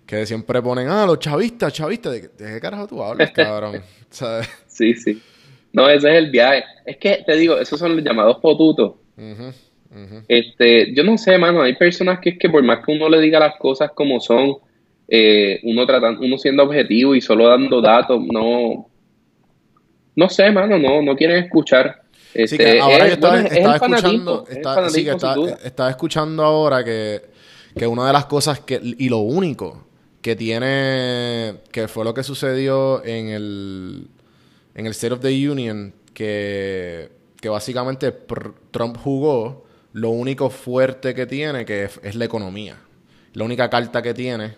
Que 0.05 0.27
siempre 0.27 0.61
ponen, 0.61 0.89
ah, 0.89 1.07
los 1.07 1.21
chavistas, 1.21 1.73
chavistas. 1.73 2.13
¿De, 2.13 2.21
qué- 2.23 2.45
de 2.45 2.55
qué 2.55 2.61
carajo 2.61 2.89
tú 2.89 3.01
hablas, 3.05 3.31
cabrón? 3.35 3.81
¿Sabes? 4.11 4.49
Sí, 4.67 4.95
sí. 4.95 5.23
No, 5.73 5.89
ese 5.89 6.11
es 6.11 6.15
el 6.19 6.31
viaje. 6.31 6.65
Es 6.85 6.97
que 6.99 7.23
te 7.27 7.37
digo, 7.37 7.59
esos 7.59 7.79
son 7.79 7.97
los 7.97 8.05
llamados 8.05 8.39
potutos. 8.39 8.95
Este, 10.29 10.95
yo 10.95 11.05
no 11.05 11.19
sé, 11.19 11.37
mano, 11.39 11.63
hay 11.63 11.75
personas 11.77 12.19
que 12.21 12.31
es 12.31 12.39
que 12.39 12.49
por 12.49 12.63
más 12.63 12.85
que 12.85 12.93
uno 12.93 13.09
le 13.09 13.21
diga 13.21 13.39
las 13.39 13.57
cosas 13.57 13.91
como 13.95 14.21
son, 14.21 14.57
eh, 15.09 15.61
uno 15.65 15.87
tratan, 15.87 16.19
uno 16.21 16.39
siendo 16.39 16.63
objetivo 16.63 17.15
y 17.15 17.21
solo 17.21 17.49
dando 17.49 17.81
datos, 17.83 18.21
no, 18.33 18.89
no 20.17 20.29
sé, 20.31 20.51
mano, 20.51 20.79
no, 20.79 21.03
no 21.03 21.15
quieren 21.17 21.45
escuchar. 21.45 22.03
Sí, 22.33 22.43
Este, 22.45 22.57
que 22.57 22.81
ahora 22.81 23.05
es- 23.05 23.09
yo 23.09 23.15
estaba, 23.15 23.33
bueno, 23.35 23.47
es 23.49 23.53
estaba 23.53 23.75
el 23.75 23.81
fanatismo, 23.81 24.11
escuchando, 24.15 24.47
está- 24.49 24.89
sí, 24.89 25.05
que 25.05 25.11
está- 25.11 25.67
estaba 25.67 25.91
escuchando 25.91 26.43
ahora 26.45 26.83
que, 26.85 27.21
que 27.77 27.87
una 27.87 28.07
de 28.07 28.13
las 28.15 28.25
cosas 28.27 28.61
que, 28.61 28.81
y 28.83 29.09
lo 29.11 29.19
único 29.19 29.87
que 30.23 30.35
tiene, 30.37 31.57
que 31.71 31.89
fue 31.89 32.05
lo 32.05 32.15
que 32.15 32.23
sucedió 32.23 33.05
en 33.05 33.29
el, 33.29 34.07
en 34.75 34.87
el 34.87 34.93
State 34.93 35.15
of 35.15 35.21
the 35.21 35.49
Union, 35.51 35.95
que, 36.15 37.11
que 37.41 37.49
básicamente 37.49 38.13
Trump 38.71 38.97
jugó, 38.97 39.65
lo 39.93 40.11
único 40.11 40.49
fuerte 40.51 41.15
que 41.15 41.27
tiene, 41.27 41.65
que 41.65 41.85
es, 41.85 42.01
es 42.03 42.15
la 42.15 42.25
economía. 42.25 42.77
La 43.35 43.45
única 43.45 43.69
carta 43.71 44.03
que 44.03 44.15
tiene 44.15 44.57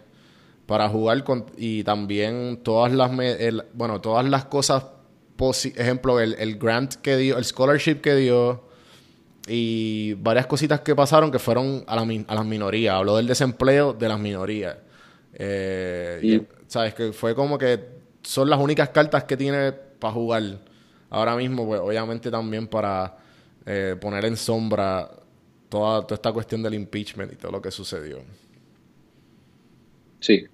para 0.67 0.89
jugar 0.89 1.23
con, 1.25 1.47
y 1.57 1.85
también 1.85 2.61
todas 2.63 2.93
las, 2.93 3.11
el- 3.19 3.65
bueno, 3.75 4.01
todas 4.01 4.25
las 4.29 4.45
cosas, 4.47 4.85
ejemplo, 5.77 6.21
el, 6.21 6.35
el 6.39 6.57
grant 6.59 6.95
que 6.95 7.17
dio, 7.17 7.37
el 7.39 7.45
scholarship 7.45 7.97
que 7.97 8.15
dio 8.15 8.65
y 9.47 10.15
varias 10.15 10.47
cositas 10.47 10.81
que 10.81 10.95
pasaron 10.95 11.31
que 11.31 11.39
fueron 11.39 11.85
a, 11.87 11.97
la 11.97 12.25
a 12.29 12.35
las 12.35 12.47
minorías. 12.47 12.95
Habló 12.95 13.17
del 13.17 13.27
desempleo 13.27 13.93
de 13.93 14.09
las 14.09 14.19
minorías. 14.19 14.77
Eh, 15.35 16.21
y. 16.23 16.43
¿Sabes? 16.67 16.95
Que 16.95 17.13
fue 17.13 17.35
como 17.35 17.59
que 17.59 17.79
son 18.23 18.49
las 18.49 18.59
únicas 18.59 18.89
cartas 18.89 19.25
que 19.25 19.37
tiene 19.37 19.75
para 19.99 20.13
jugar. 20.13 20.43
Ahora 21.11 21.37
mismo, 21.37 21.67
pues 21.67 21.81
obviamente 21.81 22.31
también 22.31 22.67
para 22.67 23.17
eh, 23.67 23.97
poner 24.01 24.25
en 24.25 24.37
sombra 24.37 25.09
toda, 25.69 26.03
toda 26.03 26.15
esta 26.15 26.33
cuestión 26.33 26.63
del 26.63 26.75
impeachment 26.75 27.33
y 27.33 27.37
todo 27.37 27.53
lo 27.53 27.63
que 27.63 27.71
sucedió. 27.71 28.19
Sí. 30.21 30.47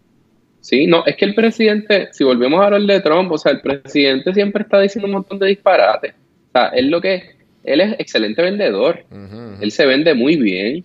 Sí, 0.61 0.87
no, 0.87 1.05
es 1.07 1.16
que 1.16 1.24
el 1.24 1.35
presidente, 1.35 2.09
si 2.12 2.22
volvemos 2.22 2.61
a 2.61 2.66
hablar 2.66 2.83
de 2.83 3.00
Trump, 3.00 3.33
o 3.33 3.38
sea, 3.38 3.53
el 3.53 3.62
presidente 3.62 4.35
siempre 4.35 4.62
está 4.62 4.79
diciendo 4.81 5.07
un 5.07 5.14
montón 5.14 5.38
de 5.38 5.46
disparates. 5.46 6.12
O 6.12 6.53
sea, 6.53 6.68
él 6.68 6.90
lo 6.90 7.00
que, 7.00 7.37
él 7.64 7.81
es 7.81 7.94
excelente 7.98 8.42
vendedor. 8.42 9.05
Él 9.61 9.70
se 9.70 9.87
vende 9.87 10.14
muy 10.14 10.37
bien. 10.37 10.85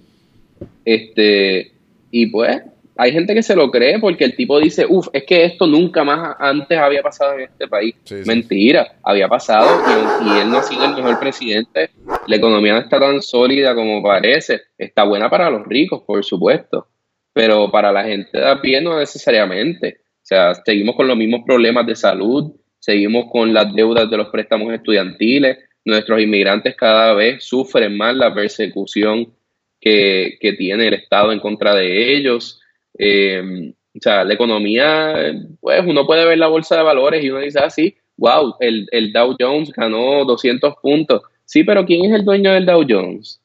Este, 0.85 1.71
y 2.11 2.27
pues, 2.27 2.61
hay 2.97 3.11
gente 3.11 3.33
que 3.33 3.43
se 3.43 3.55
lo 3.55 3.69
cree 3.69 3.99
porque 3.99 4.23
el 4.23 4.35
tipo 4.35 4.59
dice, 4.59 4.85
uff, 4.87 5.07
es 5.11 5.23
que 5.23 5.43
esto 5.43 5.67
nunca 5.67 6.03
más 6.03 6.35
antes 6.39 6.77
había 6.77 7.01
pasado 7.01 7.33
en 7.33 7.41
este 7.41 7.67
país. 7.67 7.95
Sí, 8.03 8.23
sí. 8.23 8.27
Mentira, 8.27 8.95
había 9.03 9.27
pasado 9.27 9.81
y, 9.85 10.29
y 10.29 10.39
él 10.39 10.49
no 10.49 10.57
ha 10.57 10.63
sido 10.63 10.85
el 10.85 10.95
mejor 10.95 11.19
presidente. 11.19 11.89
La 12.27 12.35
economía 12.35 12.73
no 12.73 12.79
está 12.79 12.99
tan 12.99 13.21
sólida 13.21 13.75
como 13.75 14.01
parece. 14.01 14.61
Está 14.77 15.03
buena 15.03 15.29
para 15.29 15.49
los 15.49 15.65
ricos, 15.67 16.03
por 16.05 16.23
supuesto, 16.23 16.87
pero 17.33 17.69
para 17.69 17.91
la 17.91 18.03
gente 18.03 18.37
de 18.37 18.49
a 18.49 18.61
pie 18.61 18.81
no 18.81 18.97
necesariamente. 18.97 19.97
O 19.99 20.27
sea, 20.27 20.55
seguimos 20.55 20.95
con 20.95 21.07
los 21.07 21.17
mismos 21.17 21.41
problemas 21.45 21.85
de 21.85 21.95
salud, 21.95 22.53
seguimos 22.79 23.25
con 23.31 23.53
las 23.53 23.73
deudas 23.75 24.09
de 24.09 24.17
los 24.17 24.29
préstamos 24.29 24.73
estudiantiles, 24.73 25.57
nuestros 25.83 26.19
inmigrantes 26.19 26.75
cada 26.75 27.13
vez 27.13 27.43
sufren 27.43 27.95
más 27.95 28.15
la 28.15 28.33
persecución 28.33 29.33
que, 29.79 30.37
que 30.39 30.53
tiene 30.53 30.87
el 30.87 30.95
Estado 30.95 31.31
en 31.31 31.39
contra 31.39 31.75
de 31.75 32.15
ellos. 32.15 32.59
Eh, 32.97 33.73
o 33.95 33.99
sea, 34.01 34.23
la 34.23 34.33
economía, 34.33 35.33
pues 35.61 35.83
uno 35.85 36.05
puede 36.05 36.25
ver 36.25 36.37
la 36.37 36.47
bolsa 36.47 36.77
de 36.77 36.83
valores 36.83 37.23
y 37.23 37.29
uno 37.29 37.39
dice 37.39 37.59
así, 37.59 37.95
wow, 38.17 38.55
el, 38.59 38.87
el 38.91 39.13
Dow 39.13 39.35
Jones 39.39 39.71
ganó 39.71 40.25
200 40.25 40.75
puntos. 40.81 41.21
Sí, 41.45 41.63
pero 41.63 41.85
¿quién 41.85 42.05
es 42.05 42.11
el 42.19 42.25
dueño 42.25 42.51
del 42.51 42.65
Dow 42.65 42.85
Jones? 42.87 43.41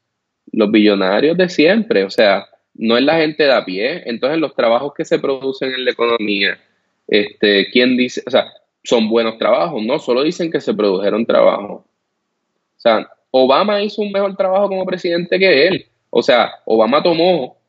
Los 0.53 0.71
billonarios 0.71 1.37
de 1.37 1.49
siempre, 1.49 2.05
o 2.05 2.11
sea, 2.11 2.49
no 2.75 2.97
es 2.97 3.05
la 3.05 3.19
gente 3.19 3.45
de 3.45 3.53
a 3.53 3.65
pie. 3.65 4.03
Entonces, 4.07 4.39
los 4.39 4.55
trabajos 4.55 4.93
que 4.95 5.05
se 5.05 5.19
producen 5.19 5.73
en 5.73 5.85
la 5.85 5.93
economía, 5.93 6.59
este, 7.07 7.71
¿quién 7.71 7.97
dice? 7.97 8.23
O 8.27 8.31
sea, 8.31 8.47
son 8.83 9.09
buenos 9.09 9.39
trabajos, 9.39 9.83
no 9.83 9.99
solo 9.99 10.23
dicen 10.23 10.51
que 10.51 10.61
se 10.61 10.75
produjeron 10.75 11.27
trabajos. 11.27 11.83
O 11.83 12.81
sea, 12.81 13.09
Obama 13.31 13.83
hizo 13.83 14.03
un 14.03 14.11
mejor 14.11 14.37
trabajo 14.37 14.69
como 14.69 14.87
presidente 14.87 15.39
que 15.39 15.69
él. 15.69 15.87
O 16.09 16.23
sea, 16.23 16.51
Obama 16.65 17.03
tomó 17.03 17.60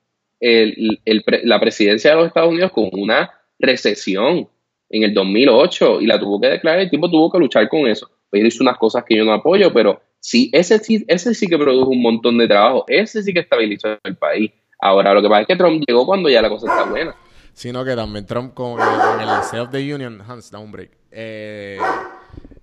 el- 0.42 1.00
el 1.06 1.24
la 1.44 1.60
presidencia 1.60 2.12
de 2.12 2.18
los 2.18 2.28
Estados 2.28 2.50
Unidos 2.50 2.72
con 2.72 2.90
una 2.92 3.32
recesión 3.60 4.50
en 4.90 5.04
el 5.04 5.14
2008 5.14 6.02
y 6.02 6.08
la 6.08 6.20
tuvo 6.20 6.42
que 6.42 6.48
declarar. 6.48 6.82
El 6.82 6.90
tipo 6.90 7.10
tuvo 7.10 7.32
que 7.32 7.40
luchar 7.40 7.70
con 7.70 7.88
eso. 7.88 8.10
Él 8.32 8.46
hizo 8.48 8.64
unas 8.64 8.78
cosas 8.78 9.04
que 9.08 9.16
yo 9.16 9.24
no 9.24 9.34
apoyo, 9.34 9.72
pero 9.72 10.02
sí, 10.20 10.50
ese 10.54 10.80
sí, 10.80 11.06
ese 11.08 11.34
sí 11.34 11.48
que 11.48 11.58
produjo 11.58 11.90
un 11.92 12.02
montón 12.02 12.38
de 12.38 12.48
trabajo. 12.48 12.84
Ese 12.88 13.24
sí 13.24 13.34
que 13.34 13.42
estabilizó 13.42 13.98
el 14.04 14.18
país. 14.18 14.52
Ahora, 14.80 15.14
lo 15.14 15.22
que 15.22 15.30
pasa 15.30 15.42
es 15.42 15.48
que 15.48 15.56
Trump 15.56 15.84
llegó 15.88 16.06
cuando 16.06 16.28
ya 16.30 16.42
la 16.42 16.50
cosa 16.50 16.68
está 16.68 16.84
buena. 16.90 17.16
Sino 17.54 17.84
que 17.86 17.96
también 17.96 18.26
Trump, 18.26 18.56
que 18.56 18.64
en 18.64 19.22
el 19.22 19.30
State 19.42 19.60
of 19.60 19.70
the 19.72 19.94
Union, 19.94 20.22
Hans, 20.28 20.50
da 20.50 20.60
un 20.60 20.72
break. 20.72 20.90
Eh, 21.12 21.78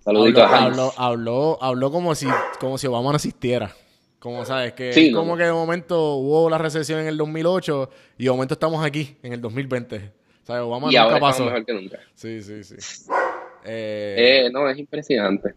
habló, 0.04 0.22
a 0.42 0.46
Hans. 0.46 0.66
habló, 0.78 0.92
habló, 0.96 1.58
habló 1.62 1.90
como 1.92 2.14
si, 2.14 2.26
como 2.58 2.78
si 2.78 2.86
Obama 2.86 3.10
no 3.10 3.16
existiera. 3.16 3.70
Como 4.18 4.44
sabes, 4.44 4.72
que 4.72 4.92
Sí, 4.92 5.12
como 5.12 5.32
no. 5.32 5.36
que 5.38 5.44
de 5.44 5.52
momento 5.52 6.14
hubo 6.16 6.50
la 6.50 6.58
recesión 6.58 7.00
en 7.00 7.06
el 7.06 7.16
2008 7.16 7.90
y 8.18 8.24
de 8.24 8.30
momento 8.30 8.54
estamos 8.54 8.84
aquí 8.84 9.16
en 9.22 9.32
el 9.32 9.40
2020. 9.40 9.96
O 10.42 10.46
sea, 10.46 10.64
Obama 10.64 10.86
Y 10.86 10.90
nunca 10.94 11.02
ahora 11.02 11.20
pasó. 11.20 11.44
mejor 11.44 11.64
que 11.64 11.72
nunca. 11.74 11.98
Sí, 12.14 12.42
sí, 12.42 12.64
sí. 12.64 12.74
Eh, 13.64 14.44
Eh, 14.46 14.50
no, 14.52 14.68
es 14.68 14.78
impresionante. 14.78 15.54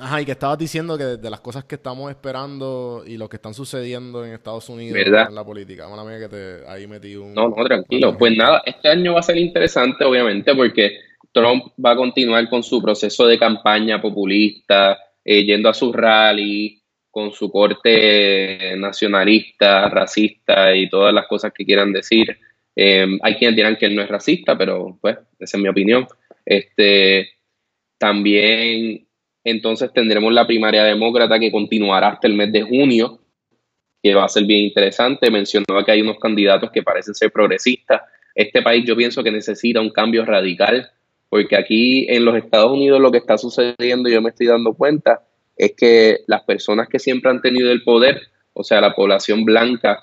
Ajá, 0.00 0.20
y 0.20 0.24
que 0.24 0.32
estabas 0.32 0.56
diciendo 0.58 0.96
que 0.96 1.02
de 1.04 1.30
las 1.30 1.40
cosas 1.40 1.64
que 1.64 1.74
estamos 1.74 2.08
esperando 2.10 3.02
y 3.04 3.16
lo 3.16 3.28
que 3.28 3.34
están 3.36 3.52
sucediendo 3.54 4.24
en 4.24 4.32
Estados 4.32 4.68
Unidos 4.68 4.94
¿Verdad? 4.94 5.26
en 5.28 5.34
la 5.34 5.44
política. 5.44 5.88
Mala 5.88 6.04
mía 6.04 6.20
que 6.20 6.28
te, 6.28 6.68
ahí 6.68 6.86
metí 6.86 7.16
un... 7.16 7.34
No, 7.34 7.48
no, 7.48 7.64
tranquilo. 7.64 8.16
Pues 8.16 8.36
nada, 8.36 8.62
este 8.64 8.88
año 8.88 9.14
va 9.14 9.20
a 9.20 9.22
ser 9.24 9.38
interesante, 9.38 10.04
obviamente, 10.04 10.54
porque 10.54 10.98
Trump 11.32 11.72
va 11.84 11.92
a 11.92 11.96
continuar 11.96 12.48
con 12.48 12.62
su 12.62 12.80
proceso 12.80 13.26
de 13.26 13.40
campaña 13.40 14.00
populista, 14.00 14.96
eh, 15.24 15.44
yendo 15.44 15.68
a 15.68 15.74
sus 15.74 15.92
rallies, 15.92 16.77
con 17.18 17.32
su 17.32 17.50
corte 17.50 18.76
nacionalista, 18.76 19.88
racista 19.88 20.72
y 20.76 20.88
todas 20.88 21.12
las 21.12 21.26
cosas 21.26 21.52
que 21.52 21.64
quieran 21.64 21.92
decir. 21.92 22.38
Eh, 22.76 23.08
hay 23.22 23.34
quienes 23.34 23.56
dirán 23.56 23.74
que 23.74 23.86
él 23.86 23.96
no 23.96 24.02
es 24.02 24.08
racista, 24.08 24.56
pero 24.56 24.96
pues, 25.00 25.18
esa 25.40 25.56
es 25.56 25.60
mi 25.60 25.68
opinión. 25.68 26.06
Este, 26.46 27.30
también, 27.98 29.04
entonces 29.42 29.92
tendremos 29.92 30.32
la 30.32 30.46
primaria 30.46 30.84
demócrata 30.84 31.40
que 31.40 31.50
continuará 31.50 32.10
hasta 32.10 32.28
el 32.28 32.34
mes 32.34 32.52
de 32.52 32.62
junio 32.62 33.18
que 34.00 34.14
va 34.14 34.24
a 34.24 34.28
ser 34.28 34.44
bien 34.44 34.60
interesante. 34.60 35.28
Mencionaba 35.28 35.84
que 35.84 35.90
hay 35.90 36.02
unos 36.02 36.20
candidatos 36.20 36.70
que 36.70 36.84
parecen 36.84 37.16
ser 37.16 37.32
progresistas. 37.32 38.02
Este 38.32 38.62
país 38.62 38.84
yo 38.86 38.94
pienso 38.94 39.24
que 39.24 39.32
necesita 39.32 39.80
un 39.80 39.90
cambio 39.90 40.24
radical, 40.24 40.88
porque 41.28 41.56
aquí 41.56 42.06
en 42.08 42.24
los 42.24 42.36
Estados 42.36 42.70
Unidos 42.70 43.00
lo 43.00 43.10
que 43.10 43.18
está 43.18 43.36
sucediendo, 43.36 44.08
yo 44.08 44.22
me 44.22 44.28
estoy 44.28 44.46
dando 44.46 44.72
cuenta, 44.74 45.24
es 45.58 45.74
que 45.76 46.20
las 46.28 46.42
personas 46.44 46.88
que 46.88 47.00
siempre 47.00 47.30
han 47.30 47.42
tenido 47.42 47.70
el 47.72 47.82
poder, 47.82 48.22
o 48.52 48.62
sea, 48.62 48.80
la 48.80 48.94
población 48.94 49.44
blanca 49.44 49.98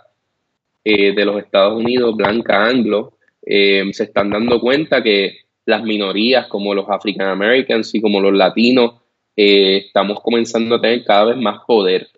eh, 0.84 1.16
de 1.16 1.26
los 1.26 1.38
Estados 1.38 1.80
Unidos, 1.80 2.16
blanca 2.16 2.68
anglo, 2.68 3.14
eh, 3.41 3.89
se 3.93 4.03
están 4.03 4.30
dando 4.30 4.60
cuenta 4.60 5.01
que 5.01 5.38
las 5.66 5.82
minorías 5.82 6.47
como 6.47 6.76
los 6.76 6.88
African 6.89 7.30
Americans 7.30 7.95
y 7.95 8.01
como 8.01 8.20
los 8.20 8.34
latinos, 8.34 8.95
eh, 9.36 9.84
estamos 9.88 10.22
comenzando 10.22 10.76
a 10.76 10.82
tener 10.82 11.03
cada 11.06 11.26
vez 11.26 11.38
más 11.38 11.60
poder 11.66 12.10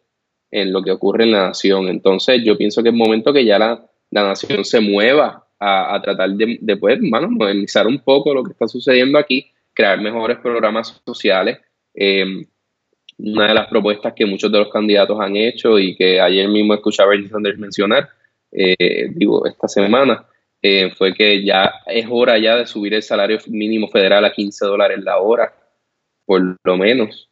en 0.49 0.73
lo 0.73 0.81
que 0.81 0.91
ocurre 0.91 1.23
en 1.23 1.31
la 1.31 1.47
nación. 1.47 1.87
Entonces, 1.87 2.41
yo 2.43 2.57
pienso 2.57 2.81
que 2.81 2.89
es 2.89 2.95
momento 2.95 3.31
que 3.31 3.45
ya 3.45 3.59
la, 3.59 3.85
la 4.11 4.23
nación 4.23 4.65
se 4.65 4.79
mueva 4.79 5.45
a, 5.59 5.95
a 5.95 6.01
tratar 6.01 6.31
de, 6.31 6.57
de 6.59 6.77
pues, 6.77 6.99
mano, 7.01 7.29
modernizar 7.29 7.85
un 7.85 7.99
poco 7.99 8.33
lo 8.33 8.43
que 8.43 8.51
está 8.51 8.67
sucediendo 8.67 9.17
aquí, 9.17 9.47
crear 9.73 10.01
mejores 10.01 10.37
programas 10.39 11.01
sociales. 11.05 11.59
Eh, 11.93 12.45
una 13.19 13.47
de 13.47 13.53
las 13.53 13.67
propuestas 13.67 14.13
que 14.13 14.25
muchos 14.25 14.51
de 14.51 14.59
los 14.59 14.69
candidatos 14.71 15.19
han 15.19 15.35
hecho 15.35 15.79
y 15.79 15.95
que 15.95 16.19
ayer 16.21 16.47
mismo 16.49 16.73
escuchaba 16.73 17.07
a 17.07 17.11
Bernie 17.11 17.29
Sanders 17.29 17.57
mencionar, 17.57 18.09
eh, 18.51 19.09
digo, 19.11 19.45
esta 19.45 19.67
semana, 19.67 20.25
eh, 20.61 20.91
fue 20.95 21.13
que 21.13 21.43
ya 21.43 21.71
es 21.85 22.05
hora 22.09 22.37
ya 22.37 22.57
de 22.57 22.65
subir 22.67 22.93
el 22.93 23.03
salario 23.03 23.37
mínimo 23.47 23.87
federal 23.89 24.23
a 24.25 24.31
15 24.31 24.65
dólares 24.65 24.99
la 25.03 25.17
hora, 25.19 25.53
por 26.25 26.41
lo 26.63 26.77
menos. 26.77 27.29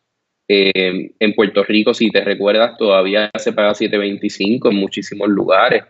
Eh, 0.47 1.11
en 1.19 1.33
Puerto 1.33 1.63
Rico, 1.63 1.93
si 1.93 2.11
te 2.11 2.23
recuerdas, 2.23 2.77
todavía 2.77 3.31
se 3.37 3.51
paga 3.53 3.73
7.25 3.73 4.69
en 4.69 4.75
muchísimos 4.77 5.27
lugares. 5.29 5.83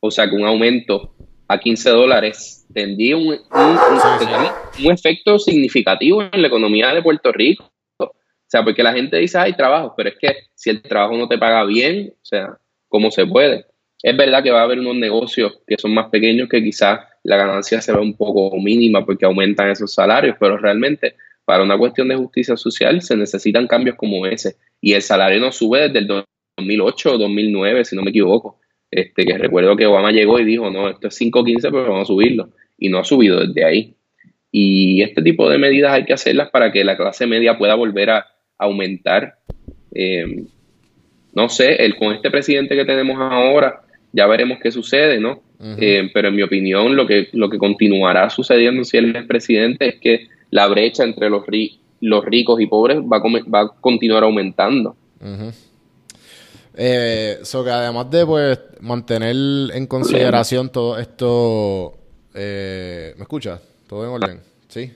O 0.00 0.10
sea 0.10 0.28
que 0.28 0.34
un 0.34 0.44
aumento 0.44 1.14
a 1.46 1.58
15 1.58 1.90
dólares 1.90 2.66
tendría 2.74 3.16
un, 3.16 3.26
un- 3.28 3.32
un- 3.32 4.18
tendría 4.18 4.52
un 4.84 4.92
efecto 4.92 5.38
significativo 5.38 6.22
en 6.22 6.42
la 6.42 6.48
economía 6.48 6.92
de 6.92 7.02
Puerto 7.02 7.30
Rico. 7.32 7.70
O 8.46 8.50
sea, 8.54 8.62
porque 8.62 8.82
la 8.82 8.92
gente 8.92 9.16
dice, 9.16 9.38
hay 9.38 9.54
trabajo, 9.54 9.94
pero 9.96 10.10
es 10.10 10.16
que 10.18 10.28
si 10.54 10.70
el 10.70 10.82
trabajo 10.82 11.16
no 11.16 11.28
te 11.28 11.38
paga 11.38 11.64
bien, 11.64 12.12
o 12.14 12.24
sea, 12.24 12.58
¿cómo 12.88 13.10
se 13.10 13.26
puede? 13.26 13.66
Es 14.02 14.16
verdad 14.16 14.42
que 14.42 14.50
va 14.50 14.60
a 14.60 14.64
haber 14.64 14.78
unos 14.78 14.96
negocios 14.96 15.60
que 15.66 15.76
son 15.78 15.94
más 15.94 16.10
pequeños 16.10 16.48
que 16.48 16.62
quizás 16.62 17.00
la 17.22 17.36
ganancia 17.36 17.80
se 17.80 17.92
ve 17.92 18.00
un 18.00 18.16
poco 18.16 18.54
mínima 18.58 19.04
porque 19.04 19.24
aumentan 19.24 19.70
esos 19.70 19.94
salarios, 19.94 20.36
pero 20.38 20.58
realmente 20.58 21.16
para 21.44 21.62
una 21.62 21.76
cuestión 21.78 22.08
de 22.08 22.16
justicia 22.16 22.56
social 22.56 23.02
se 23.02 23.16
necesitan 23.16 23.66
cambios 23.66 23.96
como 23.96 24.26
ese. 24.26 24.56
Y 24.80 24.92
el 24.92 25.02
salario 25.02 25.40
no 25.40 25.52
sube 25.52 25.88
desde 25.88 26.00
el 26.00 26.06
2008 26.06 27.14
o 27.14 27.18
2009, 27.18 27.84
si 27.84 27.96
no 27.96 28.02
me 28.02 28.10
equivoco. 28.10 28.60
Este, 28.90 29.24
que 29.24 29.38
recuerdo 29.38 29.76
que 29.76 29.86
Obama 29.86 30.12
llegó 30.12 30.38
y 30.38 30.44
dijo, 30.44 30.70
no, 30.70 30.88
esto 30.88 31.08
es 31.08 31.20
5.15, 31.20 31.62
pero 31.62 31.82
vamos 31.84 32.02
a 32.02 32.04
subirlo. 32.04 32.50
Y 32.78 32.88
no 32.88 32.98
ha 32.98 33.04
subido 33.04 33.40
desde 33.40 33.64
ahí. 33.64 33.96
Y 34.50 35.02
este 35.02 35.22
tipo 35.22 35.48
de 35.50 35.58
medidas 35.58 35.92
hay 35.92 36.04
que 36.04 36.12
hacerlas 36.12 36.50
para 36.50 36.70
que 36.70 36.84
la 36.84 36.96
clase 36.96 37.26
media 37.26 37.58
pueda 37.58 37.74
volver 37.74 38.10
a 38.10 38.26
aumentar. 38.58 39.38
Eh, 39.92 40.44
no 41.32 41.48
sé, 41.48 41.74
el, 41.84 41.96
con 41.96 42.12
este 42.14 42.30
presidente 42.30 42.76
que 42.76 42.84
tenemos 42.84 43.16
ahora, 43.18 43.82
ya 44.12 44.26
veremos 44.26 44.58
qué 44.62 44.70
sucede, 44.70 45.18
¿no? 45.20 45.42
Eh, 45.78 46.10
pero 46.12 46.28
en 46.28 46.36
mi 46.36 46.42
opinión, 46.42 46.94
lo 46.94 47.06
que, 47.06 47.28
lo 47.32 47.48
que 47.48 47.58
continuará 47.58 48.28
sucediendo 48.30 48.84
si 48.84 48.98
él 48.98 49.16
es 49.16 49.24
presidente 49.24 49.88
es 49.88 49.94
que 49.96 50.28
la 50.50 50.66
brecha 50.68 51.04
entre 51.04 51.30
los, 51.30 51.44
ri- 51.46 51.78
los 52.00 52.24
ricos 52.24 52.60
y 52.60 52.66
pobres 52.66 52.98
va 52.98 53.16
a, 53.16 53.20
va 53.50 53.60
a 53.62 53.68
continuar 53.80 54.22
aumentando. 54.24 54.94
Eh, 56.76 57.38
so 57.42 57.64
que 57.64 57.70
además 57.70 58.10
de 58.10 58.26
pues 58.26 58.58
mantener 58.80 59.34
en 59.74 59.86
consideración 59.86 60.70
todo 60.70 60.98
esto, 60.98 61.96
eh, 62.34 63.14
¿me 63.16 63.22
escuchas? 63.22 63.60
¿Todo 63.88 64.04
en 64.04 64.10
orden? 64.10 64.40
¿Sí? 64.68 64.92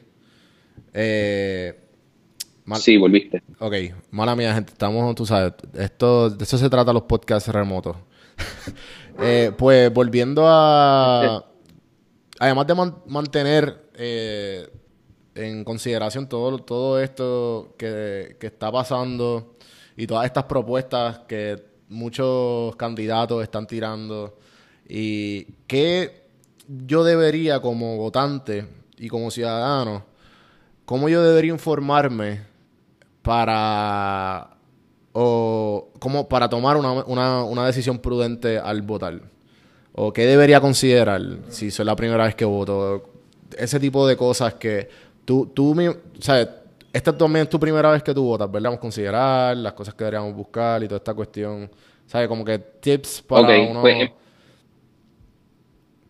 Eh, 0.93 1.73
mal- 2.69 2.81
Sí, 2.81 2.97
volviste. 2.97 3.43
Ok, 3.59 3.75
mala 4.11 4.37
mía, 4.37 4.55
gente. 4.55 4.73
Estamos, 4.73 5.15
tú 5.15 5.27
sabes, 5.27 5.55
esto, 5.75 6.31
de 6.31 6.45
eso 6.45 6.59
se 6.59 6.69
trata 6.71 6.93
los 6.93 7.03
podcasts 7.03 7.49
remotos. 7.49 7.97
Eh, 9.21 9.51
pues 9.59 9.93
volviendo 9.93 10.45
a. 10.47 11.45
Además 12.39 12.67
de 12.69 12.75
man- 12.77 12.99
mantener 13.09 13.91
eh, 13.95 14.69
en 15.35 15.65
consideración 15.65 16.29
todo, 16.29 16.57
todo 16.61 17.01
esto 17.03 17.75
que, 17.77 18.37
que 18.39 18.47
está 18.47 18.71
pasando 18.71 19.57
y 19.97 20.07
todas 20.07 20.25
estas 20.25 20.45
propuestas 20.45 21.19
que 21.27 21.61
muchos 21.89 22.77
candidatos 22.77 23.43
están 23.43 23.67
tirando, 23.67 24.39
y 24.89 25.47
qué 25.67 26.23
yo 26.69 27.03
debería 27.03 27.61
como 27.61 27.97
votante 27.97 28.69
y 28.99 29.09
como 29.09 29.33
ciudadano, 29.33 30.05
cómo 30.85 31.09
yo 31.09 31.25
debería 31.25 31.51
informarme 31.53 32.43
para 33.23 34.51
o 35.13 35.89
como 35.99 36.29
para 36.29 36.49
tomar 36.49 36.77
una, 36.77 36.93
una, 37.05 37.45
una 37.45 37.67
decisión 37.67 37.99
prudente 37.99 38.59
al 38.59 38.83
votar 38.83 39.21
o 39.93 40.13
qué 40.13 40.27
debería 40.27 40.61
considerar 40.61 41.21
si 41.49 41.71
soy 41.71 41.85
la 41.85 41.97
primera 41.97 42.25
vez 42.25 42.35
que 42.35 42.45
voto 42.45 43.11
ese 43.57 43.81
tipo 43.81 44.07
de 44.07 44.17
cosas 44.17 44.55
que 44.55 44.89
tú 45.25 45.47
tú 45.55 45.75
sea 46.21 46.49
esta 46.93 47.17
también 47.17 47.45
es 47.45 47.51
tu 47.51 47.61
primera 47.61 47.91
vez 47.91 48.03
que 48.03 48.15
tú 48.15 48.25
votas 48.25 48.51
verdad 48.51 48.71
vamos 48.71 48.79
a 48.79 48.81
considerar 48.81 49.57
las 49.57 49.73
cosas 49.75 49.95
que 49.95 50.05
deberíamos 50.05 50.35
buscar 50.35 50.83
y 50.83 50.87
toda 50.89 50.99
esta 50.99 51.15
cuestión. 51.15 51.71
Sabes 52.07 52.29
como 52.29 52.45
que 52.45 52.59
tips 52.59 53.23
para 53.23 53.55
uno 53.55 53.83
pues, 53.83 54.11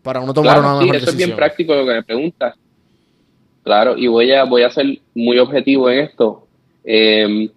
para 0.01 0.19
uno 0.21 0.33
tomar 0.33 0.57
Claro, 0.57 0.59
una 0.59 0.77
sí, 0.77 0.79
mejor 0.79 0.95
eso 0.95 1.09
es 1.09 1.15
bien 1.15 1.31
decisión. 1.31 1.35
práctico 1.35 1.75
lo 1.75 1.85
que 1.85 1.93
me 1.93 2.03
preguntas. 2.03 2.55
Claro, 3.63 3.97
y 3.97 4.07
voy 4.07 4.31
a, 4.33 4.45
voy 4.45 4.63
a 4.63 4.69
ser 4.71 4.85
muy 5.15 5.39
objetivo 5.39 5.89
en 5.89 5.99
esto. 5.99 6.48
Eh, 6.83 7.49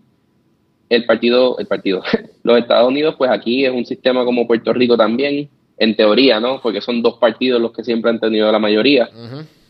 el 0.89 1.05
partido, 1.07 1.59
el 1.59 1.67
partido, 1.67 2.03
los 2.43 2.59
Estados 2.59 2.89
Unidos, 2.89 3.15
pues 3.17 3.31
aquí 3.31 3.65
es 3.65 3.73
un 3.73 3.87
sistema 3.87 4.25
como 4.25 4.47
Puerto 4.47 4.73
Rico 4.73 4.97
también, 4.97 5.49
en 5.79 5.97
teoría, 5.97 6.39
¿no? 6.39 6.61
Porque 6.61 6.81
son 6.81 7.03
dos 7.03 7.19
partidos 7.19 7.61
los 7.61 7.73
que 7.73 7.83
siempre 7.83 8.11
han 8.11 8.21
tenido 8.21 8.51
la 8.53 8.59
mayoría. 8.59 9.09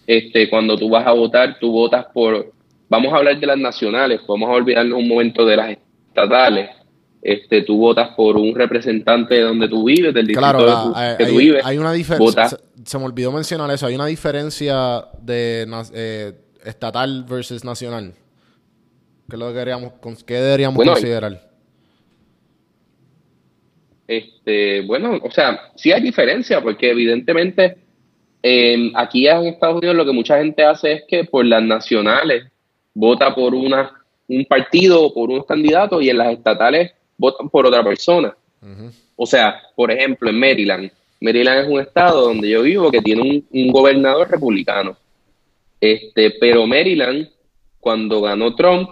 Este, 0.06 0.50
cuando 0.50 0.76
tú 0.76 0.88
vas 0.90 1.06
a 1.06 1.12
votar, 1.12 1.58
tú 1.60 1.70
votas 1.70 2.06
por, 2.12 2.52
vamos 2.88 3.12
a 3.12 3.16
hablar 3.18 3.38
de 3.38 3.46
las 3.46 3.56
nacionales, 3.58 4.20
vamos 4.26 4.48
a 4.50 4.52
olvidarnos 4.52 4.98
un 4.98 5.08
momento 5.08 5.46
de 5.46 5.56
las 5.56 5.76
estatales. 6.08 6.70
Este, 7.22 7.62
tú 7.62 7.78
votas 7.78 8.08
por 8.16 8.36
un 8.36 8.52
representante 8.52 9.36
de 9.36 9.42
donde 9.42 9.68
tú 9.68 9.84
vives, 9.84 10.12
del 10.12 10.26
distrito 10.26 10.40
Claro, 10.40 10.58
de 10.58 10.66
la- 10.66 10.82
tu- 10.82 10.92
hay, 10.96 11.16
que 11.16 11.24
tú 11.26 11.38
hay- 11.38 11.46
vives. 11.46 11.62
hay 11.64 11.78
una 11.78 11.92
diferencia. 11.92 12.48
Se, 12.48 12.56
se 12.84 12.98
me 12.98 13.04
olvidó 13.04 13.30
mencionar 13.30 13.70
eso. 13.70 13.86
Hay 13.86 13.94
una 13.94 14.06
diferencia 14.06 15.04
de 15.22 15.64
eh, 15.94 16.32
estatal 16.64 17.24
versus 17.28 17.64
nacional. 17.64 18.12
¿Qué, 19.32 19.38
lo 19.38 19.50
con- 19.98 20.14
qué 20.26 20.34
deberíamos 20.34 20.76
Bueno, 20.76 20.92
considerar? 20.92 21.40
Este, 24.06 24.82
bueno, 24.82 25.18
o 25.22 25.30
sea, 25.30 25.70
sí 25.74 25.90
hay 25.90 26.02
diferencia, 26.02 26.60
porque 26.60 26.90
evidentemente 26.90 27.78
eh, 28.42 28.92
aquí 28.94 29.26
en 29.26 29.46
Estados 29.46 29.76
Unidos 29.78 29.96
lo 29.96 30.04
que 30.04 30.12
mucha 30.12 30.36
gente 30.36 30.62
hace 30.62 30.92
es 30.92 31.04
que 31.08 31.24
por 31.24 31.46
las 31.46 31.62
nacionales 31.62 32.44
vota 32.92 33.34
por 33.34 33.54
una, 33.54 34.04
un 34.28 34.44
partido 34.44 35.02
o 35.02 35.14
por 35.14 35.30
unos 35.30 35.46
candidatos 35.46 36.02
y 36.02 36.10
en 36.10 36.18
las 36.18 36.34
estatales 36.34 36.92
votan 37.16 37.48
por 37.48 37.64
otra 37.64 37.82
persona. 37.82 38.36
O 39.16 39.24
sea, 39.24 39.62
por 39.74 39.90
ejemplo, 39.90 40.28
en 40.28 40.38
Maryland. 40.38 40.90
Maryland 41.22 41.60
es 41.64 41.68
un 41.70 41.80
estado 41.80 42.20
donde 42.20 42.50
yo 42.50 42.60
vivo 42.64 42.90
que 42.90 43.00
tiene 43.00 43.22
un, 43.22 43.46
un 43.50 43.72
gobernador 43.72 44.30
republicano. 44.30 44.94
Este, 45.80 46.32
pero 46.38 46.66
Maryland, 46.66 47.30
cuando 47.80 48.20
ganó 48.20 48.54
Trump, 48.54 48.90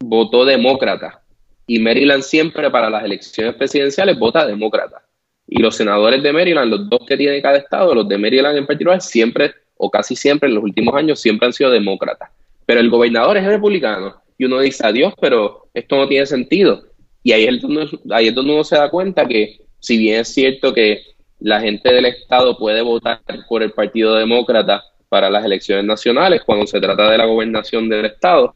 votó 0.00 0.44
demócrata. 0.44 1.22
Y 1.66 1.78
Maryland 1.78 2.22
siempre 2.22 2.70
para 2.70 2.90
las 2.90 3.04
elecciones 3.04 3.54
presidenciales 3.54 4.18
vota 4.18 4.46
demócrata. 4.46 5.02
Y 5.46 5.60
los 5.60 5.76
senadores 5.76 6.22
de 6.22 6.32
Maryland, 6.32 6.70
los 6.70 6.88
dos 6.88 7.00
que 7.06 7.16
tiene 7.16 7.40
cada 7.42 7.58
estado, 7.58 7.94
los 7.94 8.08
de 8.08 8.18
Maryland 8.18 8.58
en 8.58 8.66
particular, 8.66 9.00
siempre, 9.00 9.52
o 9.76 9.90
casi 9.90 10.16
siempre 10.16 10.48
en 10.48 10.56
los 10.56 10.64
últimos 10.64 10.94
años, 10.94 11.20
siempre 11.20 11.46
han 11.46 11.52
sido 11.52 11.70
demócratas. 11.70 12.30
Pero 12.66 12.80
el 12.80 12.90
gobernador 12.90 13.36
es 13.36 13.44
republicano. 13.44 14.20
Y 14.38 14.46
uno 14.46 14.60
dice, 14.60 14.86
adiós, 14.86 15.14
pero 15.20 15.68
esto 15.74 15.96
no 15.96 16.08
tiene 16.08 16.26
sentido. 16.26 16.84
Y 17.22 17.32
ahí 17.32 17.44
es 17.44 17.60
donde, 17.60 17.88
ahí 18.10 18.28
es 18.28 18.34
donde 18.34 18.52
uno 18.52 18.64
se 18.64 18.76
da 18.76 18.90
cuenta 18.90 19.26
que, 19.26 19.60
si 19.80 19.98
bien 19.98 20.20
es 20.20 20.28
cierto 20.28 20.72
que 20.72 21.02
la 21.40 21.60
gente 21.60 21.92
del 21.92 22.06
estado 22.06 22.56
puede 22.56 22.82
votar 22.82 23.20
por 23.48 23.62
el 23.62 23.72
Partido 23.72 24.14
Demócrata 24.14 24.82
para 25.08 25.28
las 25.30 25.44
elecciones 25.44 25.84
nacionales, 25.84 26.42
cuando 26.44 26.66
se 26.66 26.80
trata 26.80 27.10
de 27.10 27.18
la 27.18 27.26
gobernación 27.26 27.88
del 27.88 28.06
estado, 28.06 28.54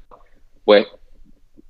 pues 0.64 0.86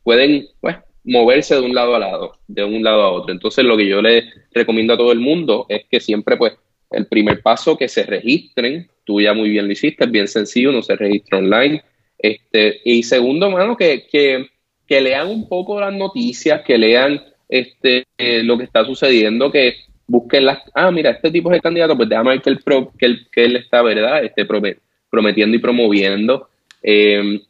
pueden 0.04 0.46
pues, 0.60 0.76
moverse 1.02 1.56
de 1.56 1.62
un 1.62 1.74
lado 1.74 1.96
a 1.96 1.98
lado, 1.98 2.38
de 2.46 2.62
un 2.62 2.82
lado 2.84 3.02
a 3.02 3.10
otro. 3.10 3.32
Entonces, 3.32 3.64
lo 3.64 3.76
que 3.76 3.88
yo 3.88 4.00
le 4.00 4.24
recomiendo 4.52 4.94
a 4.94 4.96
todo 4.96 5.10
el 5.10 5.18
mundo 5.18 5.66
es 5.68 5.84
que 5.90 5.98
siempre, 5.98 6.36
pues, 6.36 6.52
el 6.90 7.06
primer 7.06 7.42
paso 7.42 7.76
que 7.76 7.88
se 7.88 8.04
registren, 8.04 8.88
tú 9.04 9.20
ya 9.20 9.34
muy 9.34 9.48
bien 9.50 9.66
lo 9.66 9.72
hiciste, 9.72 10.04
es 10.04 10.10
bien 10.10 10.28
sencillo, 10.28 10.70
uno 10.70 10.82
se 10.82 10.94
registra 10.94 11.38
online. 11.38 11.82
Este, 12.18 12.80
y 12.84 13.02
segundo, 13.02 13.50
mano, 13.50 13.76
que, 13.76 14.06
que, 14.06 14.46
que 14.86 15.00
lean 15.00 15.28
un 15.28 15.48
poco 15.48 15.80
las 15.80 15.92
noticias, 15.92 16.62
que 16.62 16.78
lean 16.78 17.20
este, 17.48 18.04
eh, 18.16 18.42
lo 18.44 18.56
que 18.56 18.64
está 18.64 18.84
sucediendo, 18.84 19.50
que 19.50 19.74
busquen 20.06 20.44
las, 20.44 20.58
ah, 20.74 20.90
mira, 20.90 21.10
este 21.10 21.30
tipo 21.30 21.50
es 21.50 21.56
el 21.56 21.62
candidato, 21.62 21.96
pues 21.96 22.08
déjame 22.08 22.30
ver 22.30 22.42
que 22.42 22.50
él, 22.50 22.58
que 22.98 23.06
él, 23.06 23.26
que 23.32 23.44
él 23.44 23.56
está, 23.56 23.82
¿verdad? 23.82 24.24
Este, 24.24 24.46
prome- 24.46 24.78
prometiendo 25.10 25.56
y 25.56 25.60
promoviendo. 25.60 26.48
Eh, 26.82 27.40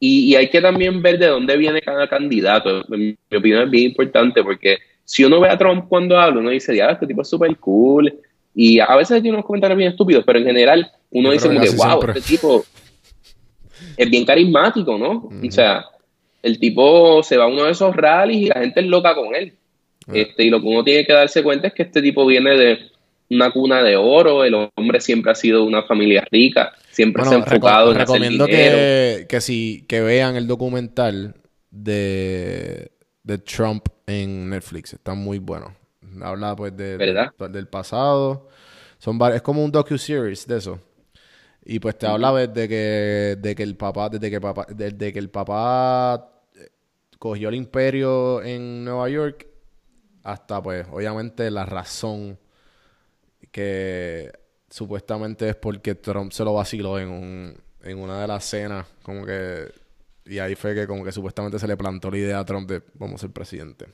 y, 0.00 0.30
y 0.30 0.34
hay 0.34 0.48
que 0.48 0.60
también 0.62 1.02
ver 1.02 1.18
de 1.18 1.26
dónde 1.26 1.56
viene 1.58 1.82
cada 1.82 2.08
candidato. 2.08 2.82
En 2.92 3.18
mi 3.30 3.36
opinión 3.36 3.62
es 3.64 3.70
bien 3.70 3.90
importante 3.90 4.42
porque 4.42 4.78
si 5.04 5.24
uno 5.24 5.40
ve 5.40 5.50
a 5.50 5.58
Trump 5.58 5.86
cuando 5.88 6.18
habla, 6.18 6.40
uno 6.40 6.50
dice, 6.50 6.74
ya, 6.74 6.86
este 6.86 7.06
tipo 7.06 7.22
es 7.22 7.28
súper 7.28 7.54
cool. 7.58 8.12
Y 8.54 8.80
a 8.80 8.96
veces 8.96 9.20
tiene 9.20 9.36
unos 9.36 9.46
comentarios 9.46 9.76
bien 9.76 9.90
estúpidos, 9.90 10.24
pero 10.24 10.38
en 10.38 10.46
general 10.46 10.90
uno 11.10 11.28
Yo 11.28 11.32
dice 11.32 11.48
como 11.48 11.60
que 11.60 11.70
wow, 11.70 12.00
siempre. 12.00 12.18
este 12.18 12.32
tipo 12.32 12.64
es 13.96 14.10
bien 14.10 14.24
carismático, 14.24 14.96
¿no? 14.96 15.28
O 15.46 15.50
sea, 15.50 15.84
el 16.42 16.58
tipo 16.58 17.22
se 17.22 17.36
va 17.36 17.44
a 17.44 17.48
uno 17.48 17.64
de 17.64 17.72
esos 17.72 17.94
rallies 17.94 18.42
y 18.42 18.46
la 18.46 18.60
gente 18.60 18.80
es 18.80 18.86
loca 18.86 19.14
con 19.14 19.34
él. 19.34 19.52
Ah. 20.06 20.12
Este, 20.14 20.44
y 20.44 20.50
lo 20.50 20.60
que 20.60 20.66
uno 20.66 20.82
tiene 20.82 21.04
que 21.04 21.12
darse 21.12 21.42
cuenta 21.42 21.68
es 21.68 21.74
que 21.74 21.82
este 21.82 22.00
tipo 22.00 22.24
viene 22.24 22.56
de 22.56 22.78
una 23.30 23.50
cuna 23.50 23.82
de 23.82 23.96
oro, 23.96 24.44
el 24.44 24.54
hombre 24.54 25.00
siempre 25.00 25.30
ha 25.30 25.34
sido 25.34 25.60
de 25.60 25.66
una 25.66 25.82
familia 25.82 26.26
rica, 26.30 26.72
siempre 27.00 27.24
se 27.24 27.34
ha 27.34 27.38
enfocado 27.38 27.92
en 27.92 28.00
hacer 28.00 28.22
recomiendo 28.22 28.46
dinero. 28.46 28.88
que, 29.18 29.26
que, 29.28 29.40
si, 29.40 29.84
que 29.88 30.00
vean 30.00 30.36
el 30.36 30.46
documental 30.46 31.34
de, 31.70 32.92
de 33.22 33.38
Trump 33.38 33.86
en 34.06 34.50
Netflix. 34.50 34.94
Está 34.94 35.14
muy 35.14 35.38
bueno. 35.38 35.74
Habla 36.22 36.56
pues 36.56 36.76
de, 36.76 36.96
¿Verdad? 36.96 37.32
de- 37.38 37.48
del 37.48 37.68
pasado. 37.68 38.48
Son 38.98 39.18
es 39.32 39.42
como 39.42 39.64
un 39.64 39.72
docu-series 39.72 40.46
de 40.46 40.58
eso. 40.58 40.80
Y 41.64 41.78
pues 41.80 41.98
te 41.98 42.06
habla 42.06 42.32
desde 42.34 42.68
que, 42.68 43.36
de 43.40 43.54
que 43.54 43.62
el 43.62 43.76
papá, 43.76 44.08
desde 44.08 44.30
que 44.30 44.40
papá, 44.40 44.66
desde 44.70 45.12
que 45.12 45.18
el 45.18 45.30
papá 45.30 46.42
eh, 46.56 46.70
cogió 47.18 47.48
el 47.50 47.54
imperio 47.56 48.42
en 48.42 48.84
Nueva 48.84 49.08
York 49.10 49.46
hasta, 50.24 50.62
pues, 50.62 50.86
obviamente 50.92 51.50
la 51.50 51.66
razón 51.66 52.38
que 53.52 54.30
supuestamente 54.70 55.48
es 55.48 55.56
porque 55.56 55.94
Trump 55.96 56.32
se 56.32 56.44
lo 56.44 56.54
vaciló 56.54 56.98
en, 56.98 57.08
un, 57.10 57.54
en 57.82 57.98
una 57.98 58.20
de 58.20 58.28
las 58.28 58.44
cenas, 58.44 58.86
como 59.02 59.26
que... 59.26 59.64
Y 60.26 60.38
ahí 60.38 60.54
fue 60.54 60.74
que 60.74 60.86
como 60.86 61.04
que 61.04 61.10
supuestamente 61.12 61.58
se 61.58 61.66
le 61.66 61.76
plantó 61.76 62.10
la 62.10 62.18
idea 62.18 62.38
a 62.38 62.44
Trump 62.44 62.68
de 62.70 62.80
vamos 62.94 63.16
a 63.16 63.26
ser 63.26 63.30
presidente. 63.30 63.86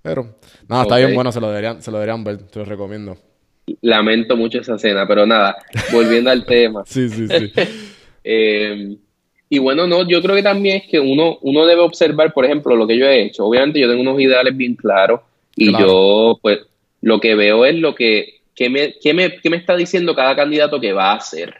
Pero, 0.00 0.36
nada, 0.68 0.82
está 0.82 0.96
bien 0.98 1.14
bueno, 1.14 1.32
se 1.32 1.40
lo 1.40 1.48
deberían, 1.48 1.82
se 1.82 1.90
lo 1.90 1.98
deberían 1.98 2.22
ver, 2.22 2.38
te 2.38 2.60
lo 2.60 2.64
recomiendo. 2.64 3.16
Lamento 3.80 4.36
mucho 4.36 4.60
esa 4.60 4.76
escena, 4.76 5.08
pero 5.08 5.26
nada, 5.26 5.56
volviendo 5.92 6.30
al 6.30 6.46
tema. 6.46 6.84
Sí, 6.86 7.08
sí, 7.08 7.26
sí. 7.26 7.52
Eh, 8.28 8.96
y 9.48 9.58
bueno, 9.60 9.86
no, 9.86 10.08
yo 10.08 10.20
creo 10.20 10.34
que 10.34 10.42
también 10.42 10.78
es 10.78 10.88
que 10.90 10.98
uno, 10.98 11.38
uno 11.42 11.64
debe 11.64 11.80
observar, 11.82 12.32
por 12.32 12.44
ejemplo, 12.44 12.74
lo 12.74 12.86
que 12.88 12.98
yo 12.98 13.06
he 13.06 13.22
hecho. 13.22 13.44
Obviamente 13.46 13.78
yo 13.78 13.88
tengo 13.88 14.00
unos 14.02 14.20
ideales 14.20 14.56
bien 14.56 14.74
claros 14.74 15.20
y 15.54 15.68
Claro. 15.68 15.86
yo, 15.86 16.38
pues, 16.42 16.58
lo 17.02 17.20
que 17.20 17.36
veo 17.36 17.64
es 17.64 17.76
lo 17.76 17.94
que, 17.94 18.35
que 18.56 18.70
me, 18.70 18.94
que 18.94 19.14
me, 19.14 19.36
que 19.36 19.50
me 19.50 19.58
está 19.58 19.76
diciendo 19.76 20.14
cada 20.14 20.34
candidato 20.34 20.80
que 20.80 20.92
va 20.92 21.12
a 21.12 21.16
hacer. 21.16 21.54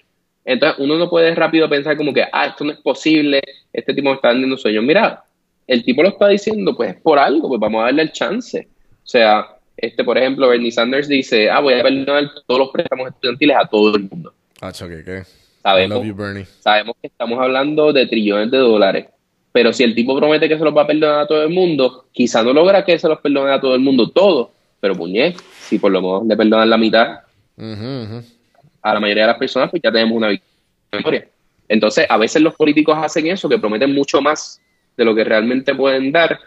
Entonces, 0.44 0.78
uno 0.82 0.96
no 0.96 1.10
puede 1.10 1.34
rápido 1.34 1.68
pensar 1.68 1.96
como 1.96 2.12
que, 2.14 2.24
ah, 2.32 2.46
esto 2.46 2.64
no 2.64 2.72
es 2.72 2.78
posible, 2.78 3.42
este 3.72 3.92
tipo 3.92 4.08
me 4.08 4.14
está 4.14 4.28
vendiendo 4.28 4.56
sueños. 4.56 4.82
Mira, 4.82 5.22
el 5.66 5.84
tipo 5.84 6.02
lo 6.02 6.08
está 6.08 6.28
diciendo, 6.28 6.74
pues, 6.74 6.96
por 6.96 7.18
algo, 7.18 7.48
pues 7.48 7.60
vamos 7.60 7.82
a 7.82 7.86
darle 7.86 8.02
el 8.02 8.12
chance. 8.12 8.66
O 9.04 9.06
sea, 9.06 9.46
este, 9.76 10.02
por 10.04 10.16
ejemplo, 10.16 10.48
Bernie 10.48 10.72
Sanders 10.72 11.08
dice, 11.08 11.50
ah, 11.50 11.60
voy 11.60 11.74
a 11.74 11.82
perdonar 11.82 12.30
todos 12.46 12.60
los 12.60 12.70
préstamos 12.70 13.08
estudiantiles 13.08 13.56
a 13.60 13.66
todo 13.66 13.94
el 13.96 14.08
mundo. 14.08 14.32
¿qué, 14.60 15.04
qué? 15.04 15.18
I 15.18 15.24
Sabemos, 15.62 15.98
love 15.98 16.06
you, 16.06 16.14
Bernie. 16.14 16.46
sabemos 16.60 16.96
que 17.02 17.08
estamos 17.08 17.38
hablando 17.40 17.92
de 17.92 18.06
trillones 18.06 18.50
de 18.50 18.58
dólares. 18.58 19.06
Pero 19.50 19.72
si 19.72 19.82
el 19.82 19.94
tipo 19.94 20.16
promete 20.16 20.48
que 20.48 20.56
se 20.56 20.64
los 20.64 20.76
va 20.76 20.82
a 20.82 20.86
perdonar 20.86 21.20
a 21.22 21.26
todo 21.26 21.42
el 21.42 21.50
mundo, 21.50 22.06
quizá 22.12 22.42
no 22.42 22.52
logra 22.52 22.84
que 22.84 22.98
se 22.98 23.08
los 23.08 23.20
perdone 23.20 23.52
a 23.52 23.60
todo 23.60 23.74
el 23.74 23.80
mundo 23.80 24.10
todo. 24.10 24.52
Pero 24.86 24.94
puñet, 24.94 25.36
si 25.58 25.80
por 25.80 25.90
lo 25.90 26.00
menos 26.00 26.26
le 26.28 26.36
perdonan 26.36 26.70
la 26.70 26.78
mitad 26.78 27.18
a 27.58 28.94
la 28.94 29.00
mayoría 29.00 29.24
de 29.24 29.30
las 29.30 29.38
personas, 29.38 29.68
pues 29.68 29.82
ya 29.82 29.90
tenemos 29.90 30.16
una 30.16 30.28
victoria. 30.28 31.26
Entonces, 31.66 32.06
a 32.08 32.16
veces 32.16 32.40
los 32.40 32.54
políticos 32.54 32.96
hacen 32.96 33.26
eso, 33.26 33.48
que 33.48 33.58
prometen 33.58 33.92
mucho 33.92 34.22
más 34.22 34.62
de 34.96 35.04
lo 35.04 35.12
que 35.12 35.24
realmente 35.24 35.74
pueden 35.74 36.12
dar, 36.12 36.38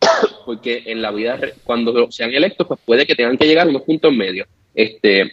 porque 0.46 0.84
en 0.86 1.02
la 1.02 1.10
vida, 1.10 1.36
cuando 1.64 2.08
sean 2.12 2.32
electos, 2.32 2.64
pues 2.68 2.78
puede 2.84 3.04
que 3.04 3.16
tengan 3.16 3.36
que 3.36 3.48
llegar 3.48 3.66
a 3.66 3.70
unos 3.70 3.82
puntos 3.82 4.12
medios. 4.12 4.46
Este, 4.72 5.32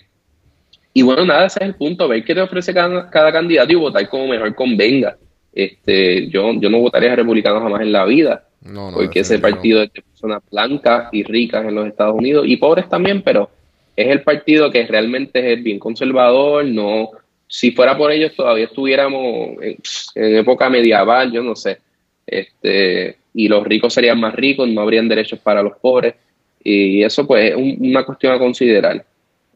y 0.93 1.03
bueno, 1.03 1.25
nada, 1.25 1.45
ese 1.45 1.59
es 1.59 1.67
el 1.67 1.75
punto, 1.75 2.07
ver 2.07 2.25
qué 2.25 2.33
te 2.33 2.41
ofrece 2.41 2.73
cada, 2.73 3.07
cada 3.11 3.31
candidato 3.31 3.71
y 3.71 3.75
votar 3.75 4.09
como 4.09 4.29
mejor 4.29 4.55
convenga. 4.55 5.15
Este, 5.53 6.27
yo, 6.29 6.53
yo 6.53 6.71
no 6.71 6.79
votaría 6.79 7.13
a 7.13 7.17
republicano 7.17 7.61
jamás 7.61 7.81
en 7.81 7.91
la 7.91 8.03
vida, 8.05 8.46
No, 8.71 8.91
no. 8.91 8.97
porque 8.97 9.21
ese 9.21 9.39
partido 9.39 9.81
es 9.81 9.91
de 9.93 10.01
personas 10.01 10.41
blancas 10.51 11.09
y 11.11 11.23
ricas 11.23 11.65
en 11.65 11.75
los 11.75 11.87
Estados 11.87 12.15
Unidos 12.15 12.45
y 12.47 12.57
pobres 12.57 12.87
también, 12.89 13.21
pero 13.21 13.49
es 13.95 14.07
el 14.07 14.21
partido 14.21 14.69
que 14.71 14.85
realmente 14.85 15.53
es 15.53 15.63
bien 15.63 15.79
conservador, 15.79 16.65
no, 16.65 17.09
si 17.47 17.71
fuera 17.71 17.97
por 17.97 18.11
ellos 18.11 18.35
todavía 18.35 18.65
estuviéramos 18.65 19.51
en, 19.61 19.77
en 20.15 20.35
época 20.37 20.69
medieval, 20.69 21.31
yo 21.31 21.41
no 21.41 21.55
sé, 21.55 21.79
este, 22.25 23.17
y 23.33 23.47
los 23.47 23.63
ricos 23.63 23.93
serían 23.93 24.19
más 24.19 24.35
ricos, 24.35 24.67
no 24.69 24.81
habrían 24.81 25.07
derechos 25.07 25.39
para 25.39 25.63
los 25.63 25.77
pobres, 25.77 26.15
y 26.63 27.01
eso 27.03 27.25
pues 27.25 27.51
es 27.51 27.55
un- 27.55 27.77
una 27.79 28.03
cuestión 28.05 28.33
a 28.33 28.39
considerar. 28.39 29.05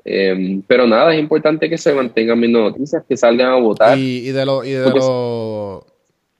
Eh, 0.03 0.59
pero 0.65 0.87
nada, 0.87 1.13
es 1.13 1.19
importante 1.19 1.69
que 1.69 1.77
se 1.77 1.93
mantengan 1.93 2.39
viendo 2.39 2.59
noticias, 2.61 3.03
que 3.07 3.15
salgan 3.15 3.49
a 3.49 3.55
votar. 3.57 3.97
Y, 3.97 4.27
y 4.27 4.31
de, 4.31 4.41
y 4.65 4.71
de, 4.71 4.89
los 4.89 5.83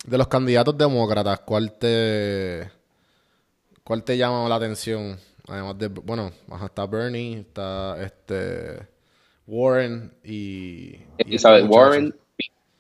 de 0.05 0.17
los 0.17 0.27
candidatos 0.27 0.77
demócratas, 0.77 1.39
¿cuál 1.41 1.73
te 1.77 2.69
cuál 3.83 4.03
te 4.03 4.17
llama 4.17 4.47
la 4.49 4.55
atención? 4.55 5.17
Además 5.47 5.77
de, 5.77 5.87
bueno, 5.87 6.31
está 6.65 6.85
Bernie, 6.85 7.39
está 7.39 8.01
este 8.03 8.87
Warren 9.47 10.11
y, 10.23 10.95
y 11.17 11.37
muchacho. 11.37 11.65
Warren, 11.65 12.15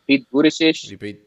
Pete 0.05 0.25
Buttigieg, 0.31 0.75
y 0.89 0.97
Pete. 0.97 1.25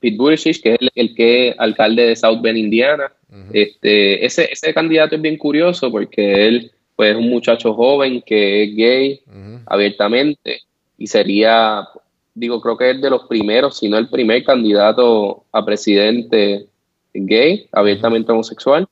Pete 0.00 0.16
Buttigieg, 0.16 0.62
que 0.62 0.74
es 0.74 0.78
el, 0.80 0.90
el 0.94 1.14
que 1.14 1.48
es 1.48 1.54
alcalde 1.58 2.02
de 2.06 2.16
South 2.16 2.40
Bend, 2.40 2.58
Indiana. 2.58 3.12
este, 3.52 4.24
ese, 4.24 4.48
ese 4.50 4.72
candidato 4.72 5.16
es 5.16 5.20
bien 5.20 5.36
curioso 5.36 5.90
porque 5.90 6.48
él 6.48 6.72
pues, 6.96 7.10
es 7.10 7.16
un 7.16 7.28
muchacho 7.28 7.74
joven 7.74 8.22
que 8.22 8.64
es 8.64 8.74
gay 8.74 9.20
abiertamente 9.66 10.60
y 10.96 11.06
sería, 11.06 11.86
digo, 12.38 12.60
creo 12.60 12.76
que 12.76 12.90
es 12.90 13.00
de 13.00 13.10
los 13.10 13.24
primeros, 13.26 13.78
si 13.78 13.88
no 13.88 13.98
el 13.98 14.08
primer 14.08 14.44
candidato 14.44 15.44
a 15.52 15.64
presidente 15.64 16.66
gay, 17.12 17.66
abiertamente 17.72 18.32
homosexual. 18.32 18.86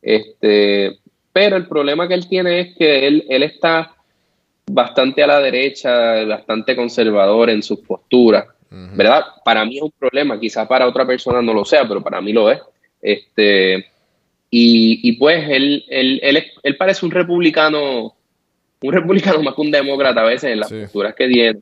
Este, 0.00 0.98
pero 1.32 1.56
el 1.56 1.66
problema 1.66 2.06
que 2.08 2.14
él 2.14 2.28
tiene 2.28 2.60
es 2.60 2.76
que 2.76 3.06
él, 3.06 3.24
él 3.28 3.42
está 3.42 3.94
bastante 4.66 5.22
a 5.22 5.26
la 5.26 5.40
derecha, 5.40 6.24
bastante 6.24 6.76
conservador 6.76 7.50
en 7.50 7.62
sus 7.62 7.80
posturas. 7.80 8.46
¿verdad? 8.74 9.24
Para 9.44 9.66
mí 9.66 9.76
es 9.76 9.82
un 9.82 9.90
problema, 9.92 10.40
quizás 10.40 10.66
para 10.66 10.86
otra 10.88 11.06
persona 11.06 11.42
no 11.42 11.52
lo 11.52 11.62
sea, 11.62 11.86
pero 11.86 12.02
para 12.02 12.22
mí 12.22 12.32
lo 12.32 12.50
es. 12.50 12.58
Este, 13.02 13.84
y, 14.50 15.00
y 15.02 15.12
pues 15.18 15.46
él, 15.50 15.84
él, 15.88 16.20
él, 16.22 16.36
es- 16.38 16.52
él 16.62 16.76
parece 16.78 17.04
un 17.04 17.10
republicano, 17.12 18.14
un 18.82 18.92
republicano 18.92 19.42
más 19.42 19.54
que 19.54 19.60
un 19.60 19.70
demócrata 19.70 20.22
a 20.22 20.26
veces 20.26 20.52
en 20.52 20.60
las 20.60 20.70
Sí. 20.70 20.80
posturas 20.82 21.14
que 21.14 21.28
tiene. 21.28 21.60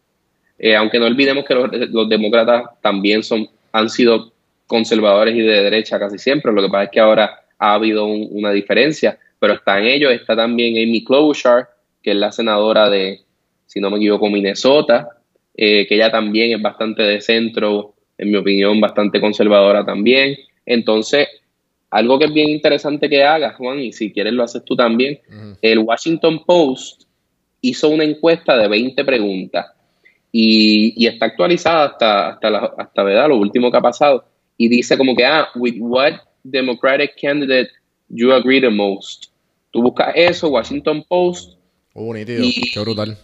Eh, 0.62 0.76
aunque 0.76 0.98
no 0.98 1.06
olvidemos 1.06 1.44
que 1.46 1.54
los, 1.54 1.70
los 1.90 2.06
demócratas 2.08 2.64
también 2.82 3.22
son, 3.22 3.48
han 3.72 3.88
sido 3.88 4.30
conservadores 4.66 5.34
y 5.34 5.40
de 5.40 5.62
derecha 5.62 5.98
casi 5.98 6.18
siempre, 6.18 6.52
lo 6.52 6.60
que 6.62 6.68
pasa 6.68 6.84
es 6.84 6.90
que 6.90 7.00
ahora 7.00 7.40
ha 7.58 7.74
habido 7.74 8.04
un- 8.04 8.28
una 8.30 8.52
diferencia, 8.52 9.18
pero 9.38 9.54
están 9.54 9.84
ellos, 9.84 10.12
está 10.12 10.36
también 10.36 10.74
Amy 10.76 11.02
Klobuchar, 11.02 11.66
que 12.02 12.10
es 12.10 12.16
la 12.16 12.30
senadora 12.30 12.90
de, 12.90 13.20
si 13.66 13.80
no 13.80 13.90
me 13.90 13.96
equivoco, 13.96 14.28
Minnesota, 14.28 15.08
eh, 15.56 15.86
que 15.86 15.94
ella 15.94 16.10
también 16.10 16.52
es 16.54 16.60
bastante 16.62 17.02
de 17.04 17.20
centro, 17.22 17.94
en 18.18 18.30
mi 18.30 18.36
opinión, 18.36 18.80
bastante 18.80 19.18
conservadora 19.18 19.84
también. 19.84 20.36
Entonces, 20.66 21.26
algo 21.90 22.18
que 22.18 22.26
es 22.26 22.32
bien 22.34 22.50
interesante 22.50 23.08
que 23.08 23.24
hagas, 23.24 23.56
Juan, 23.56 23.80
y 23.80 23.92
si 23.92 24.12
quieres 24.12 24.34
lo 24.34 24.42
haces 24.44 24.62
tú 24.64 24.76
también, 24.76 25.18
el 25.62 25.78
Washington 25.80 26.44
Post 26.44 27.04
hizo 27.62 27.88
una 27.88 28.04
encuesta 28.04 28.56
de 28.58 28.68
20 28.68 29.04
preguntas 29.04 29.66
y, 30.32 30.94
y 30.96 31.06
está 31.06 31.26
actualizada 31.26 31.84
hasta, 31.86 32.28
hasta, 32.30 32.50
la, 32.50 32.72
hasta 32.78 33.02
¿verdad? 33.02 33.28
lo 33.28 33.36
último 33.36 33.70
que 33.70 33.76
ha 33.78 33.80
pasado. 33.82 34.24
Y 34.56 34.68
dice 34.68 34.96
como 34.98 35.14
que, 35.16 35.24
ah, 35.24 35.48
with 35.54 35.76
what 35.80 36.14
Democratic 36.44 37.12
candidate 37.20 37.70
you 38.08 38.32
agree 38.32 38.60
the 38.60 38.70
most. 38.70 39.26
Tú 39.70 39.82
buscas 39.82 40.12
eso, 40.14 40.48
Washington 40.48 41.04
Post, 41.08 41.54
Uh, 41.92 42.14
nítido. 42.14 42.44
Y- 42.44 42.70
Qué 42.72 42.80
brutal. 42.80 43.18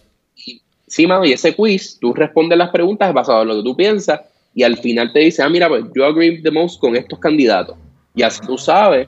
Sí, 0.87 1.05
mano, 1.07 1.25
y 1.25 1.31
ese 1.33 1.53
quiz, 1.55 1.97
tú 1.99 2.13
respondes 2.13 2.57
las 2.57 2.69
preguntas 2.69 3.13
basado 3.13 3.41
en 3.41 3.47
lo 3.49 3.55
que 3.57 3.63
tú 3.63 3.75
piensas 3.75 4.21
y 4.53 4.63
al 4.63 4.77
final 4.77 5.11
te 5.13 5.19
dice, 5.19 5.41
ah, 5.43 5.49
mira, 5.49 5.67
pues 5.69 5.83
yo 5.95 6.05
agree 6.05 6.41
the 6.41 6.51
most 6.51 6.79
con 6.79 6.95
estos 6.95 7.19
candidatos. 7.19 7.77
Y 8.15 8.23
así 8.23 8.39
tú 8.45 8.57
sabes 8.57 9.07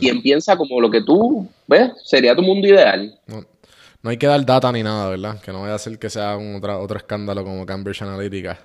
quién 0.00 0.20
piensa 0.22 0.56
como 0.56 0.80
lo 0.80 0.90
que 0.90 1.02
tú 1.02 1.48
ves, 1.66 1.90
sería 2.04 2.34
tu 2.36 2.42
mundo 2.42 2.66
ideal. 2.68 3.16
No, 3.26 3.44
no 4.04 4.10
hay 4.10 4.18
que 4.18 4.26
dar 4.26 4.44
data 4.44 4.70
ni 4.70 4.82
nada, 4.82 5.08
¿verdad? 5.08 5.40
Que 5.40 5.50
no 5.50 5.62
vaya 5.62 5.76
a 5.76 5.78
ser 5.78 5.98
que 5.98 6.10
sea 6.10 6.36
un 6.36 6.56
otra, 6.56 6.78
otro 6.78 6.98
escándalo 6.98 7.42
como 7.42 7.64
Cambridge 7.64 8.02
Analytica. 8.02 8.60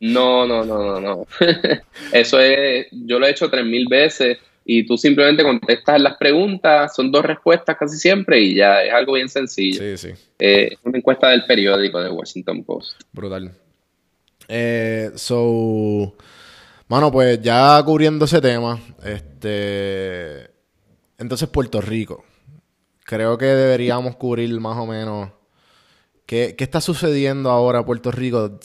No, 0.00 0.46
no, 0.46 0.64
no, 0.64 0.82
no, 0.82 1.00
no. 1.00 1.26
Eso 2.12 2.40
es, 2.40 2.86
yo 2.90 3.18
lo 3.18 3.26
he 3.26 3.30
hecho 3.30 3.50
tres 3.50 3.66
mil 3.66 3.86
veces 3.88 4.38
y 4.64 4.86
tú 4.86 4.96
simplemente 4.96 5.42
contestas 5.42 6.00
las 6.00 6.16
preguntas, 6.16 6.96
son 6.96 7.12
dos 7.12 7.22
respuestas 7.24 7.76
casi 7.76 7.98
siempre 7.98 8.40
y 8.40 8.54
ya 8.54 8.82
es 8.82 8.92
algo 8.94 9.12
bien 9.12 9.28
sencillo. 9.28 9.78
Sí, 9.80 9.96
sí. 9.98 10.22
Eh, 10.38 10.76
una 10.82 10.96
encuesta 10.96 11.28
del 11.28 11.44
periódico 11.44 12.00
de 12.00 12.08
Washington 12.08 12.64
Post. 12.64 13.02
Brutal. 13.12 13.52
Eh, 14.48 15.10
so, 15.14 16.16
mano, 16.88 17.12
pues 17.12 17.38
ya 17.42 17.82
cubriendo 17.84 18.24
ese 18.24 18.40
tema, 18.40 18.80
este, 19.04 20.50
entonces 21.18 21.50
Puerto 21.50 21.82
Rico, 21.82 22.24
creo 23.12 23.36
que 23.36 23.44
deberíamos 23.44 24.16
cubrir 24.16 24.58
más 24.58 24.78
o 24.78 24.86
menos 24.86 25.28
qué, 26.24 26.54
qué 26.56 26.64
está 26.64 26.80
sucediendo 26.80 27.50
ahora 27.50 27.80
en 27.80 27.84
Puerto 27.84 28.10
Rico. 28.10 28.58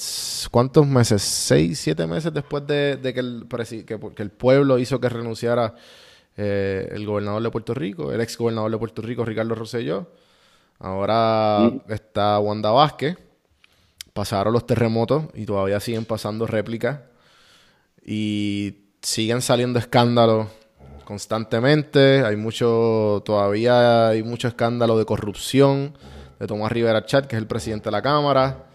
¿Cuántos 0.51 0.87
meses? 0.87 1.21
¿Seis, 1.21 1.79
siete 1.79 2.07
meses 2.07 2.33
después 2.33 2.65
de, 2.65 2.95
de 2.95 3.13
que, 3.13 3.19
el, 3.19 3.45
que, 3.85 3.99
que 4.15 4.23
el 4.23 4.31
pueblo 4.31 4.79
hizo 4.79 5.01
que 5.01 5.09
renunciara 5.09 5.75
eh, 6.37 6.87
el 6.93 7.05
gobernador 7.05 7.43
de 7.43 7.51
Puerto 7.51 7.73
Rico, 7.73 8.13
el 8.13 8.21
ex 8.21 8.37
gobernador 8.37 8.71
de 8.71 8.77
Puerto 8.77 9.01
Rico, 9.01 9.25
Ricardo 9.25 9.53
Rosselló? 9.53 10.07
Ahora 10.79 11.69
está 11.89 12.39
Wanda 12.39 12.71
Vázquez 12.71 13.17
pasaron 14.13 14.53
los 14.53 14.65
terremotos 14.65 15.25
y 15.33 15.45
todavía 15.45 15.81
siguen 15.81 16.05
pasando 16.05 16.47
réplicas 16.47 17.01
y 18.03 18.77
siguen 19.01 19.41
saliendo 19.41 19.77
escándalos 19.77 20.47
constantemente. 21.07 22.25
Hay 22.25 22.35
mucho, 22.35 23.23
todavía 23.25 24.09
hay 24.09 24.23
mucho 24.23 24.49
escándalo 24.49 24.99
de 24.99 25.05
corrupción 25.05 25.93
de 26.37 26.47
Tomás 26.47 26.69
Rivera 26.69 27.05
Chat, 27.05 27.27
que 27.27 27.37
es 27.37 27.41
el 27.41 27.47
presidente 27.47 27.85
de 27.85 27.91
la 27.91 28.01
Cámara. 28.01 28.65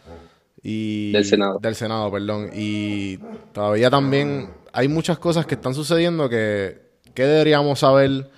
Y 0.62 1.12
Del 1.12 1.26
Senado. 1.26 1.58
Del 1.60 1.74
Senado, 1.74 2.10
perdón. 2.10 2.48
Y 2.54 3.18
todavía 3.52 3.90
también 3.90 4.48
hay 4.72 4.88
muchas 4.88 5.18
cosas 5.18 5.44
que 5.44 5.56
están 5.56 5.74
sucediendo 5.74 6.30
que, 6.30 6.78
que 7.12 7.24
deberíamos 7.24 7.80
saber 7.80 8.30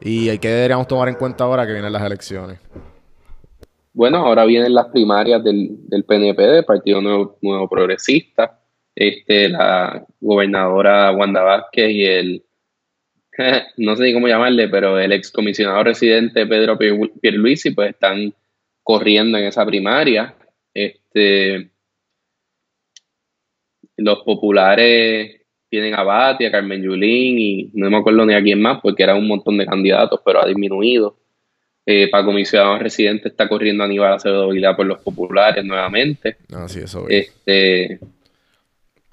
y 0.00 0.38
que 0.38 0.48
deberíamos 0.48 0.88
tomar 0.88 1.10
en 1.10 1.16
cuenta 1.16 1.44
ahora 1.44 1.66
que 1.66 1.74
vienen 1.74 1.92
las 1.92 2.02
elecciones. 2.02 2.58
Bueno, 3.92 4.24
ahora 4.24 4.46
vienen 4.46 4.72
las 4.72 4.86
primarias 4.86 5.44
del, 5.44 5.86
del 5.86 6.04
PNP, 6.04 6.42
del 6.42 6.64
Partido 6.64 7.02
Nuevo, 7.02 7.36
Nuevo 7.42 7.68
Progresista. 7.68 8.58
Este, 8.96 9.50
la 9.50 10.06
gobernadora 10.18 11.12
Wanda 11.12 11.42
Vázquez 11.42 11.90
y 11.90 12.04
el, 12.06 12.44
no 13.78 13.96
sé 13.96 14.04
ni 14.04 14.12
cómo 14.12 14.28
llamarle, 14.28 14.68
pero 14.68 14.98
el 14.98 15.12
excomisionado 15.12 15.82
residente 15.84 16.46
Pedro 16.46 16.78
Pier- 16.78 17.12
Pierluisi, 17.20 17.70
pues 17.72 17.90
están 17.90 18.32
corriendo 18.82 19.38
en 19.38 19.44
esa 19.44 19.64
primaria. 19.66 20.34
Este, 20.72 21.70
los 23.96 24.18
populares 24.20 25.40
tienen 25.68 25.94
a 25.94 26.02
Bati, 26.02 26.44
a 26.44 26.50
Carmen 26.52 26.82
Yulín 26.82 27.38
y 27.38 27.70
no 27.74 27.90
me 27.90 27.96
acuerdo 27.96 28.24
ni 28.26 28.34
a 28.34 28.42
quién 28.42 28.60
más, 28.60 28.80
porque 28.80 29.02
era 29.02 29.14
un 29.14 29.26
montón 29.26 29.56
de 29.58 29.66
candidatos, 29.66 30.20
pero 30.24 30.42
ha 30.42 30.46
disminuido. 30.46 31.16
Eh, 31.86 32.08
para 32.08 32.24
comisionado 32.24 32.78
residente 32.78 33.28
está 33.28 33.46
corriendo 33.48 33.84
Aníbal 33.84 34.14
Acevedo 34.14 34.48
Vilá 34.48 34.74
por 34.74 34.86
los 34.86 35.00
populares 35.00 35.62
nuevamente. 35.64 36.36
Ah, 36.52 36.66
sí, 36.66 36.80
eso. 36.80 37.06
Este, 37.08 37.98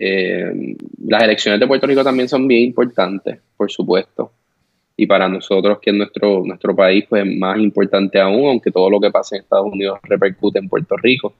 eh, 0.04 0.76
las 1.06 1.22
elecciones 1.22 1.60
de 1.60 1.68
Puerto 1.68 1.86
Rico 1.86 2.04
también 2.04 2.28
son 2.28 2.47
bien 2.47 2.64
importantes, 2.64 3.38
por 3.56 3.72
supuesto. 3.72 4.32
Y 4.97 5.06
para 5.06 5.30
nosotros, 5.30 5.78
que 5.80 5.91
es 5.91 5.95
nuestro, 5.95 6.43
nuestro 6.43 6.76
país, 6.76 7.06
pues 7.08 7.24
es 7.26 7.38
más 7.38 7.60
importante 7.60 8.20
aún, 8.20 8.47
aunque 8.49 8.72
todo 8.72 8.89
lo 8.89 8.99
que 8.99 9.12
pasa 9.12 9.36
en 9.36 9.43
Estados 9.43 9.72
Unidos 9.72 9.99
repercute 10.04 10.58
en 10.58 10.68
Puerto 10.68 10.95
Rico. 10.97 11.34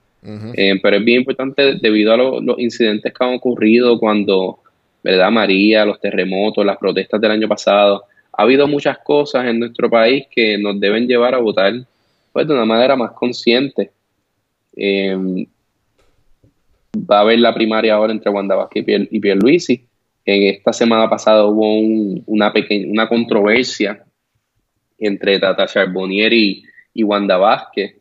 Eh, 0.56 0.78
pero 0.80 0.96
es 0.98 1.04
bien 1.04 1.18
importante 1.18 1.74
debido 1.80 2.12
a 2.12 2.16
lo- 2.16 2.40
los 2.40 2.56
incidentes 2.60 3.12
que 3.12 3.24
han 3.24 3.34
ocurrido 3.34 3.98
cuando, 3.98 4.60
¿verdad? 5.02 5.30
María, 5.32 5.84
los 5.84 6.00
terremotos, 6.00 6.64
las 6.64 6.78
protestas 6.78 7.20
del 7.20 7.32
año 7.32 7.48
pasado. 7.48 8.04
Ha 8.32 8.44
habido 8.44 8.68
muchas 8.68 8.98
cosas 8.98 9.46
en 9.46 9.58
nuestro 9.58 9.90
país 9.90 10.26
que 10.30 10.56
nos 10.56 10.78
deben 10.78 11.08
llevar 11.08 11.34
a 11.34 11.38
votar 11.38 11.72
pues, 12.32 12.46
de 12.46 12.54
una 12.54 12.64
manera 12.64 12.94
más 12.94 13.10
consciente. 13.12 13.90
Eh, 14.76 15.46
va 16.96 17.18
a 17.18 17.20
haber 17.20 17.38
la 17.38 17.54
primaria 17.54 17.94
ahora 17.94 18.12
entre 18.12 18.30
Wanda 18.30 18.54
Vázquez 18.54 18.82
y, 18.82 18.84
Pier, 18.84 19.08
y 19.10 19.20
Pierluisi. 19.20 19.86
En 20.24 20.42
esta 20.54 20.72
semana 20.72 21.08
pasada 21.10 21.44
hubo 21.46 21.78
un- 21.80 22.22
una, 22.26 22.52
pequeña, 22.52 22.86
una 22.90 23.08
controversia 23.08 24.04
entre 24.98 25.38
Tata 25.38 25.66
Charbonnier 25.66 26.32
y, 26.32 26.62
y 26.94 27.02
Wanda 27.02 27.36
Vázquez, 27.38 27.96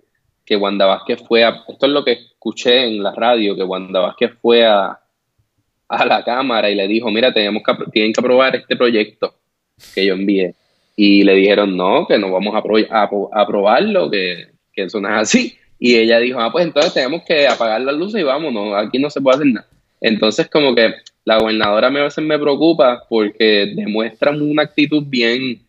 que 0.46 0.56
Wanda 0.56 0.86
Vázquez 0.86 1.22
fue 1.28 1.44
a, 1.44 1.64
esto 1.68 1.86
es 1.86 1.92
lo 1.92 2.04
que 2.04 2.12
escuché 2.12 2.86
en 2.86 3.02
la 3.02 3.14
radio, 3.14 3.56
que 3.56 3.64
Wanda 3.64 4.02
Vázquez 4.02 4.32
fue 4.42 4.66
a, 4.66 5.00
a 5.88 6.06
la 6.06 6.24
Cámara 6.24 6.70
y 6.70 6.76
le 6.76 6.88
dijo, 6.88 7.10
mira, 7.10 7.34
tenemos 7.34 7.64
que, 7.64 7.74
tienen 7.92 8.14
que 8.14 8.20
aprobar 8.22 8.56
este 8.56 8.76
proyecto 8.76 9.34
que 9.96 10.06
yo 10.06 10.14
envié. 10.14 10.54
Y 10.96 11.24
le 11.24 11.34
dijeron, 11.36 11.76
no, 11.76 12.06
que 12.06 12.20
no 12.20 12.32
vamos 12.32 12.54
a, 12.54 12.60
apro- 12.62 13.30
aprobarlo, 13.34 14.12
que 14.12 14.48
eso 14.76 15.00
no 15.02 15.08
es 15.10 15.16
así. 15.16 15.58
Y 15.84 15.95
ella 15.95 16.19
dijo, 16.19 16.39
ah, 16.39 16.51
pues 16.51 16.63
entonces 16.63 16.93
tenemos 16.93 17.23
que 17.23 17.47
apagar 17.47 17.82
las 17.82 17.95
luces 17.95 18.21
y 18.21 18.23
vámonos, 18.23 18.75
aquí 18.75 18.99
no 18.99 19.09
se 19.09 19.19
puede 19.19 19.38
hacer 19.38 19.47
nada. 19.47 19.67
Entonces, 19.99 20.47
como 20.47 20.75
que 20.75 20.93
la 21.25 21.39
gobernadora 21.39 21.88
a 21.88 21.89
veces 21.89 22.23
me 22.23 22.38
preocupa 22.38 23.03
porque 23.09 23.73
demuestra 23.75 24.29
una 24.29 24.61
actitud 24.61 25.03
bien, 25.07 25.59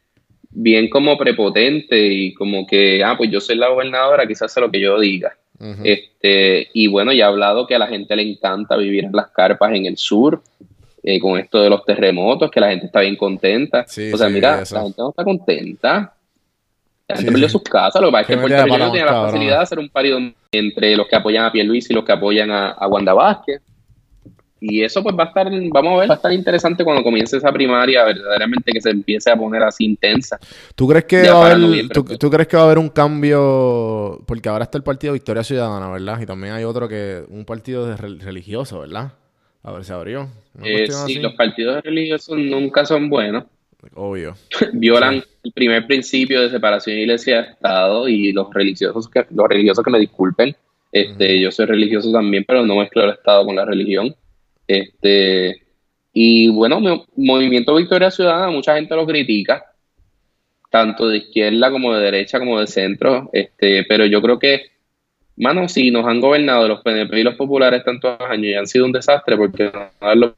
bien 0.51 0.91
como 0.91 1.17
prepotente 1.17 1.99
y 2.09 2.35
como 2.35 2.67
que, 2.67 3.03
ah, 3.03 3.15
pues 3.17 3.31
yo 3.31 3.41
soy 3.41 3.57
la 3.57 3.71
gobernadora, 3.71 4.27
quizás 4.27 4.51
hace 4.51 4.61
lo 4.61 4.71
que 4.71 4.81
yo 4.81 5.01
diga. 5.01 5.35
Este, 5.83 6.69
y 6.75 6.89
bueno, 6.89 7.15
ya 7.15 7.25
he 7.25 7.29
hablado 7.29 7.67
que 7.67 7.77
a 7.77 7.79
la 7.79 7.87
gente 7.87 8.15
le 8.15 8.29
encanta 8.29 8.77
vivir 8.77 9.05
en 9.05 9.13
las 9.13 9.29
carpas 9.29 9.73
en 9.73 9.87
el 9.87 9.97
sur, 9.97 10.43
eh, 11.03 11.21
con 11.21 11.39
esto 11.39 11.63
de 11.63 11.71
los 11.71 11.87
terremotos, 11.87 12.51
que 12.51 12.61
la 12.61 12.69
gente 12.69 12.85
está 12.87 13.01
bien 13.01 13.17
contenta. 13.17 13.87
Sí, 13.89 14.13
o 14.13 14.19
sea, 14.19 14.29
sí, 14.29 14.35
mira, 14.35 14.61
eso. 14.61 14.75
la 14.75 14.83
gente 14.83 15.01
no 15.01 15.09
está 15.09 15.25
contenta. 15.25 16.15
Sí, 17.17 17.27
sí. 17.27 17.49
sus 17.49 17.63
casas, 17.63 18.01
lo 18.01 18.09
que 18.09 18.13
pasa 18.13 18.21
es 18.23 18.27
que 18.29 18.37
Puerto 18.39 18.65
Rico 18.65 18.91
tiene 18.93 19.07
la 19.07 19.23
facilidad 19.23 19.57
de 19.57 19.63
hacer 19.63 19.79
un 19.79 19.89
parido 19.89 20.19
entre 20.53 20.97
los 20.97 21.07
que 21.09 21.17
apoyan 21.17 21.45
a 21.45 21.53
Pierluis 21.53 21.91
y 21.91 21.95
los 21.95 22.05
que 22.05 22.13
apoyan 22.13 22.51
a, 22.51 22.71
a 22.71 22.87
Wanda 22.89 23.15
Vázquez. 23.15 23.61
Y 24.65 24.85
eso 24.85 25.03
pues 25.03 25.17
va 25.19 25.25
a 25.25 25.27
estar, 25.27 25.49
vamos 25.51 25.95
a 25.95 25.97
ver, 25.97 26.11
va 26.11 26.15
a 26.15 26.17
estar 26.17 26.33
interesante 26.33 26.85
cuando 26.85 27.03
comience 27.03 27.37
esa 27.37 27.51
primaria, 27.51 28.05
verdaderamente 28.05 28.71
que 28.71 28.81
se 28.81 28.91
empiece 28.91 29.29
a 29.29 29.37
poner 29.37 29.61
así 29.65 29.85
intensa. 29.85 30.39
¿Tú 30.77 30.87
crees 30.87 31.05
que 31.05 31.29
va 31.29 31.43
a 31.43 31.47
haber, 31.47 31.59
noviembre, 31.59 31.93
tú, 31.93 32.05
tú 32.17 32.31
crees 32.31 32.47
que 32.47 32.57
va 32.57 32.63
a 32.63 32.67
haber 32.67 32.79
un 32.79 32.89
cambio? 32.91 34.23
Porque 34.25 34.49
ahora 34.49 34.63
está 34.63 34.79
el 34.79 34.85
partido 34.85 35.15
Victoria 35.15 35.43
Ciudadana, 35.43 35.91
¿verdad? 35.91 36.21
Y 36.21 36.27
también 36.27 36.55
hay 36.55 36.63
otro 36.63 36.87
que, 36.89 37.25
un 37.29 37.45
partido 37.45 37.89
de 37.89 37.97
rel- 37.97 38.21
religioso, 38.21 38.79
¿verdad? 38.79 39.15
A 39.65 39.73
ver, 39.73 39.85
se 39.85 39.93
abrió. 39.95 40.29
Eh, 40.63 40.87
sí, 40.87 40.93
así. 40.93 41.15
los 41.17 41.35
partidos 41.35 41.83
religiosos 41.83 42.39
nunca 42.39 42.87
son 42.87 43.09
buenos. 43.09 43.45
Obvio. 43.95 44.37
violan 44.73 45.23
el 45.45 45.53
primer 45.53 45.87
principio 45.87 46.41
de 46.43 46.51
separación 46.51 46.97
de 46.97 47.03
iglesia 47.03 47.41
y 47.41 47.53
Estado 47.53 48.09
y 48.09 48.33
los 48.33 48.53
religiosos 48.53 49.09
que, 49.09 49.27
los 49.31 49.49
religiosos 49.49 49.85
que 49.85 49.91
me 49.91 49.99
disculpen, 49.99 50.55
este, 50.93 51.41
yo 51.41 51.51
soy 51.51 51.67
religioso 51.67 52.13
también, 52.13 52.45
pero 52.47 52.65
no 52.65 52.77
mezclo 52.77 53.05
el 53.05 53.11
Estado 53.11 53.45
con 53.45 53.57
la 53.57 53.65
religión. 53.65 54.15
Este, 54.67 55.63
y 56.13 56.49
bueno, 56.51 56.81
mi- 56.81 57.05
Movimiento 57.17 57.75
Victoria 57.75 58.11
Ciudadana, 58.11 58.51
mucha 58.51 58.75
gente 58.77 58.95
lo 58.95 59.07
critica, 59.07 59.65
tanto 60.71 61.09
de 61.09 61.19
izquierda 61.19 61.71
como 61.71 61.95
de 61.95 62.03
derecha 62.05 62.39
como 62.39 62.61
de 62.61 62.67
centro, 62.67 63.31
este, 63.33 63.85
pero 63.85 64.07
yo 64.07 64.23
creo 64.23 64.39
que, 64.39 64.67
mano, 65.37 65.69
si 65.69 65.91
nos 65.91 66.07
han 66.07 66.21
gobernado 66.21 66.69
los 66.69 66.81
PNP 66.83 67.21
y 67.21 67.23
los 67.25 67.35
populares 67.35 67.85
tantos 67.85 68.19
años 68.21 68.47
y 68.47 68.55
han 68.55 68.67
sido 68.67 68.85
un 68.87 68.93
desastre 68.93 69.37
porque 69.37 69.71
no 69.73 69.91
dan 70.01 70.21
la 70.21 70.35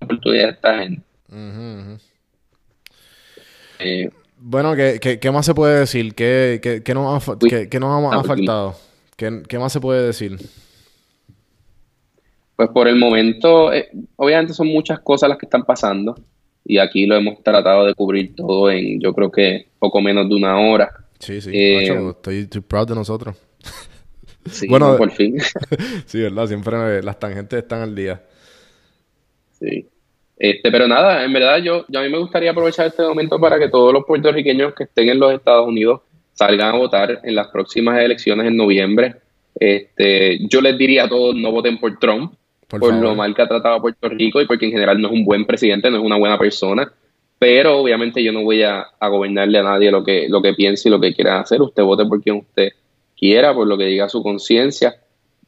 oportunidad 0.00 0.46
a 0.46 0.50
esta 0.50 0.78
gente. 0.78 1.02
Ujú. 1.30 1.98
Eh, 3.80 4.10
Bueno, 4.40 4.74
¿qué, 4.76 4.98
qué, 5.00 5.18
qué 5.18 5.30
más 5.30 5.46
se 5.46 5.54
puede 5.54 5.80
decir? 5.80 6.14
¿Qué, 6.14 6.60
qué, 6.62 6.82
qué 6.82 6.94
nos, 6.94 7.14
ha, 7.16 7.20
fa- 7.20 7.38
Uy. 7.40 7.48
qué- 7.50 7.68
qué 7.68 7.80
nos 7.80 7.90
ha, 7.90 8.16
Ah, 8.16 8.20
ha 8.20 8.24
faltado? 8.24 8.76
¿Qué, 9.16 9.42
qué 9.48 9.58
más 9.58 9.72
se 9.72 9.80
puede 9.80 10.06
decir? 10.06 10.38
Pues 12.56 12.70
por 12.70 12.88
el 12.88 12.96
momento, 12.96 13.72
eh, 13.72 13.88
obviamente 14.16 14.52
son 14.52 14.66
muchas 14.68 15.00
cosas 15.00 15.28
las 15.28 15.38
que 15.38 15.46
están 15.46 15.64
pasando 15.64 16.16
y 16.64 16.78
aquí 16.78 17.06
lo 17.06 17.16
hemos 17.16 17.42
tratado 17.42 17.86
de 17.86 17.94
cubrir 17.94 18.34
todo 18.34 18.70
en 18.70 19.00
yo 19.00 19.14
creo 19.14 19.30
que 19.30 19.68
poco 19.78 20.00
menos 20.00 20.28
de 20.28 20.34
una 20.34 20.58
hora. 20.58 20.90
Sí, 21.20 21.40
sí. 21.40 21.50
Eh, 21.52 22.08
estoy, 22.10 22.38
estoy 22.40 22.60
proud 22.60 22.88
de 22.88 22.94
nosotros. 22.94 23.36
Sí, 24.50 24.66
Bueno, 24.66 24.96
por 24.96 25.10
fin. 25.10 25.36
sí, 26.06 26.20
¿verdad? 26.22 26.46
Siempre 26.46 27.02
las 27.02 27.18
tangentes 27.18 27.58
están 27.64 27.82
al 27.82 27.94
día. 27.94 28.22
Sí. 29.60 29.86
Este, 30.38 30.70
pero 30.70 30.86
nada, 30.86 31.24
en 31.24 31.32
verdad 31.32 31.58
yo, 31.58 31.84
yo 31.88 31.98
a 31.98 32.02
mí 32.04 32.08
me 32.08 32.18
gustaría 32.18 32.52
aprovechar 32.52 32.86
este 32.86 33.02
momento 33.02 33.40
para 33.40 33.58
que 33.58 33.68
todos 33.68 33.92
los 33.92 34.04
puertorriqueños 34.04 34.72
que 34.72 34.84
estén 34.84 35.08
en 35.08 35.18
los 35.18 35.32
Estados 35.34 35.66
Unidos 35.66 36.02
salgan 36.32 36.74
a 36.74 36.78
votar 36.78 37.20
en 37.24 37.34
las 37.34 37.48
próximas 37.48 38.00
elecciones 38.00 38.46
en 38.46 38.56
noviembre. 38.56 39.16
Este, 39.58 40.38
yo 40.46 40.60
les 40.60 40.78
diría 40.78 41.04
a 41.04 41.08
todos 41.08 41.34
no 41.34 41.50
voten 41.50 41.78
por 41.78 41.98
Trump, 41.98 42.34
Por, 42.68 42.94
lo 42.94 43.16
mal 43.16 43.34
que 43.34 43.42
ha 43.42 43.48
tratado 43.48 43.74
a 43.74 43.80
Puerto 43.80 44.08
Rico 44.08 44.40
y 44.40 44.46
porque 44.46 44.66
en 44.66 44.72
general 44.72 45.00
no 45.00 45.08
es 45.08 45.14
un 45.14 45.24
buen 45.24 45.44
presidente, 45.44 45.90
no 45.90 45.98
es 45.98 46.04
una 46.04 46.18
buena 46.18 46.38
persona. 46.38 46.92
Pero 47.40 47.78
obviamente 47.78 48.22
yo 48.22 48.32
no 48.32 48.42
voy 48.42 48.62
a, 48.62 48.86
a 49.00 49.08
gobernarle 49.08 49.58
a 49.58 49.62
nadie 49.64 49.90
lo 49.90 50.04
que, 50.04 50.28
lo 50.28 50.40
que 50.40 50.54
piense 50.54 50.88
y 50.88 50.92
lo 50.92 51.00
que 51.00 51.14
quiera 51.14 51.40
hacer. 51.40 51.60
Usted 51.60 51.82
vote 51.82 52.04
por 52.04 52.22
quien 52.22 52.36
usted 52.36 52.70
quiera, 53.16 53.52
por 53.54 53.66
lo 53.66 53.76
que 53.76 53.86
diga 53.86 54.08
su 54.08 54.22
conciencia. 54.22 54.94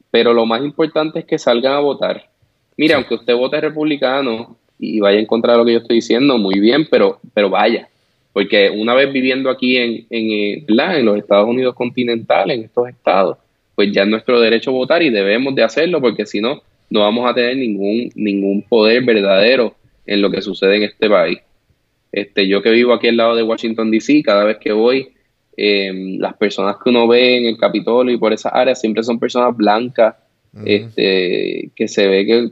Pero 0.09 0.33
lo 0.33 0.45
más 0.45 0.61
importante 0.61 1.19
es 1.19 1.25
que 1.25 1.37
salgan 1.37 1.73
a 1.73 1.79
votar. 1.79 2.29
Mira, 2.75 2.95
aunque 2.95 3.15
usted 3.15 3.35
vote 3.35 3.61
republicano 3.61 4.57
y 4.81 4.99
vaya 4.99 5.19
en 5.19 5.27
contra 5.27 5.53
de 5.53 5.59
lo 5.59 5.65
que 5.65 5.73
yo 5.73 5.77
estoy 5.77 5.97
diciendo, 5.97 6.39
muy 6.39 6.59
bien, 6.59 6.87
pero, 6.89 7.19
pero 7.35 7.51
vaya. 7.51 7.87
Porque 8.33 8.71
una 8.71 8.95
vez 8.95 9.13
viviendo 9.13 9.49
aquí 9.49 9.77
en, 9.77 10.07
en, 10.09 10.31
eh, 10.31 10.65
¿verdad? 10.67 10.99
en 10.99 11.05
los 11.05 11.17
Estados 11.17 11.47
Unidos 11.47 11.75
continentales, 11.75 12.57
en 12.57 12.63
estos 12.63 12.89
estados, 12.89 13.37
pues 13.75 13.91
ya 13.91 14.01
es 14.01 14.07
nuestro 14.07 14.41
derecho 14.41 14.71
votar 14.71 15.03
y 15.03 15.11
debemos 15.11 15.53
de 15.53 15.63
hacerlo 15.63 16.01
porque 16.01 16.25
si 16.25 16.41
no, 16.41 16.61
no 16.89 17.01
vamos 17.01 17.29
a 17.29 17.33
tener 17.35 17.57
ningún, 17.57 18.09
ningún 18.15 18.63
poder 18.63 19.03
verdadero 19.03 19.75
en 20.07 20.21
lo 20.21 20.31
que 20.31 20.41
sucede 20.41 20.77
en 20.77 20.83
este 20.83 21.07
país. 21.07 21.39
Este, 22.11 22.47
yo 22.47 22.61
que 22.63 22.71
vivo 22.71 22.93
aquí 22.93 23.07
al 23.07 23.17
lado 23.17 23.35
de 23.35 23.43
Washington, 23.43 23.91
D.C., 23.91 24.23
cada 24.23 24.45
vez 24.45 24.57
que 24.57 24.71
voy, 24.71 25.09
eh, 25.55 26.17
las 26.17 26.35
personas 26.37 26.77
que 26.83 26.89
uno 26.89 27.07
ve 27.07 27.37
en 27.37 27.45
el 27.45 27.57
Capitolio 27.57 28.15
y 28.15 28.17
por 28.17 28.33
esas 28.33 28.51
áreas 28.53 28.81
siempre 28.81 29.03
son 29.03 29.19
personas 29.19 29.55
blancas, 29.55 30.15
este, 30.65 31.69
que 31.75 31.87
se 31.87 32.07
ve 32.07 32.25
que, 32.25 32.49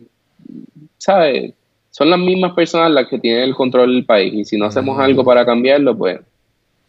¿sabes? 0.98 1.54
Son 1.92 2.10
las 2.10 2.20
mismas 2.20 2.54
personas 2.54 2.92
las 2.92 3.08
que 3.08 3.20
tienen 3.20 3.44
el 3.44 3.56
control 3.56 3.94
del 3.94 4.06
país 4.06 4.34
y 4.34 4.46
si 4.46 4.58
no 4.58 4.66
hacemos 4.66 5.00
algo 5.00 5.24
para 5.24 5.46
cambiarlo, 5.46 5.98
pues, 5.98 6.20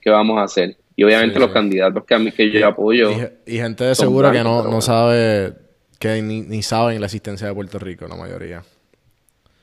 ¿qué 0.01 0.11
vamos 0.11 0.39
a 0.39 0.45
hacer? 0.45 0.77
Y 0.97 1.05
obviamente 1.05 1.39
Sí, 1.39 1.41
los 1.41 1.51
candidatos 1.53 2.05
que, 2.07 2.15
a 2.15 2.19
mí, 2.21 2.33
que 2.33 2.51
yo 2.53 2.67
apoyo, 2.69 3.29
Y, 3.47 3.55
y 3.55 3.59
gente 3.59 3.85
de 3.85 3.95
seguro 3.95 4.31
que 4.31 4.43
no, 4.45 4.63
no 4.69 4.81
sabe, 4.81 5.55
que 5.99 6.23
ni, 6.23 6.43
ni 6.43 6.63
saben 6.63 7.01
la 7.01 7.07
existencia 7.07 7.47
de 7.49 7.55
Puerto 7.55 7.79
Rico, 7.79 8.07
la 8.07 8.17
mayoría. 8.17 8.63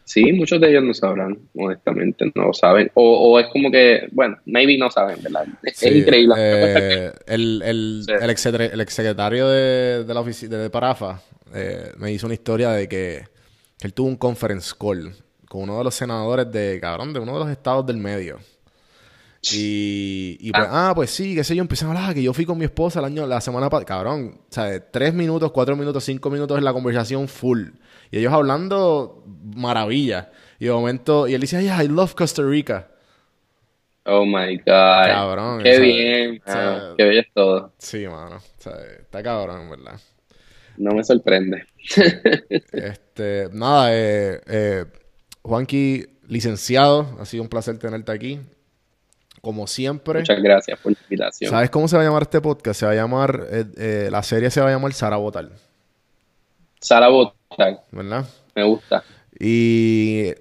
sí, 0.03 0.31
muchos 0.33 0.59
de 0.61 0.69
ellos 0.69 0.83
no 0.83 0.93
sabrán, 0.93 1.37
honestamente, 1.55 2.31
no 2.35 2.53
saben. 2.53 2.91
O, 2.95 3.33
o 3.33 3.39
es 3.39 3.47
como 3.47 3.69
que, 3.71 4.07
bueno, 4.11 4.37
maybe 4.45 4.77
no 4.77 4.89
saben, 4.91 5.21
¿verdad? 5.21 5.47
Es 5.79 5.79
Sí, 5.79 5.89
increíble. 5.95 6.35
eh, 6.35 7.11
el, 7.27 7.61
el, 7.63 8.03
Sí. 8.07 8.13
el, 8.17 8.29
exsecre- 8.29 8.71
el 8.73 8.81
exsecretario 8.81 9.47
de, 9.49 10.03
de 10.05 10.13
la 10.13 10.21
oficina 10.21 10.57
de 10.57 10.69
Parafa 10.69 11.21
eh, 11.53 11.91
me 11.97 12.11
hizo 12.11 12.25
una 12.25 12.33
historia 12.33 12.71
de 12.71 12.87
que, 12.87 13.27
que 13.79 13.87
él 13.87 13.93
tuvo 13.93 14.07
un 14.07 14.17
conference 14.17 14.73
call 14.79 15.13
con 15.49 15.61
uno 15.63 15.77
de 15.77 15.83
los 15.83 15.95
senadores 15.95 16.51
de, 16.51 16.79
cabrón, 16.79 17.13
de 17.13 17.19
uno 17.19 17.33
de 17.33 17.39
los 17.39 17.49
estados 17.49 17.85
del 17.85 17.97
medio. 17.97 18.39
Y, 19.53 20.37
y 20.41 20.51
pues, 20.51 20.67
ah, 20.69 20.91
pues 20.95 21.09
sí, 21.11 21.35
qué 21.35 21.43
sé 21.43 21.55
yo, 21.55 21.61
empecé 21.61 21.85
a 21.85 21.89
hablar 21.89 22.13
que 22.13 22.23
yo 22.23 22.33
fui 22.33 22.45
con 22.45 22.57
mi 22.57 22.65
esposa 22.65 22.99
el 22.99 23.05
año, 23.05 23.25
la 23.25 23.39
semana 23.39 23.69
pasada, 23.69 23.85
cabrón, 23.85 24.41
o 24.49 24.53
sea, 24.53 24.79
tres 24.91 25.13
minutos, 25.13 25.51
cuatro 25.51 25.75
minutos, 25.75 26.03
cinco 26.03 26.29
minutos 26.29 26.57
en 26.57 26.65
la 26.65 26.73
conversación 26.73 27.27
full. 27.27 27.69
Y 28.11 28.17
ellos 28.17 28.33
hablando 28.33 29.23
maravilla. 29.55 30.31
Y 30.59 30.65
de 30.65 30.71
momento, 30.71 31.27
y 31.27 31.33
él 31.33 31.41
dice, 31.41 31.61
yeah, 31.61 31.83
I 31.83 31.87
love 31.87 32.15
Costa 32.15 32.41
Rica. 32.43 32.89
Oh 34.05 34.25
my 34.25 34.57
God. 34.57 34.65
Cabrón, 34.65 35.63
Qué 35.63 35.79
bien. 35.79 36.41
Qué 36.97 37.03
bello 37.03 37.21
es 37.21 37.33
todo. 37.33 37.73
Sí, 37.77 38.07
mano, 38.07 38.37
o 38.37 38.61
sea, 38.61 38.73
está 38.99 39.21
cabrón, 39.21 39.69
verdad. 39.69 39.99
No 40.77 40.91
me 40.93 41.03
sorprende. 41.03 41.65
Este, 42.71 43.49
nada, 43.51 43.89
eh, 43.93 44.41
eh, 44.47 44.85
Juanqui, 45.47 46.05
licenciado, 46.27 47.17
ha 47.19 47.25
sido 47.25 47.43
un 47.43 47.49
placer 47.49 47.77
tenerte 47.77 48.11
aquí. 48.11 48.39
Como 49.41 49.67
siempre. 49.67 50.19
Muchas 50.19 50.41
gracias 50.41 50.79
por 50.79 50.91
la 50.91 50.97
invitación. 51.03 51.51
¿Sabes 51.51 51.69
cómo 51.69 51.87
se 51.87 51.95
va 51.95 52.01
a 52.01 52.05
llamar 52.05 52.23
este 52.23 52.41
podcast? 52.41 52.79
Se 52.79 52.85
va 52.85 52.91
a 52.91 52.95
llamar, 52.95 53.47
eh, 53.49 53.65
eh, 53.77 54.09
la 54.11 54.23
serie 54.23 54.49
se 54.49 54.59
va 54.59 54.67
a 54.67 54.71
llamar 54.71 54.93
Sara 54.93 55.17
Botal, 55.17 55.51
Sara 56.81 57.07
Botal, 57.07 57.79
¿verdad? 57.91 58.25
me 58.55 58.63
gusta. 58.63 59.03
Y 59.39 60.33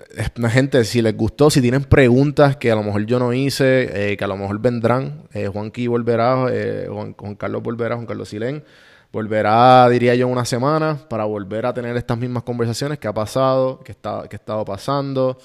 gente, 0.50 0.84
si 0.84 1.02
les 1.02 1.14
gustó, 1.14 1.50
si 1.50 1.60
tienen 1.60 1.84
preguntas 1.84 2.56
que 2.56 2.70
a 2.70 2.74
lo 2.74 2.82
mejor 2.82 3.04
yo 3.04 3.18
no 3.18 3.34
hice, 3.34 4.12
eh, 4.12 4.16
que 4.16 4.24
a 4.24 4.28
lo 4.28 4.38
mejor 4.38 4.58
vendrán, 4.60 5.24
eh, 5.34 5.48
Juanqui 5.48 5.86
volverá, 5.86 6.46
eh, 6.50 6.86
Juan, 6.90 7.12
Juan 7.12 7.34
Carlos 7.34 7.62
volverá, 7.62 7.96
Juan 7.96 8.06
Carlos 8.06 8.30
Silén, 8.30 8.64
volverá, 9.12 9.88
diría 9.88 10.14
yo, 10.14 10.26
en 10.26 10.32
una 10.32 10.44
semana 10.44 10.98
para 11.08 11.24
volver 11.24 11.66
a 11.66 11.74
tener 11.74 11.96
estas 11.96 12.18
mismas 12.18 12.42
conversaciones 12.42 12.98
que 12.98 13.08
ha 13.08 13.14
pasado, 13.14 13.80
que, 13.80 13.92
está, 13.92 14.26
que 14.28 14.36
ha 14.36 14.38
estado 14.38 14.64
pasando. 14.64 15.38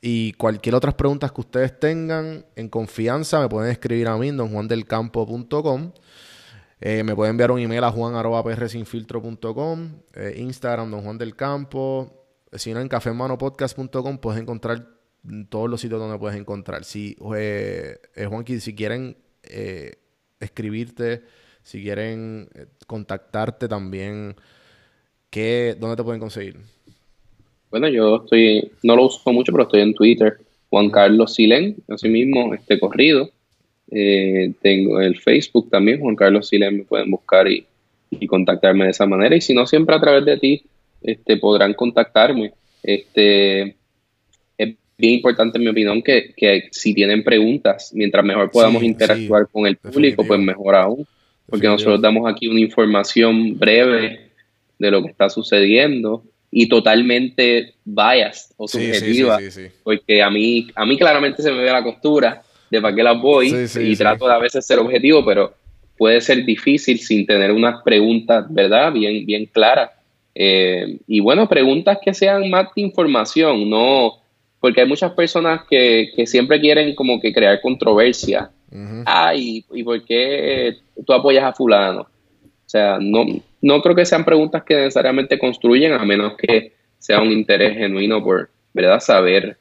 Y 0.00 0.32
cualquier 0.34 0.74
otras 0.74 0.94
preguntas 0.94 1.32
que 1.32 1.40
ustedes 1.40 1.80
tengan 1.80 2.44
en 2.56 2.68
confianza, 2.68 3.40
me 3.40 3.48
pueden 3.48 3.70
escribir 3.70 4.08
a 4.08 4.18
mí 4.18 4.28
en 4.28 4.36
donjuandelcampo.com. 4.36 5.92
Eh, 6.80 7.02
me 7.02 7.14
pueden 7.14 7.30
enviar 7.30 7.50
un 7.50 7.60
email 7.60 7.84
a 7.84 7.90
juan.prsinfiltro.com, 7.90 9.92
eh, 10.14 10.34
Instagram 10.36 10.90
Don 10.90 11.02
Juan 11.02 11.18
Campo. 11.30 12.26
Si 12.52 12.74
no, 12.74 12.80
en 12.80 12.88
cafemanopodcast.com 12.88 14.18
puedes 14.18 14.40
encontrar 14.40 14.94
todos 15.48 15.70
los 15.70 15.80
sitios 15.80 16.00
donde 16.00 16.18
puedes 16.18 16.38
encontrar. 16.38 16.84
Si, 16.84 17.16
eh, 17.36 17.98
eh, 18.14 18.26
Juanqui, 18.26 18.60
si 18.60 18.74
quieren 18.74 19.16
eh, 19.42 19.94
escribirte, 20.40 21.22
si 21.62 21.82
quieren 21.82 22.48
eh, 22.54 22.66
contactarte 22.86 23.68
también, 23.68 24.34
¿qué, 25.30 25.76
¿dónde 25.78 25.96
te 25.96 26.04
pueden 26.04 26.20
conseguir? 26.20 26.56
Bueno, 27.70 27.88
yo 27.88 28.22
estoy, 28.22 28.70
no 28.82 28.94
lo 28.94 29.06
uso 29.06 29.32
mucho, 29.32 29.50
pero 29.52 29.64
estoy 29.64 29.80
en 29.80 29.94
Twitter. 29.94 30.38
Juan 30.70 30.90
Carlos 30.90 31.34
Silén, 31.34 31.76
así 31.88 32.08
mismo, 32.08 32.52
este 32.54 32.78
corrido. 32.80 33.30
Eh, 33.90 34.52
tengo 34.60 35.00
el 35.00 35.18
Facebook 35.20 35.70
también, 35.70 36.00
Juan 36.00 36.16
Carlos 36.16 36.48
Silén, 36.48 36.78
me 36.78 36.84
pueden 36.84 37.10
buscar 37.10 37.46
y, 37.48 37.64
y 38.10 38.26
contactarme 38.26 38.84
de 38.84 38.90
esa 38.90 39.06
manera. 39.06 39.36
Y 39.36 39.40
si 39.40 39.54
no, 39.54 39.66
siempre 39.66 39.94
a 39.94 40.00
través 40.00 40.24
de 40.24 40.36
ti 40.38 40.62
este, 41.02 41.36
podrán 41.36 41.74
contactarme. 41.74 42.52
Este, 42.82 43.76
es 44.58 44.74
bien 44.98 45.14
importante, 45.14 45.58
en 45.58 45.64
mi 45.64 45.70
opinión, 45.70 46.02
que, 46.02 46.32
que 46.36 46.68
si 46.70 46.94
tienen 46.94 47.22
preguntas, 47.22 47.92
mientras 47.94 48.24
mejor 48.24 48.50
podamos 48.50 48.80
Sí, 48.80 48.86
interactuar 48.86 49.44
sí, 49.44 49.48
con 49.52 49.66
el 49.66 49.76
público, 49.76 50.24
pues 50.26 50.40
mejor 50.40 50.74
aún. 50.74 51.06
Porque 51.48 51.66
nosotros 51.66 52.00
damos 52.00 52.30
aquí 52.30 52.48
una 52.48 52.60
información 52.60 53.58
breve 53.58 54.30
de 54.78 54.90
lo 54.90 55.02
que 55.02 55.10
está 55.10 55.28
sucediendo 55.28 56.24
y 56.50 56.68
totalmente 56.68 57.74
biased 57.84 58.52
o 58.56 58.68
Sí, 58.68 58.78
sí, 58.78 58.92
sí, 58.92 58.94
subjetiva, 58.94 59.40
sí, 59.50 59.62
porque 59.82 60.22
a 60.22 60.30
mí, 60.30 60.68
a 60.74 60.86
mí 60.86 60.96
claramente 60.96 61.42
se 61.42 61.50
me 61.50 61.62
ve 61.62 61.70
la 61.70 61.82
costura 61.82 62.42
de 62.70 62.80
para 62.80 62.94
qué 62.94 63.02
las 63.02 63.20
voy 63.20 63.54
y 63.80 63.96
trato 63.96 64.26
de 64.26 64.34
a 64.34 64.38
veces 64.38 64.64
ser 64.64 64.78
objetivo, 64.78 65.24
pero 65.24 65.54
puede 65.96 66.20
ser 66.20 66.44
difícil 66.44 66.98
sin 66.98 67.26
tener 67.26 67.52
unas 67.52 67.82
preguntas, 67.82 68.46
¿verdad? 68.48 68.92
Bien, 68.92 69.24
bien 69.26 69.46
claras. 69.46 69.90
Eh, 70.34 70.98
y 71.06 71.20
bueno, 71.20 71.48
preguntas 71.48 71.98
que 72.04 72.12
sean 72.12 72.48
más 72.50 72.68
de 72.74 72.82
información, 72.82 73.68
no, 73.68 74.14
porque 74.60 74.80
hay 74.80 74.88
muchas 74.88 75.12
personas 75.12 75.62
que, 75.68 76.10
que 76.14 76.26
siempre 76.26 76.60
quieren 76.60 76.94
como 76.94 77.20
que 77.20 77.32
crear 77.32 77.60
controversia. 77.60 78.50
Ujú. 78.74 79.02
Ah, 79.06 79.34
¿y, 79.34 79.64
y 79.72 79.82
por 79.84 80.04
qué 80.04 80.76
tú 81.06 81.12
apoyas 81.12 81.44
a 81.44 81.52
fulano? 81.52 82.02
O 82.02 82.68
sea, 82.74 82.98
no, 83.00 83.24
no 83.62 83.80
creo 83.80 83.94
que 83.94 84.04
sean 84.04 84.24
preguntas 84.24 84.64
que 84.64 84.74
necesariamente 84.74 85.38
construyen, 85.38 85.92
a 85.92 86.04
menos 86.04 86.34
que 86.36 86.72
sea 86.98 87.20
un 87.20 87.30
interés 87.30 87.76
genuino 87.76 88.22
por, 88.22 88.50
¿verdad? 88.72 88.98
Saber 89.00 89.56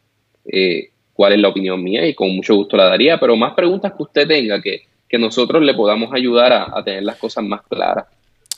eh, 0.45 0.89
cuál 1.13 1.33
es 1.33 1.39
la 1.39 1.49
opinión 1.49 1.83
mía 1.83 2.07
y 2.07 2.15
con 2.15 2.35
mucho 2.35 2.55
gusto 2.55 2.75
la 2.75 2.85
daría, 2.85 3.19
pero 3.19 3.35
más 3.35 3.53
preguntas 3.53 3.93
que 3.95 4.03
usted 4.03 4.27
tenga, 4.27 4.59
que, 4.61 4.81
que 5.07 5.17
nosotros 5.19 5.61
le 5.61 5.73
podamos 5.75 6.11
ayudar 6.13 6.51
a, 6.51 6.77
a 6.77 6.83
tener 6.83 7.03
las 7.03 7.17
cosas 7.17 7.43
más 7.43 7.61
claras. 7.69 8.05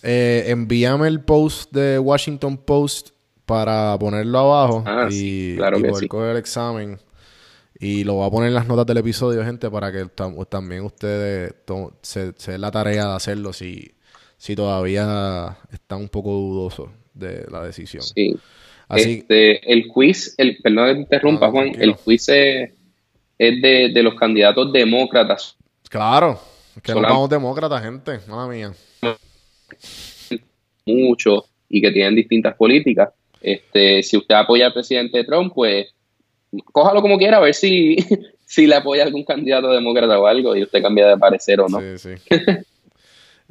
Eh, 0.04 0.46
envíame 0.48 1.08
el 1.08 1.20
post 1.20 1.72
de 1.74 2.00
Washington 2.00 2.58
Post 2.58 3.10
para 3.46 3.98
ponerlo 4.00 4.40
abajo 4.40 4.84
Ah, 4.86 5.08
y, 5.10 5.14
sí, 5.14 5.54
claro 5.58 5.80
y 5.80 5.82
que 5.82 5.90
poder 5.90 6.02
sí. 6.04 6.08
coger 6.08 6.30
el 6.32 6.38
examen. 6.38 6.98
Y 7.80 8.04
lo 8.06 8.14
voy 8.16 8.28
a 8.28 8.32
poner 8.32 8.48
en 8.50 8.54
las 8.56 8.68
notas 8.68 8.86
del 8.86 8.98
episodio, 8.98 9.44
gente, 9.44 9.70
para 9.70 9.92
que 9.92 10.06
tam- 10.06 10.48
también 10.48 10.84
ustedes 10.84 11.54
se, 12.02 12.34
se 12.38 12.52
den 12.54 12.62
la 12.62 12.72
tarea 12.72 13.08
de 13.10 13.16
hacerlo 13.16 13.52
si, 13.52 13.92
si 14.38 14.56
todavía 14.56 15.58
están 15.74 16.00
un 16.02 16.10
poco 16.10 16.32
dudosos 16.32 16.90
de 17.14 17.46
la 17.52 17.64
decisión. 17.64 18.04
Sí. 18.04 18.36
Así, 18.88 19.14
Este, 19.20 19.72
el 19.74 19.88
quiz, 19.88 20.36
el, 20.38 20.58
perdón 20.62 20.88
que 20.88 20.94
te 20.94 21.00
interrumpa, 21.02 21.48
No, 21.48 21.52
Juan, 21.54 21.66
tranquilo. 21.72 21.94
el 21.94 21.98
quiz 22.00 22.30
es, 22.30 22.70
es 23.38 23.62
de, 23.62 23.92
de 23.94 24.04
los 24.04 24.16
candidatos 24.16 24.72
demócratas 24.72 25.58
claro, 25.90 26.40
que 26.84 26.94
no 26.94 27.00
Solam- 27.00 27.10
vamos 27.10 27.30
demócratas, 27.30 27.82
gente, 27.84 28.20
mala 28.28 28.48
mía. 28.48 28.72
mucho 30.86 31.46
y 31.70 31.82
que 31.82 31.92
tienen 31.92 32.16
distintas 32.16 32.56
políticas. 32.56 33.10
Este, 33.42 34.02
si 34.04 34.18
usted 34.18 34.36
apoya 34.36 34.68
al 34.68 34.74
presidente 34.74 35.24
Trump, 35.24 35.52
pues 35.54 35.88
cójalo 36.72 37.02
como 37.02 37.18
quiera, 37.18 37.38
a 37.38 37.42
ver 37.42 37.54
si, 37.54 37.98
si 38.46 38.68
le 38.68 38.76
apoya 38.76 39.04
algún 39.04 39.24
candidato 39.24 39.72
demócrata 39.72 40.20
o 40.20 40.28
algo 40.28 40.56
y 40.56 40.64
usted 40.64 40.82
cambia 40.82 41.08
de 41.08 41.18
parecer 41.18 41.60
o 41.62 41.68
no. 41.68 41.80
Sí, 41.80 41.98
sí. 41.98 42.36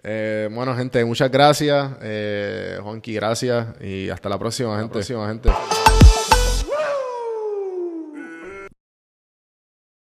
Eh, 0.07 0.51
bueno, 0.53 0.77
gente, 0.77 1.03
muchas 1.03 1.31
gracias. 1.31 1.93
Eh, 2.03 2.79
Juanqui, 2.83 3.15
gracias. 3.15 3.69
Y 3.81 4.11
hasta 4.11 4.29
la 4.29 4.39
próxima, 4.39 4.77
gente. 4.77 4.93
próxima, 4.93 5.27
gente. 5.29 5.49